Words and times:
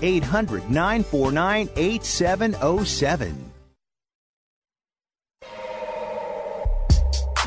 800 0.00 0.68
949 0.70 1.68
8707. 1.76 3.51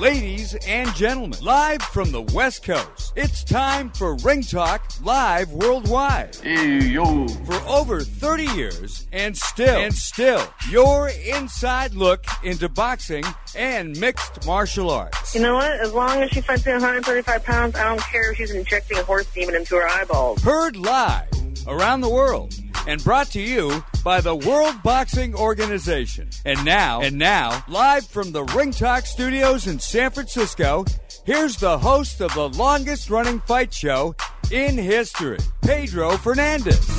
Ladies 0.01 0.55
and 0.67 0.93
gentlemen, 0.93 1.39
live 1.41 1.81
from 1.81 2.11
the 2.11 2.21
West 2.21 2.65
Coast, 2.65 3.13
it's 3.15 3.45
time 3.45 3.89
for 3.91 4.15
Ring 4.15 4.41
Talk 4.41 4.85
Live 5.01 5.49
Worldwide. 5.53 6.35
Hey, 6.35 6.79
yo. 6.79 7.25
For 7.29 7.55
over 7.61 8.01
30 8.01 8.43
years, 8.43 9.07
and 9.13 9.37
still, 9.37 9.77
and 9.77 9.93
still, 9.93 10.45
your 10.69 11.11
inside 11.25 11.93
look 11.93 12.25
into 12.43 12.67
boxing 12.67 13.23
and 13.55 13.97
mixed 13.97 14.45
martial 14.45 14.89
arts. 14.89 15.33
You 15.33 15.39
know 15.39 15.55
what? 15.55 15.71
As 15.79 15.93
long 15.93 16.21
as 16.21 16.29
she 16.31 16.41
fights 16.41 16.65
me 16.65 16.73
135 16.73 17.45
pounds, 17.45 17.75
I 17.77 17.85
don't 17.85 18.01
care 18.01 18.31
if 18.31 18.37
she's 18.37 18.51
injecting 18.51 18.97
a 18.97 19.03
horse 19.03 19.31
demon 19.31 19.55
into 19.55 19.75
her 19.75 19.87
eyeballs. 19.87 20.43
Heard 20.43 20.75
live 20.75 21.29
around 21.67 22.01
the 22.01 22.09
world 22.09 22.53
and 22.87 23.03
brought 23.03 23.27
to 23.27 23.41
you 23.41 23.83
by 24.03 24.21
the 24.21 24.35
World 24.35 24.75
Boxing 24.83 25.33
Organization. 25.33 26.29
And 26.45 26.63
now, 26.63 27.01
and 27.01 27.17
now, 27.17 27.63
live 27.67 28.05
from 28.05 28.31
the 28.31 28.43
Ring 28.43 28.71
Talk 28.71 29.05
Studios 29.05 29.67
in 29.67 29.79
San 29.85 30.09
Francisco, 30.09 30.83
here's 31.25 31.57
the 31.57 31.77
host 31.77 32.19
of 32.19 32.33
the 32.33 32.49
longest 32.49 33.11
running 33.11 33.39
fight 33.41 33.71
show 33.71 34.15
in 34.51 34.75
history, 34.75 35.37
Pedro 35.61 36.17
Fernandez. 36.17 36.83
Bring 36.87 36.97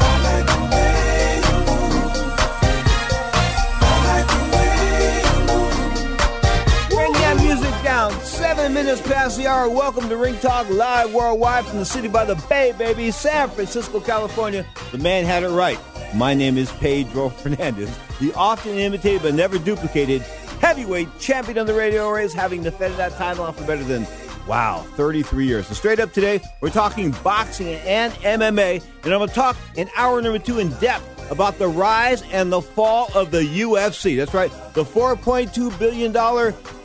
that 7.12 7.37
music 7.43 7.75
down. 7.83 8.12
Seven 8.20 8.73
minutes 8.73 9.03
past 9.03 9.37
the 9.37 9.48
hour. 9.48 9.69
Welcome 9.69 10.09
to 10.09 10.17
Ring 10.17 10.39
Talk 10.39 10.71
Live 10.71 11.12
Worldwide 11.12 11.67
from 11.67 11.81
the 11.81 11.84
city 11.84 12.06
by 12.06 12.25
the 12.25 12.37
Bay, 12.48 12.73
baby, 12.78 13.11
San 13.11 13.50
Francisco, 13.50 13.98
California. 13.98 14.65
The 14.93 14.98
man 14.98 15.25
had 15.25 15.43
it 15.43 15.48
right. 15.48 15.78
My 16.15 16.34
name 16.34 16.56
is 16.56 16.71
Pedro 16.75 17.28
Fernandez, 17.43 17.95
the 18.21 18.33
often 18.34 18.77
imitated 18.77 19.23
but 19.23 19.34
never 19.34 19.59
duplicated 19.59 20.25
heavyweight 20.67 21.09
champion 21.20 21.59
of 21.59 21.69
the 21.69 21.72
radio 21.72 22.11
race, 22.11 22.33
having 22.33 22.61
defended 22.61 22.98
that 22.98 23.12
title 23.12 23.50
for 23.53 23.64
better 23.69 23.84
than 23.84 24.05
Wow, 24.48 24.84
33 24.95 25.47
years. 25.47 25.69
So 25.69 25.75
straight 25.75 26.00
up 26.00 26.12
today, 26.12 26.41
we're 26.61 26.70
talking 26.70 27.12
boxing 27.22 27.69
and 27.69 28.12
MMA, 28.14 28.82
and 29.04 29.12
I'm 29.12 29.19
going 29.21 29.28
to 29.28 29.34
talk 29.34 29.56
in 29.77 29.88
hour 29.97 30.21
number 30.21 30.41
two 30.41 30.59
in 30.59 30.71
depth 30.78 31.31
about 31.31 31.59
the 31.59 31.69
rise 31.69 32.22
and 32.32 32.53
the 32.53 32.60
fall 32.60 33.09
of 33.15 33.31
the 33.31 33.43
UFC. 33.43 34.16
That's 34.16 34.34
right, 34.34 34.50
the 34.75 34.82
$4.2 34.82 35.78
billion 35.78 36.12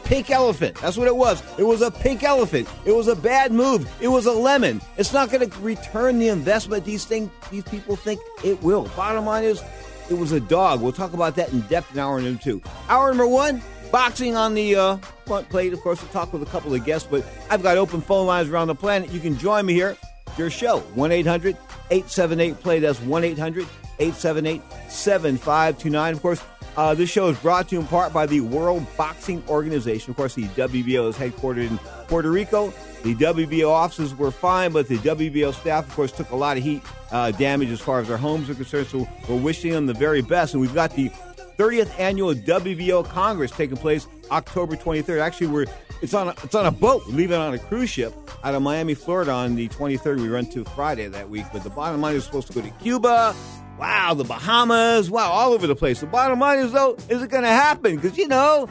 pink 0.04 0.30
elephant. 0.30 0.76
That's 0.78 0.98
what 0.98 1.08
it 1.08 1.16
was. 1.16 1.42
It 1.58 1.64
was 1.64 1.82
a 1.82 1.90
pink 1.90 2.22
elephant. 2.22 2.68
It 2.86 2.92
was 2.92 3.08
a 3.08 3.16
bad 3.16 3.52
move. 3.52 3.92
It 4.00 4.10
was 4.10 4.28
a 4.28 4.32
lemon. 4.32 4.80
It's 4.98 5.12
not 5.12 5.32
going 5.32 5.50
to 5.50 5.60
return 5.60 6.20
the 6.20 6.28
investment 6.28 6.86
these 6.86 7.06
things 7.06 7.32
these 7.50 7.64
people 7.64 7.96
think 7.96 8.22
it 8.44 8.62
will. 8.62 8.90
Bottom 8.96 9.26
line 9.26 9.44
is, 9.44 9.64
it 10.12 10.18
was 10.18 10.34
a 10.34 10.42
dog. 10.42 10.82
We'll 10.82 10.92
talk 10.92 11.14
about 11.14 11.36
that 11.38 11.54
in 11.54 11.62
depth 11.62 11.94
in 11.94 12.00
hour 12.00 12.22
number 12.22 12.40
two. 12.42 12.62
Hour 12.90 13.08
number 13.10 13.26
one, 13.26 13.62
boxing 13.92 14.36
on 14.36 14.54
the 14.54 14.76
uh, 14.76 14.98
front 15.26 15.48
plate. 15.48 15.72
Of 15.72 15.80
course, 15.80 16.02
we'll 16.02 16.12
talk 16.12 16.34
with 16.34 16.44
a 16.44 16.48
couple 16.48 16.74
of 16.74 16.84
guests, 16.84 17.08
but 17.10 17.26
I've 17.50 17.64
got 17.64 17.78
open 17.78 18.02
phone 18.02 18.28
lines 18.28 18.50
around 18.50 18.68
the 18.68 18.76
planet. 18.76 19.10
You 19.12 19.22
can 19.22 19.38
join 19.38 19.66
me 19.66 19.74
here. 19.74 19.96
Your 20.38 20.50
show, 20.50 20.80
1 20.80 21.12
800 21.12 21.58
878 21.92 22.60
play. 22.60 22.80
That's 22.80 23.00
1 23.00 23.24
800 23.24 23.64
878 24.00 24.62
7529. 24.90 26.14
Of 26.14 26.22
course, 26.22 26.44
uh, 26.76 26.94
this 26.94 27.10
show 27.10 27.30
is 27.30 27.40
brought 27.40 27.70
to 27.70 27.76
you 27.76 27.82
in 27.82 27.88
part 27.88 28.12
by 28.12 28.26
the 28.26 28.42
World 28.42 28.86
Boxing 28.98 29.42
Organization. 29.48 30.12
Of 30.12 30.18
course, 30.18 30.36
the 30.36 30.44
WBO 30.44 31.10
is 31.10 31.16
headquartered 31.16 31.70
in 31.70 31.78
Puerto 32.08 32.30
Rico. 32.30 32.74
The 33.04 33.16
WBO 33.16 33.70
offices 33.70 34.14
were 34.16 34.32
fine, 34.32 34.72
but 34.74 34.88
the 34.88 34.98
WBO 34.98 35.54
staff, 35.54 35.88
of 35.88 35.96
course, 35.96 36.12
took 36.12 36.32
a 36.32 36.36
lot 36.36 36.58
of 36.58 36.64
heat 36.64 36.84
uh, 37.12 37.32
damage 37.32 37.70
as 37.70 37.80
far 37.80 38.00
as 38.00 38.08
their 38.08 38.18
homes 38.18 38.50
are 38.50 38.56
concerned. 38.56 38.88
So 38.88 39.08
we're 39.28 39.36
wishing 39.36 39.72
them 39.72 39.86
the 39.86 39.94
very 39.94 40.22
best. 40.22 40.54
And 40.54 40.62
we've 40.62 40.74
got 40.74 40.96
the 40.96 41.10
30th 41.58 41.98
annual 42.00 42.34
WBO 42.34 43.06
Congress 43.06 43.52
taking 43.52 43.78
place 43.78 44.08
October 44.32 44.76
23rd. 44.76 45.22
Actually, 45.22 45.48
we're 45.48 45.66
it's 46.02 46.16
on 46.16 46.30
a, 46.30 46.32
it's 46.44 46.56
on 46.56 46.66
a 46.66 46.72
boat. 46.72 47.04
We're 47.08 47.14
leaving 47.14 47.38
on 47.38 47.54
a 47.54 47.60
cruise 47.60 47.90
ship 47.90 48.14
out 48.44 48.56
of 48.56 48.62
Miami, 48.64 48.96
Florida 48.96 49.32
on 49.32 49.56
the 49.56 49.68
23rd. 49.70 50.20
We 50.20 50.30
run 50.30 50.48
to 50.48 50.64
Friday 50.64 51.08
that 51.08 51.30
week. 51.30 51.46
But 51.54 51.64
the 51.64 51.70
bottom 51.70 52.02
line 52.02 52.16
is 52.16 52.24
supposed 52.24 52.48
to 52.48 52.54
go 52.54 52.62
to 52.62 52.70
Cuba. 52.82 53.36
Wow, 53.78 54.14
the 54.16 54.24
Bahamas. 54.24 55.12
Wow, 55.12 55.32
all 55.32 55.54
over 55.54 55.68
the 55.68 55.76
place. 55.76 56.00
The 56.00 56.08
bottom 56.08 56.40
line 56.40 56.60
is 56.60 56.72
though, 56.72 56.96
is 57.10 57.22
it 57.22 57.30
going 57.30 57.44
to 57.44 57.50
happen? 57.50 57.96
Because 57.96 58.18
you 58.18 58.28
know. 58.28 58.68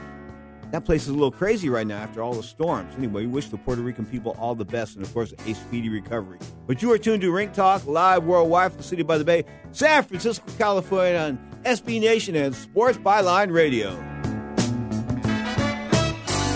That 0.70 0.84
place 0.84 1.02
is 1.02 1.08
a 1.08 1.12
little 1.12 1.32
crazy 1.32 1.68
right 1.68 1.86
now 1.86 1.98
after 1.98 2.22
all 2.22 2.32
the 2.32 2.44
storms. 2.44 2.94
Anyway, 2.96 3.22
we 3.22 3.32
wish 3.32 3.48
the 3.48 3.56
Puerto 3.56 3.82
Rican 3.82 4.06
people 4.06 4.36
all 4.38 4.54
the 4.54 4.64
best 4.64 4.94
and, 4.94 5.04
of 5.04 5.12
course, 5.12 5.34
a 5.44 5.54
speedy 5.54 5.88
recovery. 5.88 6.38
But 6.68 6.80
you 6.80 6.92
are 6.92 6.98
tuned 6.98 7.22
to 7.22 7.32
Ring 7.32 7.50
Talk 7.50 7.86
live 7.86 8.24
worldwide 8.24 8.70
from 8.72 8.78
the 8.78 8.84
city 8.84 9.02
by 9.02 9.18
the 9.18 9.24
bay, 9.24 9.44
San 9.72 10.04
Francisco, 10.04 10.44
California, 10.58 11.18
on 11.18 11.38
SB 11.64 12.00
Nation 12.00 12.36
and 12.36 12.54
Sports 12.54 12.98
Byline 12.98 13.52
Radio. 13.52 13.90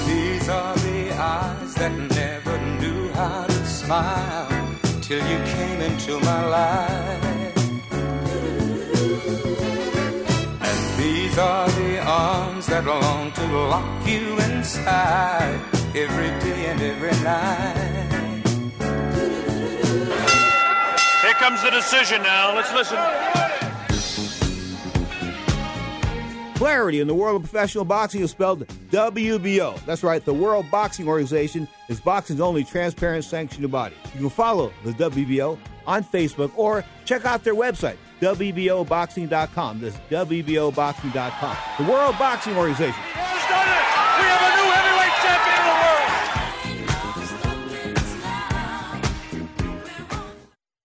These 0.06 0.48
are 0.48 0.76
the 0.76 1.10
eyes 1.12 1.74
that 1.74 1.92
never 2.14 2.58
knew 2.80 3.08
how 3.14 3.46
to 3.46 3.66
smile 3.66 4.78
till 5.02 5.18
you 5.28 5.38
came 5.44 5.80
into 5.80 6.20
my 6.20 6.46
life. 6.46 7.24
And 10.60 11.02
these 11.02 11.36
are 11.36 11.68
the 11.68 11.98
arms 12.06 12.53
that 12.66 12.84
long 12.86 13.32
to 13.32 13.46
lock 13.46 14.06
you 14.06 14.38
inside 14.38 15.60
every 15.94 16.28
day 16.40 16.66
and 16.66 16.80
every 16.80 17.10
night. 17.22 17.94
Here 21.22 21.34
comes 21.34 21.62
the 21.62 21.70
decision 21.70 22.22
now. 22.22 22.54
Let's 22.54 22.72
listen. 22.72 22.98
Clarity 26.54 27.00
in 27.00 27.08
the 27.08 27.14
world 27.14 27.36
of 27.36 27.50
professional 27.50 27.84
boxing 27.84 28.22
is 28.22 28.30
spelled 28.30 28.66
WBO. 28.90 29.84
That's 29.84 30.04
right, 30.04 30.24
the 30.24 30.32
World 30.32 30.70
Boxing 30.70 31.08
Organization 31.08 31.66
is 31.88 32.00
boxing's 32.00 32.40
only 32.40 32.62
transparent 32.62 33.24
sanctioned 33.24 33.70
body. 33.70 33.96
You 34.14 34.20
can 34.20 34.30
follow 34.30 34.72
the 34.84 34.92
WBO 34.92 35.58
on 35.86 36.04
Facebook 36.04 36.52
or 36.56 36.84
check 37.04 37.24
out 37.24 37.42
their 37.42 37.54
website, 37.54 37.96
WBOboxing.com. 38.20 39.80
That's 39.80 39.96
WBOboxing.com. 40.10 41.56
The 41.78 41.92
World 41.92 42.18
Boxing 42.18 42.56
Organization. 42.56 43.02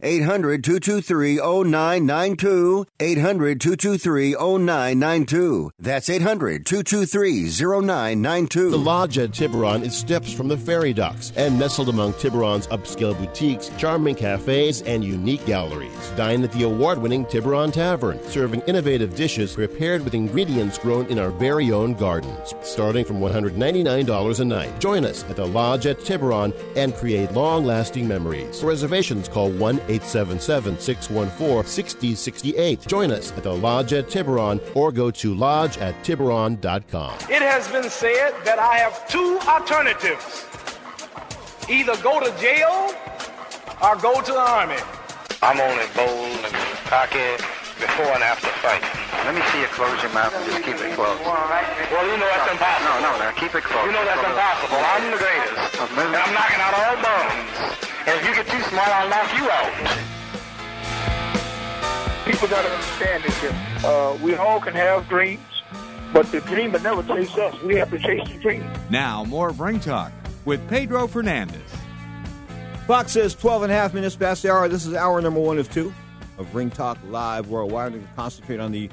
800 0.00 0.62
223 0.62 1.38
0992. 1.38 2.86
800 3.00 3.60
223 3.60 4.34
0992. 4.34 5.72
That's 5.80 6.08
800 6.08 6.64
223 6.64 7.50
0992. 7.50 8.70
The 8.70 8.78
Lodge 8.78 9.18
at 9.18 9.32
Tiburon 9.32 9.82
is 9.82 9.96
steps 9.96 10.32
from 10.32 10.46
the 10.46 10.56
ferry 10.56 10.92
docks 10.92 11.32
and 11.36 11.58
nestled 11.58 11.88
among 11.88 12.12
Tiburon's 12.12 12.68
upscale 12.68 13.18
boutiques, 13.18 13.72
charming 13.76 14.14
cafes, 14.14 14.82
and 14.82 15.02
unique 15.02 15.44
galleries. 15.46 16.12
Dine 16.16 16.44
at 16.44 16.52
the 16.52 16.62
award 16.62 16.98
winning 16.98 17.26
Tiburon 17.26 17.72
Tavern, 17.72 18.22
serving 18.28 18.60
innovative 18.68 19.16
dishes 19.16 19.54
prepared 19.54 20.04
with 20.04 20.14
ingredients 20.14 20.78
grown 20.78 21.06
in 21.06 21.18
our 21.18 21.30
very 21.30 21.72
own 21.72 21.94
gardens, 21.94 22.54
starting 22.62 23.04
from 23.04 23.18
$199 23.18 24.38
a 24.40 24.44
night. 24.44 24.78
Join 24.78 25.04
us 25.04 25.24
at 25.24 25.34
the 25.34 25.44
Lodge 25.44 25.86
at 25.86 26.04
Tiburon 26.04 26.54
and 26.76 26.94
create 26.94 27.32
long 27.32 27.64
lasting 27.64 28.06
memories. 28.06 28.60
For 28.60 28.66
reservations, 28.68 29.28
call 29.28 29.50
1 29.50 29.87
877 29.88 30.78
614 30.78 31.64
6068. 31.64 32.80
Join 32.86 33.10
us 33.10 33.32
at 33.32 33.42
the 33.42 33.52
Lodge 33.52 33.92
at 33.92 34.08
Tiburon 34.08 34.60
or 34.74 34.92
go 34.92 35.10
to 35.10 35.34
lodge 35.34 35.78
at 35.78 35.94
tiburon.com. 36.04 37.14
It 37.30 37.42
has 37.42 37.68
been 37.68 37.88
said 37.88 38.32
that 38.44 38.58
I 38.58 38.76
have 38.76 39.08
two 39.08 39.38
alternatives 39.48 40.44
either 41.68 41.96
go 42.02 42.20
to 42.20 42.32
jail 42.40 42.92
or 43.82 43.96
go 43.96 44.20
to 44.20 44.32
the 44.32 44.40
army. 44.40 44.80
I'm 45.42 45.60
only 45.60 45.86
bold 45.94 46.44
and 46.44 46.54
cocky 46.88 47.36
before 47.78 48.10
and 48.10 48.24
after 48.24 48.50
fight. 48.58 48.82
Let 49.24 49.34
me 49.36 49.42
see 49.52 49.60
you 49.60 49.70
close 49.70 50.00
your 50.02 50.12
mouth 50.12 50.34
and 50.34 50.44
just 50.50 50.64
keep 50.64 50.74
it 50.74 50.94
closed. 50.96 51.22
Well, 51.22 52.06
you 52.08 52.16
know 52.18 52.26
that's 52.26 52.50
impossible. 52.50 53.00
No, 53.00 53.12
no, 53.12 53.18
now 53.22 53.32
keep 53.36 53.54
it 53.54 53.62
closed. 53.62 53.86
You 53.86 53.92
know 53.92 54.04
that's 54.04 54.24
impossible. 54.24 54.80
I'm 54.80 55.04
the 55.12 55.20
greatest. 55.20 55.54
And 55.94 56.12
I'm 56.16 56.32
knocking 56.34 56.60
out 56.60 56.74
all 56.74 56.96
bones. 56.98 57.87
And 58.08 58.18
if 58.22 58.26
you 58.26 58.34
get 58.34 58.46
too 58.46 58.62
smart, 58.70 58.88
I'll 58.88 59.10
knock 59.10 59.38
you 59.38 59.50
out. 59.50 59.70
People 62.24 62.48
got 62.48 62.62
to 62.62 62.70
understand 62.70 63.22
this 63.22 63.38
here. 63.38 63.54
Uh, 63.84 64.16
we 64.22 64.34
all 64.34 64.60
can 64.60 64.72
have 64.72 65.06
dreams, 65.10 65.42
but 66.14 66.24
the 66.32 66.40
dream 66.40 66.72
will 66.72 66.80
never 66.80 67.02
chase 67.02 67.36
us. 67.36 67.60
We 67.60 67.76
have 67.76 67.90
to 67.90 67.98
chase 67.98 68.26
the 68.26 68.38
dream. 68.38 68.66
Now, 68.88 69.24
more 69.24 69.50
of 69.50 69.60
Ring 69.60 69.78
Talk 69.78 70.10
with 70.46 70.66
Pedro 70.70 71.06
Fernandez. 71.06 71.60
Fox 72.86 73.12
says 73.12 73.34
12 73.34 73.64
and 73.64 73.72
a 73.72 73.74
half 73.74 73.92
minutes 73.92 74.16
past 74.16 74.42
the 74.42 74.50
hour. 74.50 74.66
This 74.70 74.86
is 74.86 74.94
hour 74.94 75.20
number 75.20 75.40
one 75.40 75.58
of 75.58 75.70
two 75.70 75.92
of 76.38 76.54
Ring 76.54 76.70
Talk 76.70 76.96
Live 77.08 77.50
Worldwide. 77.50 77.92
We're 77.92 77.98
going 77.98 78.08
to 78.08 78.14
concentrate 78.14 78.58
on 78.58 78.72
the 78.72 78.88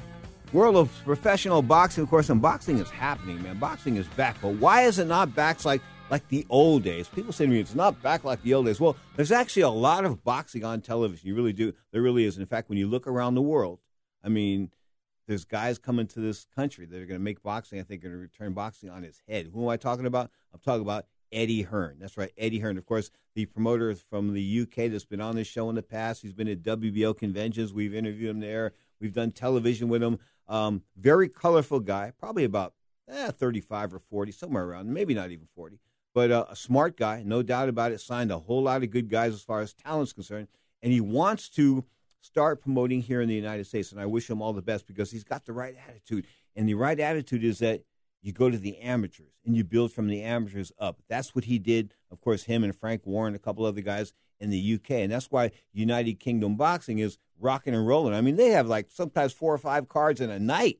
world 0.52 0.76
of 0.76 0.92
professional 1.06 1.62
boxing. 1.62 2.04
Of 2.04 2.10
course, 2.10 2.28
and 2.28 2.42
boxing 2.42 2.80
is 2.80 2.90
happening, 2.90 3.42
man. 3.42 3.58
Boxing 3.58 3.96
is 3.96 4.06
back. 4.08 4.36
But 4.42 4.56
why 4.56 4.82
is 4.82 4.98
it 4.98 5.06
not 5.06 5.34
back 5.34 5.64
like, 5.64 5.80
like 6.10 6.28
the 6.28 6.46
old 6.48 6.82
days? 6.82 7.08
People 7.08 7.32
say 7.32 7.46
to 7.46 7.50
me, 7.50 7.60
it's 7.60 7.74
not 7.74 8.02
back 8.02 8.24
like 8.24 8.42
the 8.42 8.54
old 8.54 8.66
days. 8.66 8.80
Well, 8.80 8.96
there's 9.16 9.32
actually 9.32 9.62
a 9.62 9.70
lot 9.70 10.04
of 10.04 10.24
boxing 10.24 10.64
on 10.64 10.80
television. 10.80 11.28
You 11.28 11.34
really 11.34 11.52
do. 11.52 11.72
There 11.92 12.02
really 12.02 12.24
is. 12.24 12.38
In 12.38 12.46
fact, 12.46 12.68
when 12.68 12.78
you 12.78 12.86
look 12.86 13.06
around 13.06 13.34
the 13.34 13.42
world, 13.42 13.80
I 14.22 14.28
mean, 14.28 14.70
there's 15.26 15.44
guys 15.44 15.78
coming 15.78 16.06
to 16.08 16.20
this 16.20 16.46
country 16.54 16.86
that 16.86 16.96
are 16.96 17.06
going 17.06 17.18
to 17.18 17.24
make 17.24 17.42
boxing, 17.42 17.80
I 17.80 17.82
think, 17.82 18.02
going 18.02 18.14
to 18.14 18.18
return 18.18 18.52
boxing 18.52 18.90
on 18.90 19.04
its 19.04 19.22
head. 19.28 19.50
Who 19.52 19.64
am 19.64 19.68
I 19.68 19.76
talking 19.76 20.06
about? 20.06 20.30
I'm 20.52 20.60
talking 20.60 20.82
about 20.82 21.06
Eddie 21.32 21.62
Hearn. 21.62 21.96
That's 22.00 22.16
right, 22.16 22.30
Eddie 22.38 22.60
Hearn. 22.60 22.78
Of 22.78 22.86
course, 22.86 23.10
the 23.34 23.46
promoter 23.46 23.94
from 23.94 24.32
the 24.32 24.60
UK 24.62 24.90
that's 24.90 25.04
been 25.04 25.20
on 25.20 25.36
this 25.36 25.48
show 25.48 25.68
in 25.68 25.74
the 25.74 25.82
past. 25.82 26.22
He's 26.22 26.32
been 26.32 26.48
at 26.48 26.62
WBO 26.62 27.16
conventions. 27.16 27.72
We've 27.72 27.94
interviewed 27.94 28.30
him 28.30 28.40
there. 28.40 28.72
We've 29.00 29.12
done 29.12 29.32
television 29.32 29.88
with 29.88 30.02
him. 30.02 30.18
Um, 30.48 30.82
very 30.96 31.28
colorful 31.28 31.80
guy, 31.80 32.12
probably 32.18 32.44
about 32.44 32.74
eh, 33.10 33.30
35 33.30 33.94
or 33.94 33.98
40, 33.98 34.32
somewhere 34.32 34.64
around, 34.64 34.92
maybe 34.92 35.12
not 35.12 35.30
even 35.30 35.48
40. 35.54 35.80
But 36.16 36.30
uh, 36.30 36.46
a 36.48 36.56
smart 36.56 36.96
guy, 36.96 37.22
no 37.26 37.42
doubt 37.42 37.68
about 37.68 37.92
it. 37.92 38.00
Signed 38.00 38.32
a 38.32 38.38
whole 38.38 38.62
lot 38.62 38.82
of 38.82 38.88
good 38.88 39.10
guys 39.10 39.34
as 39.34 39.42
far 39.42 39.60
as 39.60 39.74
talent's 39.74 40.14
concerned. 40.14 40.48
And 40.80 40.90
he 40.90 40.98
wants 40.98 41.50
to 41.50 41.84
start 42.22 42.62
promoting 42.62 43.02
here 43.02 43.20
in 43.20 43.28
the 43.28 43.34
United 43.34 43.66
States. 43.66 43.92
And 43.92 44.00
I 44.00 44.06
wish 44.06 44.30
him 44.30 44.40
all 44.40 44.54
the 44.54 44.62
best 44.62 44.86
because 44.86 45.10
he's 45.10 45.24
got 45.24 45.44
the 45.44 45.52
right 45.52 45.76
attitude. 45.86 46.26
And 46.56 46.66
the 46.66 46.72
right 46.72 46.98
attitude 46.98 47.44
is 47.44 47.58
that 47.58 47.82
you 48.22 48.32
go 48.32 48.48
to 48.48 48.56
the 48.56 48.78
amateurs 48.78 49.34
and 49.44 49.54
you 49.54 49.62
build 49.62 49.92
from 49.92 50.08
the 50.08 50.22
amateurs 50.22 50.72
up. 50.78 51.02
That's 51.06 51.34
what 51.34 51.44
he 51.44 51.58
did. 51.58 51.92
Of 52.10 52.22
course, 52.22 52.44
him 52.44 52.64
and 52.64 52.74
Frank 52.74 53.02
Warren, 53.04 53.34
a 53.34 53.38
couple 53.38 53.66
other 53.66 53.82
guys 53.82 54.14
in 54.40 54.48
the 54.48 54.74
UK, 54.74 54.92
and 54.92 55.12
that's 55.12 55.30
why 55.30 55.50
United 55.74 56.18
Kingdom 56.18 56.56
Boxing 56.56 56.98
is 56.98 57.18
rocking 57.38 57.74
and 57.74 57.86
rolling. 57.86 58.14
I 58.14 58.22
mean, 58.22 58.36
they 58.36 58.52
have 58.52 58.68
like 58.68 58.86
sometimes 58.90 59.34
four 59.34 59.52
or 59.52 59.58
five 59.58 59.86
cards 59.86 60.22
in 60.22 60.30
a 60.30 60.38
night. 60.38 60.78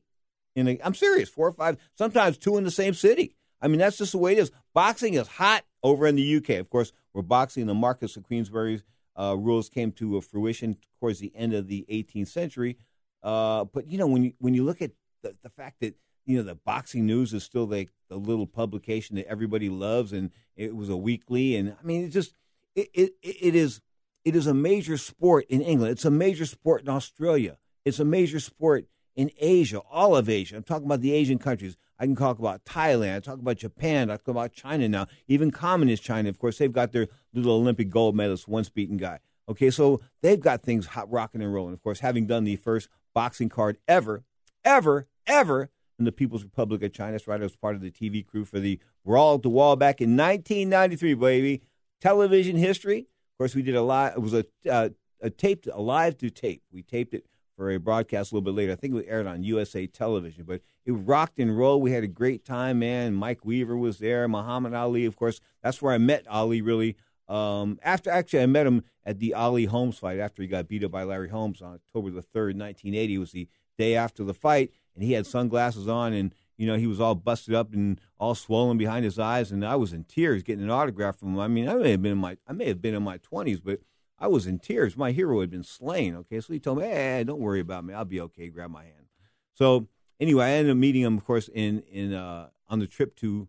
In 0.55 0.67
a, 0.67 0.79
I'm 0.83 0.95
serious, 0.95 1.29
four 1.29 1.47
or 1.47 1.51
five, 1.51 1.77
sometimes 1.93 2.39
two 2.39 2.57
in 2.57 2.63
the 2.63 2.71
same 2.71 2.95
city. 2.95 3.36
I 3.61 3.67
mean, 3.67 3.79
that's 3.79 3.97
just 3.97 4.11
the 4.11 4.17
way 4.17 4.33
it 4.33 4.39
is. 4.39 4.51
Boxing 4.73 5.15
is 5.15 5.27
hot 5.27 5.63
over 5.83 6.05
in 6.07 6.15
the 6.15 6.37
UK. 6.37 6.51
Of 6.51 6.69
course, 6.69 6.91
we're 7.13 7.21
boxing. 7.23 7.65
The 7.65 7.73
Marquess 7.73 8.15
of 8.15 8.23
Queensberry's 8.23 8.83
uh, 9.17 9.35
rules 9.37 9.69
came 9.69 9.91
to 9.93 10.19
fruition 10.21 10.77
towards 10.99 11.19
the 11.19 11.31
end 11.35 11.53
of 11.53 11.67
the 11.67 11.85
18th 11.89 12.27
century. 12.27 12.77
Uh, 13.23 13.65
but 13.65 13.87
you 13.87 13.97
know, 13.97 14.07
when 14.07 14.23
you 14.23 14.33
when 14.39 14.53
you 14.53 14.63
look 14.63 14.81
at 14.81 14.91
the, 15.23 15.35
the 15.41 15.49
fact 15.49 15.79
that 15.81 15.95
you 16.25 16.37
know 16.37 16.43
the 16.43 16.55
boxing 16.55 17.05
news 17.05 17.33
is 17.33 17.43
still 17.43 17.65
like 17.65 17.89
the 18.09 18.17
little 18.17 18.45
publication 18.45 19.15
that 19.15 19.27
everybody 19.27 19.69
loves, 19.69 20.13
and 20.13 20.31
it 20.55 20.75
was 20.75 20.89
a 20.89 20.97
weekly, 20.97 21.55
and 21.55 21.75
I 21.79 21.85
mean, 21.85 22.05
it 22.05 22.09
just 22.09 22.33
it, 22.75 22.89
it 22.93 23.13
it 23.23 23.55
is 23.55 23.81
it 24.23 24.35
is 24.35 24.45
a 24.45 24.53
major 24.53 24.97
sport 24.97 25.45
in 25.49 25.61
England. 25.61 25.93
It's 25.93 26.05
a 26.05 26.11
major 26.11 26.45
sport 26.45 26.83
in 26.83 26.89
Australia. 26.89 27.57
It's 27.85 27.99
a 27.99 28.05
major 28.05 28.39
sport 28.39 28.85
in 29.17 29.31
Asia, 29.39 29.79
all 29.91 30.15
of 30.15 30.29
Asia. 30.29 30.55
I'm 30.55 30.63
talking 30.63 30.85
about 30.85 31.01
the 31.01 31.11
Asian 31.11 31.39
countries. 31.39 31.75
I 31.99 32.05
can 32.05 32.15
talk 32.15 32.37
about 32.37 32.63
Thailand. 32.63 33.15
I 33.15 33.19
talk 33.19 33.39
about 33.39 33.57
Japan. 33.57 34.11
I 34.11 34.17
talk 34.17 34.27
about 34.27 34.53
China 34.53 34.87
now. 34.87 35.07
Even 35.27 35.49
communist 35.49 36.03
China, 36.03 36.29
of 36.29 36.37
course, 36.37 36.59
they've 36.59 36.71
got 36.71 36.91
their 36.91 37.07
little 37.33 37.55
Olympic 37.55 37.89
gold 37.89 38.15
medalist, 38.15 38.47
once 38.47 38.69
beaten 38.69 38.95
guy. 38.95 39.19
Okay, 39.49 39.71
so 39.71 39.99
they've 40.21 40.39
got 40.39 40.61
things 40.61 40.85
hot 40.85 41.11
rocking 41.11 41.41
and 41.41 41.51
rolling. 41.51 41.73
Of 41.73 41.81
course, 41.81 41.99
having 41.99 42.27
done 42.27 42.43
the 42.43 42.57
first 42.57 42.89
boxing 43.15 43.49
card 43.49 43.79
ever, 43.87 44.23
ever, 44.63 45.07
ever 45.25 45.71
in 45.97 46.05
the 46.05 46.11
People's 46.11 46.43
Republic 46.43 46.83
of 46.83 46.93
China. 46.93 47.13
That's 47.13 47.27
right. 47.27 47.39
I 47.39 47.43
was 47.43 47.55
part 47.55 47.75
of 47.75 47.81
the 47.81 47.89
TV 47.89 48.25
crew 48.25 48.45
for 48.45 48.59
the 48.59 48.79
Brawl 49.03 49.39
the 49.39 49.49
Wall 49.49 49.75
back 49.75 49.99
in 49.99 50.15
1993, 50.15 51.15
baby. 51.15 51.61
Television 51.99 52.55
history. 52.55 52.99
Of 52.99 53.37
course, 53.39 53.55
we 53.55 53.63
did 53.63 53.73
a 53.73 53.81
live. 53.81 54.13
It 54.15 54.21
was 54.21 54.35
a 54.35 54.45
uh, 54.69 54.89
a 55.19 55.31
taped, 55.31 55.65
a 55.65 55.81
live 55.81 56.19
to 56.19 56.29
tape. 56.29 56.61
We 56.71 56.83
taped 56.83 57.15
it 57.15 57.25
for 57.57 57.71
a 57.71 57.77
broadcast 57.77 58.31
a 58.31 58.35
little 58.35 58.45
bit 58.45 58.55
later. 58.55 58.71
I 58.71 58.75
think 58.75 58.95
it 58.95 59.07
aired 59.09 59.25
on 59.25 59.43
USA 59.43 59.87
Television, 59.87 60.45
but 60.45 60.61
it 60.85 60.91
rocked 60.91 61.39
and 61.39 61.57
rolled. 61.57 61.81
We 61.81 61.91
had 61.91 62.03
a 62.03 62.07
great 62.07 62.45
time, 62.45 62.79
man. 62.79 63.15
Mike 63.15 63.43
Weaver 63.43 63.75
was 63.75 63.97
there. 63.97 64.27
Muhammad 64.27 64.73
Ali, 64.73 65.05
of 65.05 65.15
course. 65.15 65.41
That's 65.63 65.81
where 65.81 65.93
I 65.93 65.97
met 65.97 66.25
Ali. 66.27 66.61
Really. 66.61 66.95
Um, 67.27 67.79
after 67.83 68.09
actually, 68.09 68.43
I 68.43 68.45
met 68.45 68.67
him 68.67 68.83
at 69.03 69.19
the 69.19 69.33
Ali 69.33 69.65
Holmes 69.65 69.97
fight 69.97 70.19
after 70.19 70.41
he 70.41 70.47
got 70.47 70.67
beat 70.67 70.83
up 70.83 70.91
by 70.91 71.03
Larry 71.03 71.29
Holmes 71.29 71.61
on 71.61 71.73
October 71.73 72.11
the 72.11 72.21
third, 72.21 72.57
1980. 72.57 73.15
It 73.15 73.17
was 73.17 73.31
the 73.31 73.49
day 73.77 73.95
after 73.95 74.23
the 74.23 74.33
fight, 74.33 74.71
and 74.93 75.03
he 75.03 75.13
had 75.13 75.25
sunglasses 75.25 75.89
on, 75.89 76.13
and 76.13 76.33
you 76.57 76.65
know, 76.65 76.75
he 76.75 76.87
was 76.87 77.01
all 77.01 77.15
busted 77.15 77.53
up 77.53 77.73
and 77.73 77.99
all 78.19 78.33
swollen 78.33 78.77
behind 78.77 79.03
his 79.03 79.19
eyes, 79.19 79.51
and 79.51 79.65
I 79.65 79.75
was 79.75 79.93
in 79.93 80.05
tears 80.05 80.43
getting 80.43 80.63
an 80.63 80.71
autograph 80.71 81.17
from 81.17 81.33
him. 81.33 81.39
I 81.39 81.47
mean, 81.47 81.67
I 81.67 81.73
may 81.73 81.91
have 81.91 82.01
been 82.01 82.13
in 82.13 82.17
my 82.19 82.37
I 82.47 82.53
may 82.53 82.67
have 82.67 82.81
been 82.81 82.95
in 82.95 83.03
my 83.03 83.17
twenties, 83.17 83.59
but 83.59 83.79
I 84.19 84.27
was 84.27 84.47
in 84.47 84.59
tears. 84.59 84.97
My 84.97 85.11
hero 85.11 85.41
had 85.41 85.49
been 85.49 85.63
slain. 85.63 86.15
Okay, 86.15 86.39
so 86.39 86.53
he 86.53 86.59
told 86.59 86.79
me, 86.79 86.85
"Hey, 86.85 87.23
don't 87.23 87.39
worry 87.39 87.59
about 87.59 87.85
me. 87.85 87.93
I'll 87.93 88.05
be 88.05 88.21
okay. 88.21 88.49
Grab 88.49 88.71
my 88.71 88.83
hand." 88.83 89.07
So 89.53 89.87
anyway, 90.19 90.45
I 90.45 90.49
ended 90.51 90.71
up 90.71 90.77
meeting 90.77 91.03
him, 91.03 91.17
of 91.17 91.25
course, 91.25 91.49
in 91.53 91.81
in 91.91 92.13
uh, 92.13 92.49
on 92.67 92.79
the 92.79 92.87
trip 92.87 93.15
to 93.17 93.47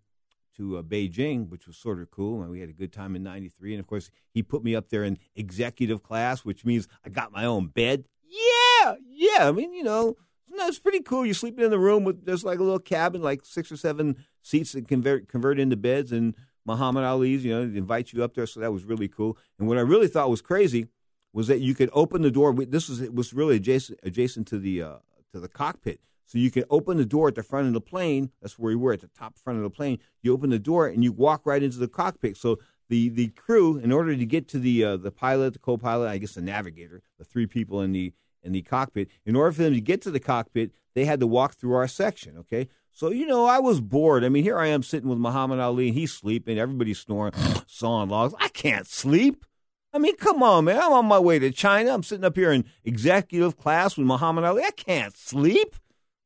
to 0.57 0.79
uh, 0.79 0.83
Beijing, 0.83 1.49
which 1.49 1.67
was 1.67 1.77
sort 1.77 2.01
of 2.01 2.11
cool, 2.11 2.43
and 2.43 2.51
we 2.51 2.61
had 2.61 2.69
a 2.69 2.75
good 2.75 2.93
time 2.93 3.17
in 3.17 3.23
'93. 3.23 3.75
And 3.75 3.81
of 3.81 3.87
course, 3.87 4.11
he 4.31 4.43
put 4.43 4.63
me 4.63 4.75
up 4.75 4.89
there 4.91 5.05
in 5.05 5.19
executive 5.35 6.03
class, 6.03 6.45
which 6.45 6.65
means 6.65 6.89
I 7.05 7.09
got 7.09 7.33
my 7.33 7.45
own 7.45 7.69
bed. 7.69 8.05
Yeah, 8.23 8.95
yeah. 9.09 9.49
I 9.49 9.53
mean, 9.53 9.73
you 9.73 9.85
know, 9.85 10.17
it's 10.67 10.79
pretty 10.79 11.01
cool. 11.01 11.25
You're 11.25 11.35
sleeping 11.35 11.65
in 11.65 11.71
the 11.71 11.79
room 11.79 12.05
with 12.05 12.25
there's 12.25 12.45
like 12.45 12.59
a 12.59 12.63
little 12.63 12.79
cabin, 12.79 13.23
like 13.23 13.45
six 13.45 13.71
or 13.71 13.77
seven 13.77 14.25
seats 14.43 14.73
that 14.73 14.89
convert 14.89 15.29
convert 15.29 15.59
into 15.59 15.77
beds, 15.77 16.13
and 16.13 16.35
Muhammad 16.69 17.05
Ali's, 17.05 17.45
you 17.45 17.53
know, 17.55 17.63
invite 17.63 18.13
you 18.13 18.23
up 18.23 18.35
there. 18.35 18.47
So 18.47 18.61
that 18.61 18.73
was 18.73 18.85
really 18.85 19.09
cool. 19.09 19.39
And 19.59 19.67
what 19.67 19.79
I 19.79 19.81
really 19.81 20.09
thought 20.09 20.29
was 20.29 20.43
crazy 20.43 20.89
was 21.33 21.47
that 21.49 21.61
you 21.61 21.75
could 21.75 21.91
open 21.93 22.23
the 22.23 22.31
door. 22.31 22.53
This 22.53 22.89
was 22.89 23.01
was 23.11 23.33
really 23.33 23.57
adjacent 23.57 23.99
adjacent 24.03 24.47
to 24.49 24.59
the 24.59 24.83
uh, 24.83 24.97
to 25.33 25.41
the 25.41 25.49
cockpit. 25.49 26.01
So 26.27 26.37
you 26.37 26.51
can 26.51 26.65
open 26.69 26.99
the 26.99 27.07
door 27.07 27.29
at 27.29 27.37
the 27.37 27.43
front 27.43 27.69
of 27.69 27.73
the 27.73 27.81
plane. 27.81 28.31
That's 28.43 28.59
where 28.59 28.69
we 28.69 28.77
were 28.77 28.93
at 28.93 29.01
the 29.01 29.09
top 29.09 29.39
front 29.39 29.59
of 29.59 29.63
the 29.63 29.71
plane. 29.71 29.99
You 30.23 30.35
open 30.35 30.51
the 30.51 30.59
door 30.59 30.87
and 30.87 31.03
you 31.03 31.11
walk 31.11 31.47
right 31.47 31.63
into 31.63 31.79
the 31.79 31.89
cockpit. 31.89 32.37
So 32.37 32.59
the, 32.91 33.09
the 33.09 33.29
crew, 33.29 33.79
in 33.79 33.93
order 33.93 34.15
to 34.15 34.27
get 34.27 34.47
to 34.49 34.59
the 34.59 34.85
uh, 34.85 34.97
the 34.99 35.11
pilot, 35.11 35.55
the 35.55 35.59
co-pilot, 35.59 36.09
I 36.09 36.19
guess 36.19 36.35
the 36.35 36.43
navigator, 36.43 37.01
the 37.19 37.25
three 37.25 37.47
people 37.47 37.81
in 37.81 37.93
the 37.93 38.13
in 38.43 38.53
the 38.53 38.63
cockpit, 38.63 39.09
in 39.25 39.37
order 39.37 39.53
for 39.53 39.63
them 39.63 39.75
to 39.75 39.81
get 39.81 40.03
to 40.03 40.11
the 40.11 40.21
cockpit, 40.21 40.71
they 40.95 41.05
had 41.05 41.21
to 41.21 41.27
walk 41.27 41.55
through 41.55 41.75
our 41.75 41.89
section. 41.89 42.37
Okay, 42.39 42.69
so 42.99 43.11
you 43.11 43.27
know 43.27 43.47
I 43.47 43.59
was 43.59 43.81
bored. 43.81 44.25
I 44.25 44.29
mean, 44.29 44.43
here 44.43 44.59
I 44.59 44.69
am 44.69 44.83
sitting 44.83 45.09
with 45.09 45.19
Muhammad 45.19 45.61
Ali, 45.61 45.89
and 45.89 45.97
he's 45.97 46.13
sleeping. 46.13 46.59
Everybody's 46.59 46.99
snoring, 46.99 47.33
sawing 47.67 48.09
logs. 48.09 48.35
I 48.39 48.49
can't 48.49 48.87
sleep. 48.87 49.45
I 49.93 49.99
mean, 49.99 50.17
come 50.17 50.43
on, 50.43 50.67
man. 50.67 50.79
I'm 50.79 50.93
on 50.93 51.07
my 51.07 51.19
way 51.19 51.39
to 51.39 51.51
China. 51.51 51.95
I'm 51.95 52.03
sitting 52.03 52.25
up 52.25 52.37
here 52.37 52.53
in 52.53 52.67
executive 52.85 53.57
class 53.57 53.97
with 53.97 54.07
Muhammad 54.07 54.45
Ali. 54.45 54.63
I 54.63 54.71
can't 54.71 55.17
sleep 55.17 55.75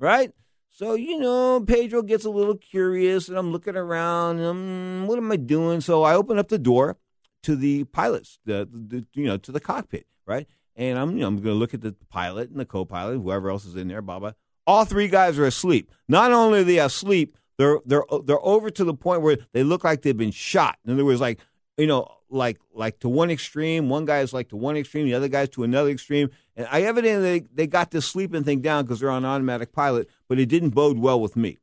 right? 0.02 0.32
So, 0.70 0.94
you 0.94 1.18
know, 1.18 1.60
Pedro 1.60 2.02
gets 2.02 2.24
a 2.24 2.30
little 2.30 2.56
curious 2.56 3.28
and 3.28 3.38
I'm 3.38 3.52
looking 3.52 3.76
around. 3.76 4.40
And 4.40 5.04
mm, 5.04 5.06
what 5.06 5.16
am 5.16 5.30
I 5.30 5.36
doing? 5.36 5.80
So 5.80 6.02
I 6.02 6.14
open 6.14 6.38
up 6.38 6.48
the 6.48 6.58
door 6.58 6.98
to 7.44 7.56
the 7.56 7.84
pilots, 7.84 8.38
the, 8.44 8.68
the 8.70 9.06
you 9.14 9.24
know, 9.24 9.36
to 9.38 9.52
the 9.52 9.60
cockpit, 9.60 10.06
right? 10.26 10.46
And 10.74 10.98
I'm, 10.98 11.12
you 11.12 11.20
know, 11.20 11.28
I'm 11.28 11.36
going 11.36 11.54
to 11.54 11.58
look 11.58 11.74
at 11.74 11.82
the 11.82 11.94
pilot 12.10 12.50
and 12.50 12.58
the 12.58 12.64
co-pilot, 12.64 13.18
whoever 13.18 13.50
else 13.50 13.64
is 13.64 13.76
in 13.76 13.88
there, 13.88 14.02
blah, 14.02 14.18
blah. 14.18 14.32
All 14.66 14.84
three 14.84 15.08
guys 15.08 15.38
are 15.38 15.46
asleep. 15.46 15.90
Not 16.08 16.32
only 16.32 16.60
are 16.60 16.64
they 16.64 16.78
asleep, 16.78 17.36
they're, 17.58 17.78
they're, 17.84 18.04
they're 18.24 18.44
over 18.44 18.70
to 18.70 18.84
the 18.84 18.94
point 18.94 19.22
where 19.22 19.38
they 19.52 19.62
look 19.62 19.84
like 19.84 20.02
they've 20.02 20.16
been 20.16 20.30
shot. 20.30 20.78
In 20.84 20.92
other 20.92 21.04
words, 21.04 21.20
like, 21.20 21.40
you 21.76 21.86
know, 21.86 22.08
like 22.32 22.58
like 22.72 22.98
to 23.00 23.08
one 23.08 23.30
extreme. 23.30 23.88
One 23.88 24.04
guy 24.04 24.20
is 24.20 24.32
like 24.32 24.48
to 24.48 24.56
one 24.56 24.76
extreme, 24.76 25.04
the 25.04 25.14
other 25.14 25.28
guy's 25.28 25.50
to 25.50 25.64
another 25.64 25.90
extreme. 25.90 26.30
And 26.56 26.66
I 26.70 26.82
evidently 26.82 27.40
they, 27.40 27.46
they 27.52 27.66
got 27.66 27.90
this 27.90 28.06
sleeping 28.06 28.44
thing 28.44 28.60
down 28.60 28.84
because 28.84 29.00
they're 29.00 29.10
on 29.10 29.24
automatic 29.24 29.72
pilot, 29.72 30.08
but 30.28 30.38
it 30.38 30.46
didn't 30.46 30.70
bode 30.70 30.98
well 30.98 31.20
with 31.20 31.36
me. 31.36 31.58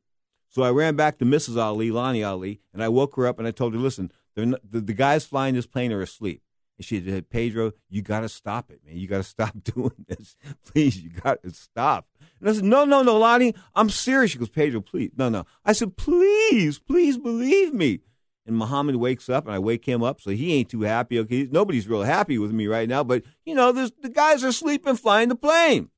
So 0.48 0.62
I 0.62 0.70
ran 0.70 0.96
back 0.96 1.18
to 1.18 1.24
Mrs. 1.24 1.56
Ali, 1.60 1.90
Lonnie 1.90 2.24
Ali, 2.24 2.60
and 2.72 2.82
I 2.82 2.88
woke 2.88 3.16
her 3.16 3.26
up 3.26 3.38
and 3.38 3.46
I 3.46 3.50
told 3.52 3.72
her, 3.74 3.78
listen, 3.78 4.10
not, 4.36 4.60
the, 4.68 4.80
the 4.80 4.94
guys 4.94 5.24
flying 5.24 5.54
this 5.54 5.66
plane 5.66 5.92
are 5.92 6.02
asleep. 6.02 6.42
And 6.76 6.84
she 6.84 7.04
said, 7.04 7.30
Pedro, 7.30 7.72
you 7.88 8.02
got 8.02 8.20
to 8.20 8.28
stop 8.28 8.70
it, 8.70 8.80
man. 8.84 8.96
You 8.96 9.06
got 9.06 9.18
to 9.18 9.22
stop 9.22 9.54
doing 9.62 10.06
this. 10.08 10.36
Please, 10.64 11.00
you 11.00 11.10
got 11.10 11.42
to 11.42 11.50
stop. 11.50 12.08
And 12.40 12.48
I 12.48 12.52
said, 12.52 12.64
no, 12.64 12.84
no, 12.84 13.02
no, 13.02 13.18
Lonnie, 13.18 13.54
I'm 13.74 13.90
serious. 13.90 14.32
She 14.32 14.38
goes, 14.38 14.48
Pedro, 14.48 14.80
please. 14.80 15.10
No, 15.16 15.28
no. 15.28 15.44
I 15.64 15.72
said, 15.72 15.96
please, 15.96 16.78
please 16.78 17.18
believe 17.18 17.74
me 17.74 18.00
and 18.46 18.56
Muhammad 18.56 18.96
wakes 18.96 19.28
up, 19.28 19.46
and 19.46 19.54
I 19.54 19.58
wake 19.58 19.84
him 19.86 20.02
up, 20.02 20.20
so 20.20 20.30
he 20.30 20.54
ain't 20.54 20.68
too 20.68 20.82
happy. 20.82 21.18
Okay, 21.20 21.48
nobody's 21.50 21.88
real 21.88 22.02
happy 22.02 22.38
with 22.38 22.52
me 22.52 22.66
right 22.66 22.88
now, 22.88 23.04
but 23.04 23.22
you 23.44 23.54
know, 23.54 23.72
the 23.72 24.10
guys 24.12 24.42
are 24.44 24.52
sleeping, 24.52 24.96
flying 24.96 25.28
the 25.28 25.36
plane. 25.36 25.90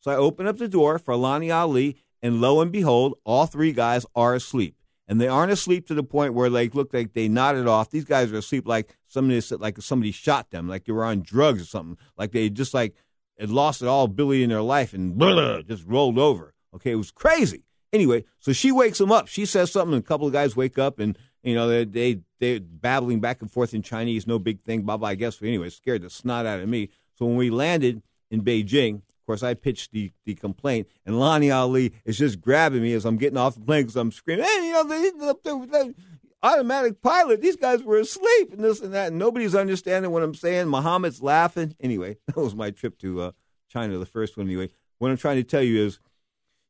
So 0.00 0.10
I 0.10 0.16
open 0.16 0.46
up 0.46 0.58
the 0.58 0.68
door 0.68 0.98
for 0.98 1.14
Lonnie 1.14 1.50
Ali, 1.50 1.96
and 2.20 2.40
lo 2.40 2.60
and 2.60 2.72
behold, 2.72 3.18
all 3.24 3.46
three 3.46 3.72
guys 3.72 4.04
are 4.16 4.34
asleep, 4.34 4.76
and 5.06 5.20
they 5.20 5.28
aren't 5.28 5.52
asleep 5.52 5.86
to 5.86 5.94
the 5.94 6.02
point 6.02 6.34
where 6.34 6.50
like 6.50 6.74
look 6.74 6.92
like 6.92 7.12
they 7.12 7.28
nodded 7.28 7.68
off. 7.68 7.90
These 7.90 8.04
guys 8.04 8.32
are 8.32 8.38
asleep 8.38 8.66
like 8.66 8.96
somebody 9.06 9.40
like 9.58 9.80
somebody 9.80 10.12
shot 10.12 10.50
them, 10.50 10.68
like 10.68 10.84
they 10.84 10.92
were 10.92 11.04
on 11.04 11.22
drugs 11.22 11.62
or 11.62 11.66
something, 11.66 11.98
like 12.16 12.32
they 12.32 12.50
just 12.50 12.74
like 12.74 12.96
had 13.38 13.50
lost 13.50 13.82
it 13.82 13.88
all 13.88 14.08
Billy 14.08 14.42
in 14.42 14.50
their 14.50 14.62
life 14.62 14.92
and 14.92 15.16
blah, 15.16 15.62
just 15.62 15.84
rolled 15.86 16.18
over. 16.18 16.54
Okay, 16.74 16.92
it 16.92 16.96
was 16.96 17.10
crazy. 17.10 17.64
Anyway, 17.92 18.24
so 18.38 18.52
she 18.52 18.72
wakes 18.72 18.98
them 18.98 19.12
up. 19.12 19.28
She 19.28 19.44
says 19.44 19.70
something, 19.70 19.94
and 19.94 20.02
a 20.02 20.06
couple 20.06 20.26
of 20.26 20.32
guys 20.32 20.56
wake 20.56 20.78
up 20.78 20.98
and 20.98 21.18
you 21.42 21.54
know, 21.54 21.68
they 21.68 21.84
they 21.84 22.20
they 22.38 22.58
babbling 22.60 23.20
back 23.20 23.42
and 23.42 23.50
forth 23.50 23.74
in 23.74 23.82
Chinese, 23.82 24.26
no 24.26 24.38
big 24.38 24.60
thing, 24.60 24.82
blah 24.82 24.96
blah. 24.96 25.08
I 25.08 25.14
guess 25.14 25.36
but 25.36 25.48
anyway, 25.48 25.70
scared 25.70 26.02
the 26.02 26.10
snot 26.10 26.46
out 26.46 26.60
of 26.60 26.68
me. 26.68 26.90
So 27.14 27.26
when 27.26 27.36
we 27.36 27.50
landed 27.50 28.02
in 28.30 28.42
Beijing, 28.42 28.96
of 28.96 29.26
course, 29.26 29.42
I 29.42 29.54
pitched 29.54 29.92
the 29.92 30.12
the 30.24 30.34
complaint, 30.34 30.88
and 31.04 31.18
Lonnie 31.18 31.50
Ali 31.50 31.92
is 32.04 32.18
just 32.18 32.40
grabbing 32.40 32.82
me 32.82 32.92
as 32.92 33.04
I'm 33.04 33.16
getting 33.16 33.38
off 33.38 33.56
the 33.56 33.60
plane 33.60 33.82
because 33.82 33.96
I'm 33.96 34.12
screaming, 34.12 34.44
"Hey, 34.44 34.66
you 34.66 34.72
know, 34.72 34.84
there 34.84 35.56
with 35.56 35.70
that 35.72 35.94
automatic 36.42 37.00
pilot. 37.00 37.40
These 37.40 37.56
guys 37.56 37.82
were 37.82 37.98
asleep, 37.98 38.52
and 38.52 38.62
this 38.62 38.80
and 38.80 38.94
that. 38.94 39.08
And 39.08 39.18
nobody's 39.18 39.54
understanding 39.54 40.10
what 40.10 40.22
I'm 40.22 40.34
saying. 40.34 40.68
Muhammad's 40.68 41.22
laughing. 41.22 41.74
Anyway, 41.80 42.18
that 42.26 42.36
was 42.36 42.54
my 42.54 42.70
trip 42.70 42.98
to 42.98 43.20
uh, 43.20 43.32
China, 43.68 43.98
the 43.98 44.06
first 44.06 44.36
one. 44.36 44.46
Anyway, 44.46 44.70
what 44.98 45.10
I'm 45.10 45.16
trying 45.16 45.36
to 45.36 45.44
tell 45.44 45.62
you 45.62 45.84
is, 45.84 45.98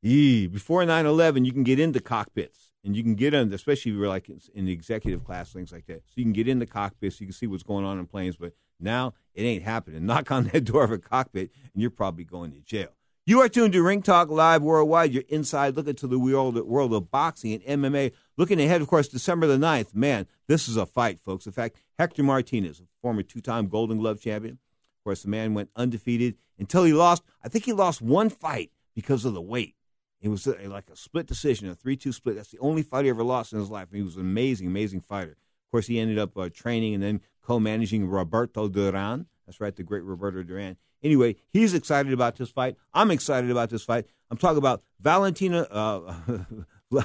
yee, 0.03 0.47
before 0.47 0.83
9/11, 0.83 1.45
you 1.45 1.53
can 1.53 1.65
get 1.65 1.79
into 1.79 2.01
cockpits 2.01 2.73
and 2.85 2.97
you 2.97 3.03
can 3.03 3.15
get 3.15 3.35
in, 3.35 3.53
especially 3.53 3.93
if 3.93 3.99
you're 3.99 4.09
like 4.09 4.29
in 4.55 4.65
the 4.65 4.73
executive 4.73 5.25
class, 5.25 5.53
things 5.53 5.73
like 5.73 5.87
that. 5.87 6.03
So 6.07 6.15
you 6.17 6.25
can 6.25 6.33
get 6.33 6.49
in 6.49 6.59
the 6.59 6.67
cockpit, 6.67 7.13
so 7.13 7.19
you 7.21 7.27
can 7.27 7.35
see 7.35 7.47
what's 7.47 7.63
going 7.63 7.85
on 7.85 7.99
in 7.99 8.07
planes. 8.07 8.37
But 8.37 8.55
now 8.81 9.15
it 9.35 9.43
ain't 9.43 9.63
happening. 9.63 10.05
Knock 10.07 10.31
on 10.31 10.45
that 10.45 10.65
door 10.65 10.85
of 10.85 10.93
a 10.93 10.99
cockpit, 10.99 11.51
and 11.73 11.81
you're 11.81 11.91
probably 11.91 12.25
going 12.25 12.53
to 12.53 12.61
jail. 12.61 12.91
You 13.25 13.41
are 13.41 13.49
tuned 13.49 13.73
to 13.75 13.83
Ring 13.85 14.03
Talk 14.03 14.31
Live 14.31 14.63
Worldwide. 14.63 15.13
You're 15.13 15.23
inside 15.29 15.77
looking 15.77 15.95
to 15.95 16.09
the 16.09 16.19
world, 16.19 16.57
world 16.67 16.93
of 16.93 17.13
boxing 17.13 17.63
and 17.65 17.81
MMA. 17.81 18.11
Looking 18.37 18.61
ahead, 18.61 18.83
of 18.83 18.89
course, 18.89 19.07
December 19.07 19.47
the 19.47 19.59
9th. 19.59 19.95
Man, 19.95 20.27
this 20.49 20.67
is 20.67 20.77
a 20.77 20.87
fight, 20.87 21.21
folks. 21.21 21.47
In 21.47 21.53
fact, 21.53 21.77
Hector 22.01 22.25
Martinez, 22.25 22.81
a 22.81 22.83
former 23.01 23.23
two 23.23 23.41
time 23.41 23.69
Golden 23.69 23.99
Glove 23.99 24.21
champion. 24.21 24.55
Of 24.55 25.05
course, 25.05 25.23
the 25.23 25.29
man 25.29 25.55
went 25.55 25.71
undefeated 25.77 26.35
until 26.59 26.83
he 26.83 26.93
lost. 26.93 27.23
I 27.45 27.49
think 27.49 27.65
he 27.65 27.73
lost 27.73 28.03
one 28.03 28.29
fight 28.29 28.73
because 28.93 29.25
of 29.25 29.35
the 29.35 29.41
weight. 29.41 29.77
It 30.21 30.29
was 30.29 30.45
like 30.49 30.91
a 30.91 30.97
split 30.97 31.29
decision, 31.29 31.69
a 31.69 31.77
3 31.77 31.97
2 31.97 32.11
split. 32.11 32.35
That's 32.35 32.51
the 32.51 32.59
only 32.59 32.83
fight 32.83 33.05
he 33.05 33.11
ever 33.11 33.23
lost 33.23 33.53
in 33.53 33.61
his 33.61 33.71
life. 33.71 33.87
He 33.93 34.03
was 34.03 34.17
an 34.17 34.23
amazing, 34.23 34.67
amazing 34.67 35.01
fighter. 35.01 35.31
Of 35.33 35.71
course, 35.71 35.87
he 35.87 36.01
ended 36.01 36.19
up 36.19 36.37
uh, 36.37 36.49
training 36.53 36.95
and 36.95 37.03
then 37.05 37.21
co 37.41 37.61
managing 37.61 38.09
Roberto 38.09 38.69
Duran. 38.69 39.27
That's 39.47 39.61
right, 39.61 39.75
the 39.75 39.83
great 39.83 40.05
Roberto 40.05 40.43
Duran. 40.43 40.77
Anyway, 41.03 41.37
he's 41.51 41.75
excited 41.75 42.13
about 42.13 42.37
this 42.37 42.51
fight. 42.51 42.77
I'm 42.95 43.11
excited 43.11 43.51
about 43.51 43.71
this 43.71 43.83
fight. 43.83 44.07
I'm 44.31 44.37
talking 44.37 44.59
about 44.59 44.83
Valentina. 45.01 45.63
Uh, 45.71 46.15
Vasil 46.93 47.05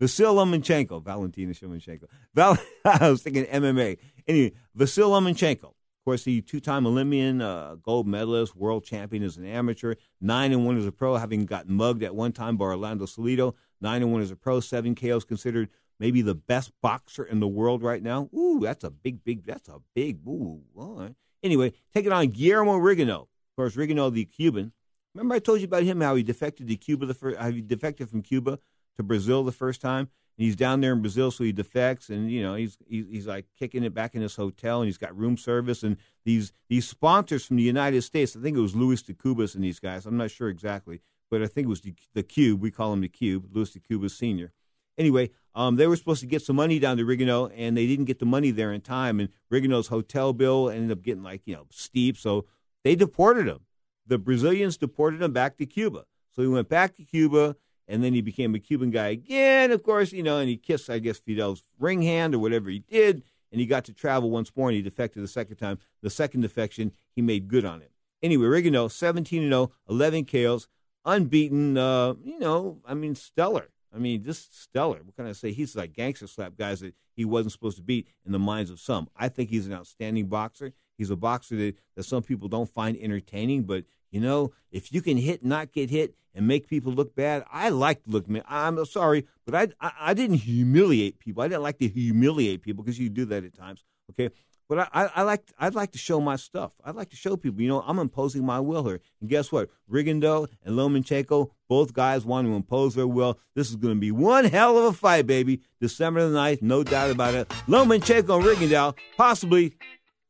Lomachenko, 0.00 1.02
Valentina 1.02 1.52
Shomachenko. 1.52 2.04
Val- 2.34 2.58
I 2.84 3.10
was 3.10 3.22
thinking 3.22 3.44
MMA. 3.46 3.98
Anyway, 4.26 4.52
Vasil 4.76 5.08
Lomachenko 5.08 5.72
of 6.04 6.10
course, 6.10 6.24
the 6.24 6.42
two-time 6.42 6.86
Olympian, 6.86 7.40
uh, 7.40 7.76
gold 7.76 8.06
medalist, 8.06 8.54
world 8.54 8.84
champion 8.84 9.22
as 9.22 9.38
an 9.38 9.46
amateur, 9.46 9.94
nine 10.20 10.52
and 10.52 10.66
one 10.66 10.76
as 10.76 10.84
a 10.84 10.92
pro, 10.92 11.16
having 11.16 11.46
got 11.46 11.66
mugged 11.66 12.02
at 12.02 12.14
one 12.14 12.30
time 12.30 12.58
by 12.58 12.66
Orlando 12.66 13.06
Salido. 13.06 13.54
Nine 13.80 14.02
and 14.02 14.12
one 14.12 14.20
as 14.20 14.30
a 14.30 14.36
pro, 14.36 14.60
seven 14.60 14.94
KOs, 14.94 15.24
considered 15.24 15.70
maybe 15.98 16.20
the 16.20 16.34
best 16.34 16.72
boxer 16.82 17.24
in 17.24 17.40
the 17.40 17.48
world 17.48 17.82
right 17.82 18.02
now. 18.02 18.28
Ooh, 18.36 18.60
that's 18.60 18.84
a 18.84 18.90
big, 18.90 19.24
big. 19.24 19.46
That's 19.46 19.66
a 19.70 19.78
big. 19.94 20.18
Ooh. 20.28 20.60
All 20.76 20.94
right. 20.98 21.14
Anyway, 21.44 21.74
taking 21.92 22.10
on 22.10 22.28
Guillermo 22.28 22.78
Rigondeaux. 22.78 23.22
Of 23.22 23.56
course, 23.56 23.76
Rigondeaux, 23.76 24.12
the 24.12 24.24
Cuban. 24.24 24.72
Remember, 25.14 25.36
I 25.36 25.38
told 25.38 25.60
you 25.60 25.66
about 25.66 25.84
him 25.84 26.00
how 26.00 26.16
he 26.16 26.24
defected 26.24 26.66
to 26.66 26.76
Cuba 26.76 27.06
the 27.06 27.14
first. 27.14 27.38
How 27.38 27.50
he 27.50 27.60
defected 27.60 28.08
from 28.08 28.22
Cuba 28.22 28.58
to 28.96 29.02
Brazil 29.02 29.44
the 29.44 29.52
first 29.52 29.80
time 29.80 30.08
And 30.36 30.44
he's 30.44 30.56
down 30.56 30.80
there 30.80 30.92
in 30.92 31.02
Brazil, 31.02 31.30
so 31.30 31.44
he 31.44 31.52
defects, 31.52 32.08
and 32.08 32.30
you 32.30 32.42
know 32.42 32.54
he's, 32.54 32.78
he's 32.88 33.06
he's 33.08 33.26
like 33.26 33.46
kicking 33.58 33.84
it 33.84 33.94
back 33.94 34.14
in 34.14 34.22
his 34.22 34.34
hotel, 34.34 34.80
and 34.80 34.88
he's 34.88 34.98
got 34.98 35.16
room 35.16 35.36
service, 35.36 35.82
and 35.82 35.98
these 36.24 36.52
these 36.68 36.88
sponsors 36.88 37.44
from 37.44 37.56
the 37.56 37.62
United 37.62 38.02
States. 38.02 38.34
I 38.34 38.40
think 38.40 38.56
it 38.56 38.60
was 38.60 38.74
Luis 38.74 39.02
de 39.02 39.12
Cubas 39.12 39.54
and 39.54 39.62
these 39.62 39.78
guys. 39.78 40.06
I'm 40.06 40.16
not 40.16 40.30
sure 40.30 40.48
exactly, 40.48 41.02
but 41.30 41.42
I 41.42 41.46
think 41.46 41.66
it 41.66 41.68
was 41.68 41.82
the, 41.82 41.94
the 42.14 42.22
Cube. 42.22 42.60
We 42.60 42.70
call 42.70 42.92
him 42.92 43.02
the 43.02 43.08
Cube, 43.08 43.48
Luis 43.52 43.70
de 43.70 43.80
Cubas 43.80 44.12
Senior. 44.12 44.52
Anyway, 44.96 45.30
um, 45.54 45.76
they 45.76 45.86
were 45.86 45.96
supposed 45.96 46.20
to 46.20 46.26
get 46.26 46.42
some 46.42 46.56
money 46.56 46.78
down 46.78 46.96
to 46.96 47.04
Rigondeaux, 47.04 47.52
and 47.56 47.76
they 47.76 47.86
didn't 47.86 48.06
get 48.06 48.18
the 48.18 48.26
money 48.26 48.50
there 48.50 48.72
in 48.72 48.80
time, 48.80 49.20
and 49.20 49.28
Rigondeaux's 49.50 49.88
hotel 49.88 50.32
bill 50.32 50.70
ended 50.70 50.90
up 50.90 51.02
getting 51.02 51.22
like 51.22 51.42
you 51.44 51.54
know 51.54 51.66
steep, 51.70 52.16
so 52.16 52.46
they 52.82 52.94
deported 52.94 53.46
him. 53.46 53.60
The 54.06 54.18
Brazilians 54.18 54.76
deported 54.76 55.22
him 55.22 55.32
back 55.32 55.56
to 55.58 55.66
Cuba. 55.66 56.04
So 56.30 56.42
he 56.42 56.48
went 56.48 56.68
back 56.68 56.96
to 56.96 57.04
Cuba 57.04 57.56
and 57.86 58.02
then 58.02 58.14
he 58.14 58.20
became 58.20 58.54
a 58.54 58.58
Cuban 58.58 58.90
guy 58.90 59.08
again, 59.08 59.70
of 59.70 59.82
course, 59.82 60.12
you 60.12 60.22
know, 60.22 60.38
and 60.38 60.48
he 60.48 60.56
kissed, 60.56 60.88
I 60.88 60.98
guess, 60.98 61.18
Fidel's 61.18 61.62
ring 61.78 62.02
hand 62.02 62.34
or 62.34 62.38
whatever 62.38 62.70
he 62.70 62.78
did, 62.78 63.22
and 63.52 63.60
he 63.60 63.66
got 63.66 63.84
to 63.84 63.92
travel 63.92 64.30
once 64.30 64.50
more, 64.56 64.68
and 64.68 64.76
he 64.76 64.82
defected 64.82 65.22
the 65.22 65.28
second 65.28 65.56
time. 65.56 65.78
The 66.02 66.10
second 66.10 66.40
defection, 66.40 66.92
he 67.14 67.22
made 67.22 67.48
good 67.48 67.64
on 67.64 67.82
it. 67.82 67.90
Anyway, 68.22 68.46
Rigondeaux, 68.46 68.90
17 68.90 69.48
0, 69.48 69.70
11 69.88 70.24
KOs, 70.24 70.68
unbeaten, 71.04 71.76
uh, 71.76 72.14
you 72.24 72.38
know, 72.38 72.80
I 72.86 72.94
mean, 72.94 73.14
stellar. 73.14 73.68
I 73.94 73.98
mean, 73.98 74.24
just 74.24 74.60
stellar. 74.60 75.00
What 75.02 75.14
can 75.16 75.26
I 75.26 75.32
say? 75.32 75.52
He's 75.52 75.76
like 75.76 75.92
gangster 75.92 76.26
slap 76.26 76.56
guys 76.56 76.80
that 76.80 76.94
he 77.14 77.24
wasn't 77.24 77.52
supposed 77.52 77.76
to 77.76 77.82
beat 77.82 78.08
in 78.26 78.32
the 78.32 78.38
minds 78.38 78.70
of 78.70 78.80
some. 78.80 79.08
I 79.16 79.28
think 79.28 79.50
he's 79.50 79.66
an 79.66 79.72
outstanding 79.72 80.26
boxer. 80.26 80.72
He's 80.98 81.10
a 81.10 81.16
boxer 81.16 81.56
that, 81.56 81.76
that 81.96 82.02
some 82.04 82.22
people 82.22 82.48
don't 82.48 82.68
find 82.68 82.96
entertaining, 82.96 83.64
but 83.64 83.84
you 84.10 84.20
know, 84.20 84.52
if 84.70 84.92
you 84.92 85.02
can 85.02 85.16
hit, 85.16 85.44
not 85.44 85.72
get 85.72 85.90
hit, 85.90 86.14
and 86.34 86.48
make 86.48 86.68
people 86.68 86.92
look 86.92 87.14
bad, 87.14 87.44
I 87.50 87.68
like 87.68 88.02
to 88.04 88.10
look. 88.10 88.26
I'm 88.48 88.84
sorry, 88.86 89.26
but 89.46 89.54
I, 89.54 89.68
I, 89.80 89.92
I 90.10 90.14
didn't 90.14 90.38
humiliate 90.38 91.18
people. 91.18 91.42
I 91.42 91.48
didn't 91.48 91.62
like 91.62 91.78
to 91.78 91.88
humiliate 91.88 92.62
people 92.62 92.82
because 92.82 92.98
you 92.98 93.08
do 93.08 93.24
that 93.26 93.44
at 93.44 93.54
times. 93.54 93.84
Okay, 94.10 94.34
but 94.68 94.78
I, 94.78 94.88
I, 94.92 95.10
I 95.16 95.22
like 95.22 95.42
I'd 95.58 95.74
like 95.74 95.92
to 95.92 95.98
show 95.98 96.20
my 96.20 96.36
stuff. 96.36 96.72
I'd 96.84 96.94
like 96.94 97.10
to 97.10 97.16
show 97.16 97.36
people, 97.36 97.60
you 97.60 97.68
know, 97.68 97.82
I'm 97.86 97.98
imposing 97.98 98.44
my 98.44 98.60
will 98.60 98.84
here. 98.84 99.00
And 99.20 99.28
guess 99.28 99.52
what? 99.52 99.68
Rigondeaux 99.90 100.48
and 100.64 100.76
Lomachenko, 100.76 101.50
both 101.68 101.92
guys 101.92 102.24
want 102.24 102.46
to 102.46 102.54
impose 102.54 102.94
their 102.94 103.06
will. 103.06 103.38
This 103.54 103.70
is 103.70 103.76
going 103.76 103.94
to 103.94 104.00
be 104.00 104.10
one 104.10 104.44
hell 104.44 104.78
of 104.78 104.84
a 104.84 104.92
fight, 104.92 105.26
baby. 105.26 105.60
December 105.80 106.28
the 106.28 106.36
9th, 106.36 106.62
no 106.62 106.82
doubt 106.82 107.10
about 107.10 107.34
it. 107.34 107.48
Lomachenko 107.68 108.36
and 108.36 108.44
Rigondeaux, 108.44 108.96
possibly 109.16 109.74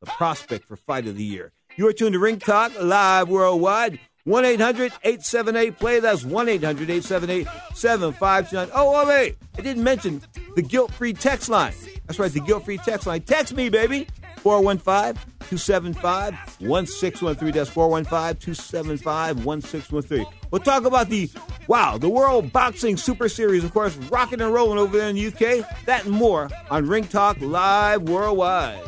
the 0.00 0.06
prospect 0.06 0.66
for 0.66 0.76
fight 0.76 1.06
of 1.06 1.16
the 1.16 1.24
year. 1.24 1.52
You 1.76 1.88
are 1.88 1.92
tuned 1.92 2.12
to 2.12 2.18
Ring 2.18 2.38
Talk 2.38 2.72
live 2.80 3.28
worldwide. 3.28 3.98
1 4.24 4.44
800 4.44 4.92
878 5.02 5.78
play. 5.78 6.00
That's 6.00 6.24
1 6.24 6.48
800 6.48 6.88
878 6.88 7.46
7529. 7.74 8.70
Oh, 8.74 9.06
wait. 9.06 9.36
I 9.58 9.60
didn't 9.60 9.84
mention 9.84 10.22
the 10.56 10.62
guilt 10.62 10.92
free 10.92 11.12
text 11.12 11.48
line. 11.50 11.74
That's 12.06 12.18
right, 12.18 12.32
the 12.32 12.40
guilt 12.40 12.64
free 12.64 12.78
text 12.78 13.06
line. 13.06 13.22
Text 13.22 13.54
me, 13.54 13.68
baby. 13.68 14.06
415 14.44 15.14
275 15.40 16.34
1613. 16.60 17.52
That's 17.52 17.70
415 17.70 18.36
275 18.36 19.42
1613. 19.42 20.26
We'll 20.50 20.60
talk 20.60 20.84
about 20.84 21.08
the, 21.08 21.30
wow, 21.66 21.96
the 21.96 22.10
World 22.10 22.52
Boxing 22.52 22.98
Super 22.98 23.30
Series, 23.30 23.64
of 23.64 23.72
course, 23.72 23.96
rocking 23.96 24.42
and 24.42 24.52
rolling 24.52 24.78
over 24.78 24.98
there 24.98 25.08
in 25.08 25.16
the 25.16 25.28
UK. 25.28 25.66
That 25.86 26.04
and 26.04 26.12
more 26.12 26.50
on 26.70 26.86
Ring 26.86 27.04
Talk 27.04 27.40
Live 27.40 28.02
Worldwide. 28.02 28.82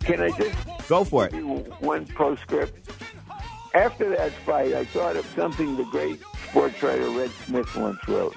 Can 0.00 0.20
I 0.20 0.28
just 0.28 0.88
go 0.88 1.04
for 1.04 1.24
it? 1.26 1.32
One 1.32 2.04
postscript. 2.04 2.90
After 3.72 4.10
that 4.10 4.32
fight, 4.44 4.74
I 4.74 4.84
thought 4.84 5.16
of 5.16 5.24
something 5.34 5.78
the 5.78 5.84
great 5.84 6.20
sports 6.50 6.82
writer 6.82 7.08
Red 7.08 7.30
Smith 7.46 7.74
once 7.76 8.06
wrote. 8.06 8.36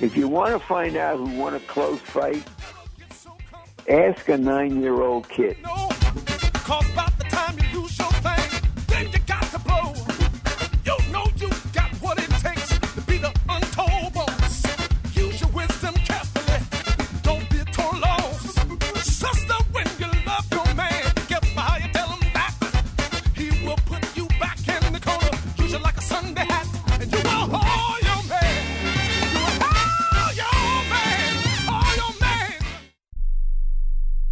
If 0.00 0.16
you 0.16 0.26
want 0.26 0.60
to 0.60 0.66
find 0.66 0.96
out 0.96 1.18
who 1.18 1.38
won 1.38 1.54
a 1.54 1.60
close 1.60 2.00
fight, 2.00 2.44
ask 3.88 4.28
a 4.28 4.36
nine-year-old 4.36 5.28
kid. 5.28 5.56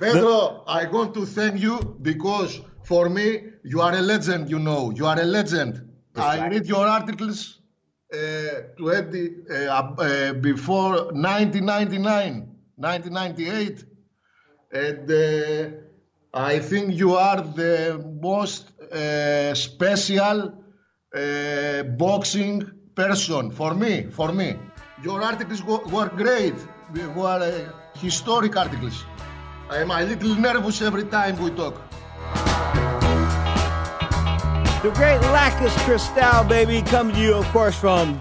Pedro, 0.00 0.64
I 0.66 0.86
want 0.86 1.14
to 1.14 1.26
thank 1.26 1.60
you 1.60 1.96
because 2.02 2.60
for 2.84 3.08
me, 3.08 3.26
you 3.64 3.80
are 3.80 3.94
a 3.94 4.02
legend, 4.02 4.50
you 4.50 4.58
know. 4.58 4.90
You 4.90 5.06
are 5.06 5.18
a 5.18 5.24
legend. 5.24 5.72
I 6.16 6.48
read 6.48 6.66
your 6.66 6.86
articles 6.86 7.60
uh, 8.12 8.16
20 8.76 9.30
uh, 9.50 9.54
uh, 9.54 10.32
before 10.34 11.12
1999, 11.12 12.48
1998, 12.76 13.84
and 14.72 15.10
uh, 15.10 16.38
I 16.38 16.58
think 16.58 16.94
you 16.94 17.14
are 17.14 17.40
the 17.40 18.04
most 18.20 18.70
uh, 18.80 19.54
special 19.54 20.52
uh, 21.14 21.82
boxing 21.98 22.62
person 22.94 23.50
for 23.50 23.74
me. 23.74 24.02
For 24.10 24.32
me, 24.32 24.56
your 25.02 25.22
articles 25.22 25.62
were, 25.64 26.08
great. 26.08 26.54
They 26.92 27.06
were 27.06 27.72
historic 27.94 28.56
articles. 28.56 29.04
I'm 29.70 29.90
a 29.90 30.04
little 30.04 30.34
nervous 30.34 30.82
every 30.82 31.04
time 31.04 31.42
we 31.42 31.50
talk. 31.50 31.74
The 34.82 34.90
great 34.90 35.20
Lakis 35.32 35.74
Cristal, 35.84 36.44
baby, 36.44 36.82
coming 36.82 37.14
to 37.14 37.20
you, 37.20 37.34
of 37.34 37.46
course, 37.46 37.74
from 37.74 38.20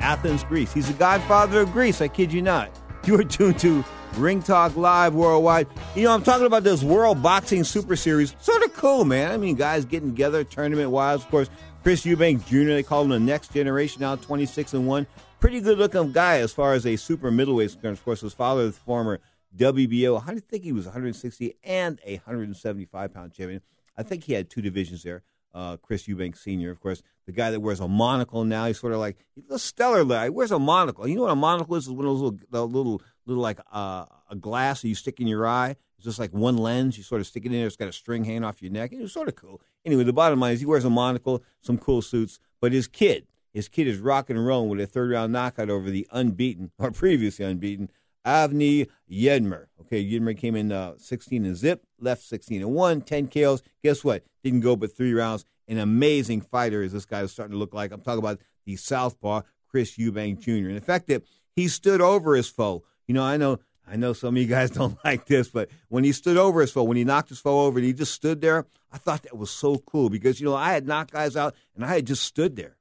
Athens, 0.00 0.42
Greece. 0.44 0.72
He's 0.72 0.88
the 0.88 0.94
godfather 0.94 1.60
of 1.60 1.72
Greece, 1.72 2.00
I 2.00 2.08
kid 2.08 2.32
you 2.32 2.40
not. 2.40 2.70
You 3.04 3.20
are 3.20 3.24
tuned 3.24 3.58
to 3.58 3.84
Ring 4.14 4.42
Talk 4.42 4.74
Live 4.76 5.14
Worldwide. 5.14 5.66
You 5.94 6.04
know, 6.04 6.12
I'm 6.12 6.22
talking 6.22 6.46
about 6.46 6.64
this 6.64 6.82
World 6.82 7.22
Boxing 7.22 7.64
Super 7.64 7.96
Series. 7.96 8.34
Sort 8.40 8.62
of 8.62 8.72
cool, 8.74 9.04
man. 9.04 9.32
I 9.32 9.36
mean, 9.36 9.56
guys 9.56 9.84
getting 9.84 10.12
together, 10.12 10.44
tournament 10.44 10.90
wise. 10.90 11.22
Of 11.22 11.28
course, 11.30 11.50
Chris 11.82 12.04
Eubank 12.04 12.46
Jr., 12.46 12.72
they 12.72 12.82
call 12.82 13.02
him 13.02 13.10
the 13.10 13.20
next 13.20 13.52
generation 13.52 14.00
now, 14.00 14.16
26 14.16 14.72
and 14.72 14.86
1. 14.86 15.06
Pretty 15.40 15.60
good 15.60 15.76
looking 15.76 16.12
guy 16.12 16.38
as 16.38 16.52
far 16.52 16.72
as 16.72 16.86
a 16.86 16.96
super 16.96 17.30
middleweight 17.30 17.72
concerned. 17.72 17.98
Of 17.98 18.04
course, 18.04 18.20
his 18.22 18.32
father, 18.32 18.66
the 18.66 18.72
former 18.72 19.20
WBO, 19.56 20.22
I 20.26 20.38
think 20.38 20.64
he 20.64 20.72
was 20.72 20.86
160 20.86 21.54
and 21.62 22.00
a 22.04 22.16
175 22.16 23.14
pound 23.14 23.32
champion. 23.32 23.60
I 23.96 24.02
think 24.02 24.24
he 24.24 24.32
had 24.32 24.48
two 24.48 24.62
divisions 24.62 25.02
there 25.02 25.22
uh, 25.54 25.76
Chris 25.78 26.04
Eubank 26.04 26.36
Sr., 26.36 26.70
of 26.70 26.80
course, 26.80 27.02
the 27.26 27.32
guy 27.32 27.50
that 27.50 27.60
wears 27.60 27.80
a 27.80 27.88
monocle 27.88 28.44
now. 28.44 28.66
He's 28.66 28.80
sort 28.80 28.92
of 28.92 28.98
like 28.98 29.18
he's 29.34 29.50
a 29.50 29.58
stellar 29.58 30.04
guy. 30.04 30.24
He 30.24 30.30
wears 30.30 30.50
a 30.50 30.58
monocle. 30.58 31.06
You 31.06 31.16
know 31.16 31.22
what 31.22 31.32
a 31.32 31.36
monocle 31.36 31.76
is? 31.76 31.86
It's 31.86 31.92
one 31.92 32.06
of 32.06 32.18
those 32.18 32.32
little, 32.50 32.68
little, 32.68 33.02
little 33.26 33.42
like 33.42 33.60
uh, 33.72 34.06
a 34.30 34.36
glass 34.36 34.82
that 34.82 34.88
you 34.88 34.94
stick 34.94 35.20
in 35.20 35.26
your 35.26 35.46
eye. 35.46 35.76
It's 35.96 36.04
just 36.04 36.18
like 36.18 36.32
one 36.32 36.56
lens. 36.56 36.96
You 36.96 37.04
sort 37.04 37.20
of 37.20 37.26
stick 37.26 37.44
it 37.44 37.52
in 37.52 37.58
there. 37.58 37.66
It's 37.66 37.76
got 37.76 37.88
a 37.88 37.92
string 37.92 38.24
hanging 38.24 38.44
off 38.44 38.62
your 38.62 38.72
neck. 38.72 38.90
It's 38.92 39.12
sort 39.12 39.28
of 39.28 39.36
cool. 39.36 39.60
Anyway, 39.84 40.04
the 40.04 40.12
bottom 40.12 40.40
line 40.40 40.54
is 40.54 40.60
he 40.60 40.66
wears 40.66 40.84
a 40.84 40.90
monocle, 40.90 41.42
some 41.60 41.78
cool 41.78 42.02
suits, 42.02 42.40
but 42.60 42.72
his 42.72 42.88
kid, 42.88 43.26
his 43.52 43.68
kid 43.68 43.86
is 43.86 43.98
rocking 43.98 44.36
and 44.36 44.46
rolling 44.46 44.70
with 44.70 44.80
a 44.80 44.86
third 44.86 45.10
round 45.10 45.32
knockout 45.32 45.70
over 45.70 45.90
the 45.90 46.06
unbeaten 46.10 46.72
or 46.78 46.90
previously 46.90 47.44
unbeaten 47.44 47.90
Avni 48.26 48.88
Yedmer. 49.10 49.66
Okay, 49.80 50.04
Yedmer 50.04 50.36
came 50.36 50.56
in 50.56 50.72
uh, 50.72 50.94
16 50.96 51.44
and 51.44 51.56
zip, 51.56 51.84
left 52.00 52.22
16 52.22 52.62
and 52.62 52.72
1, 52.72 53.00
10 53.02 53.28
KOs. 53.28 53.62
Guess 53.82 54.04
what? 54.04 54.24
Didn't 54.42 54.60
go 54.60 54.76
but 54.76 54.96
three 54.96 55.12
rounds. 55.12 55.44
An 55.68 55.78
amazing 55.78 56.40
fighter 56.40 56.82
is 56.82 56.92
this 56.92 57.04
guy 57.04 57.22
is 57.22 57.32
starting 57.32 57.52
to 57.52 57.58
look 57.58 57.74
like. 57.74 57.92
I'm 57.92 58.00
talking 58.00 58.18
about 58.18 58.40
the 58.64 58.76
southpaw 58.76 59.42
Chris 59.68 59.96
Eubank 59.96 60.40
Jr. 60.40 60.68
And 60.68 60.76
the 60.76 60.80
fact 60.80 61.06
that 61.08 61.22
he 61.54 61.68
stood 61.68 62.00
over 62.00 62.34
his 62.34 62.48
foe. 62.48 62.84
You 63.06 63.14
know, 63.14 63.22
I 63.22 63.36
know 63.36 63.58
I 63.86 63.96
know 63.96 64.12
some 64.12 64.36
of 64.36 64.42
you 64.42 64.48
guys 64.48 64.70
don't 64.72 64.98
like 65.04 65.26
this, 65.26 65.48
but 65.48 65.68
when 65.88 66.04
he 66.04 66.12
stood 66.12 66.36
over 66.36 66.60
his 66.60 66.70
foe, 66.70 66.84
when 66.84 66.96
he 66.96 67.04
knocked 67.04 67.28
his 67.28 67.40
foe 67.40 67.66
over 67.66 67.78
and 67.78 67.86
he 67.86 67.92
just 67.92 68.12
stood 68.12 68.40
there, 68.40 68.66
I 68.92 68.98
thought 68.98 69.22
that 69.22 69.36
was 69.36 69.50
so 69.50 69.78
cool 69.78 70.10
because, 70.10 70.40
you 70.40 70.46
know, 70.46 70.54
I 70.54 70.72
had 70.72 70.86
knocked 70.86 71.12
guys 71.12 71.36
out 71.36 71.54
and 71.74 71.84
I 71.84 71.94
had 71.94 72.06
just 72.06 72.22
stood 72.22 72.56
there. 72.56 72.76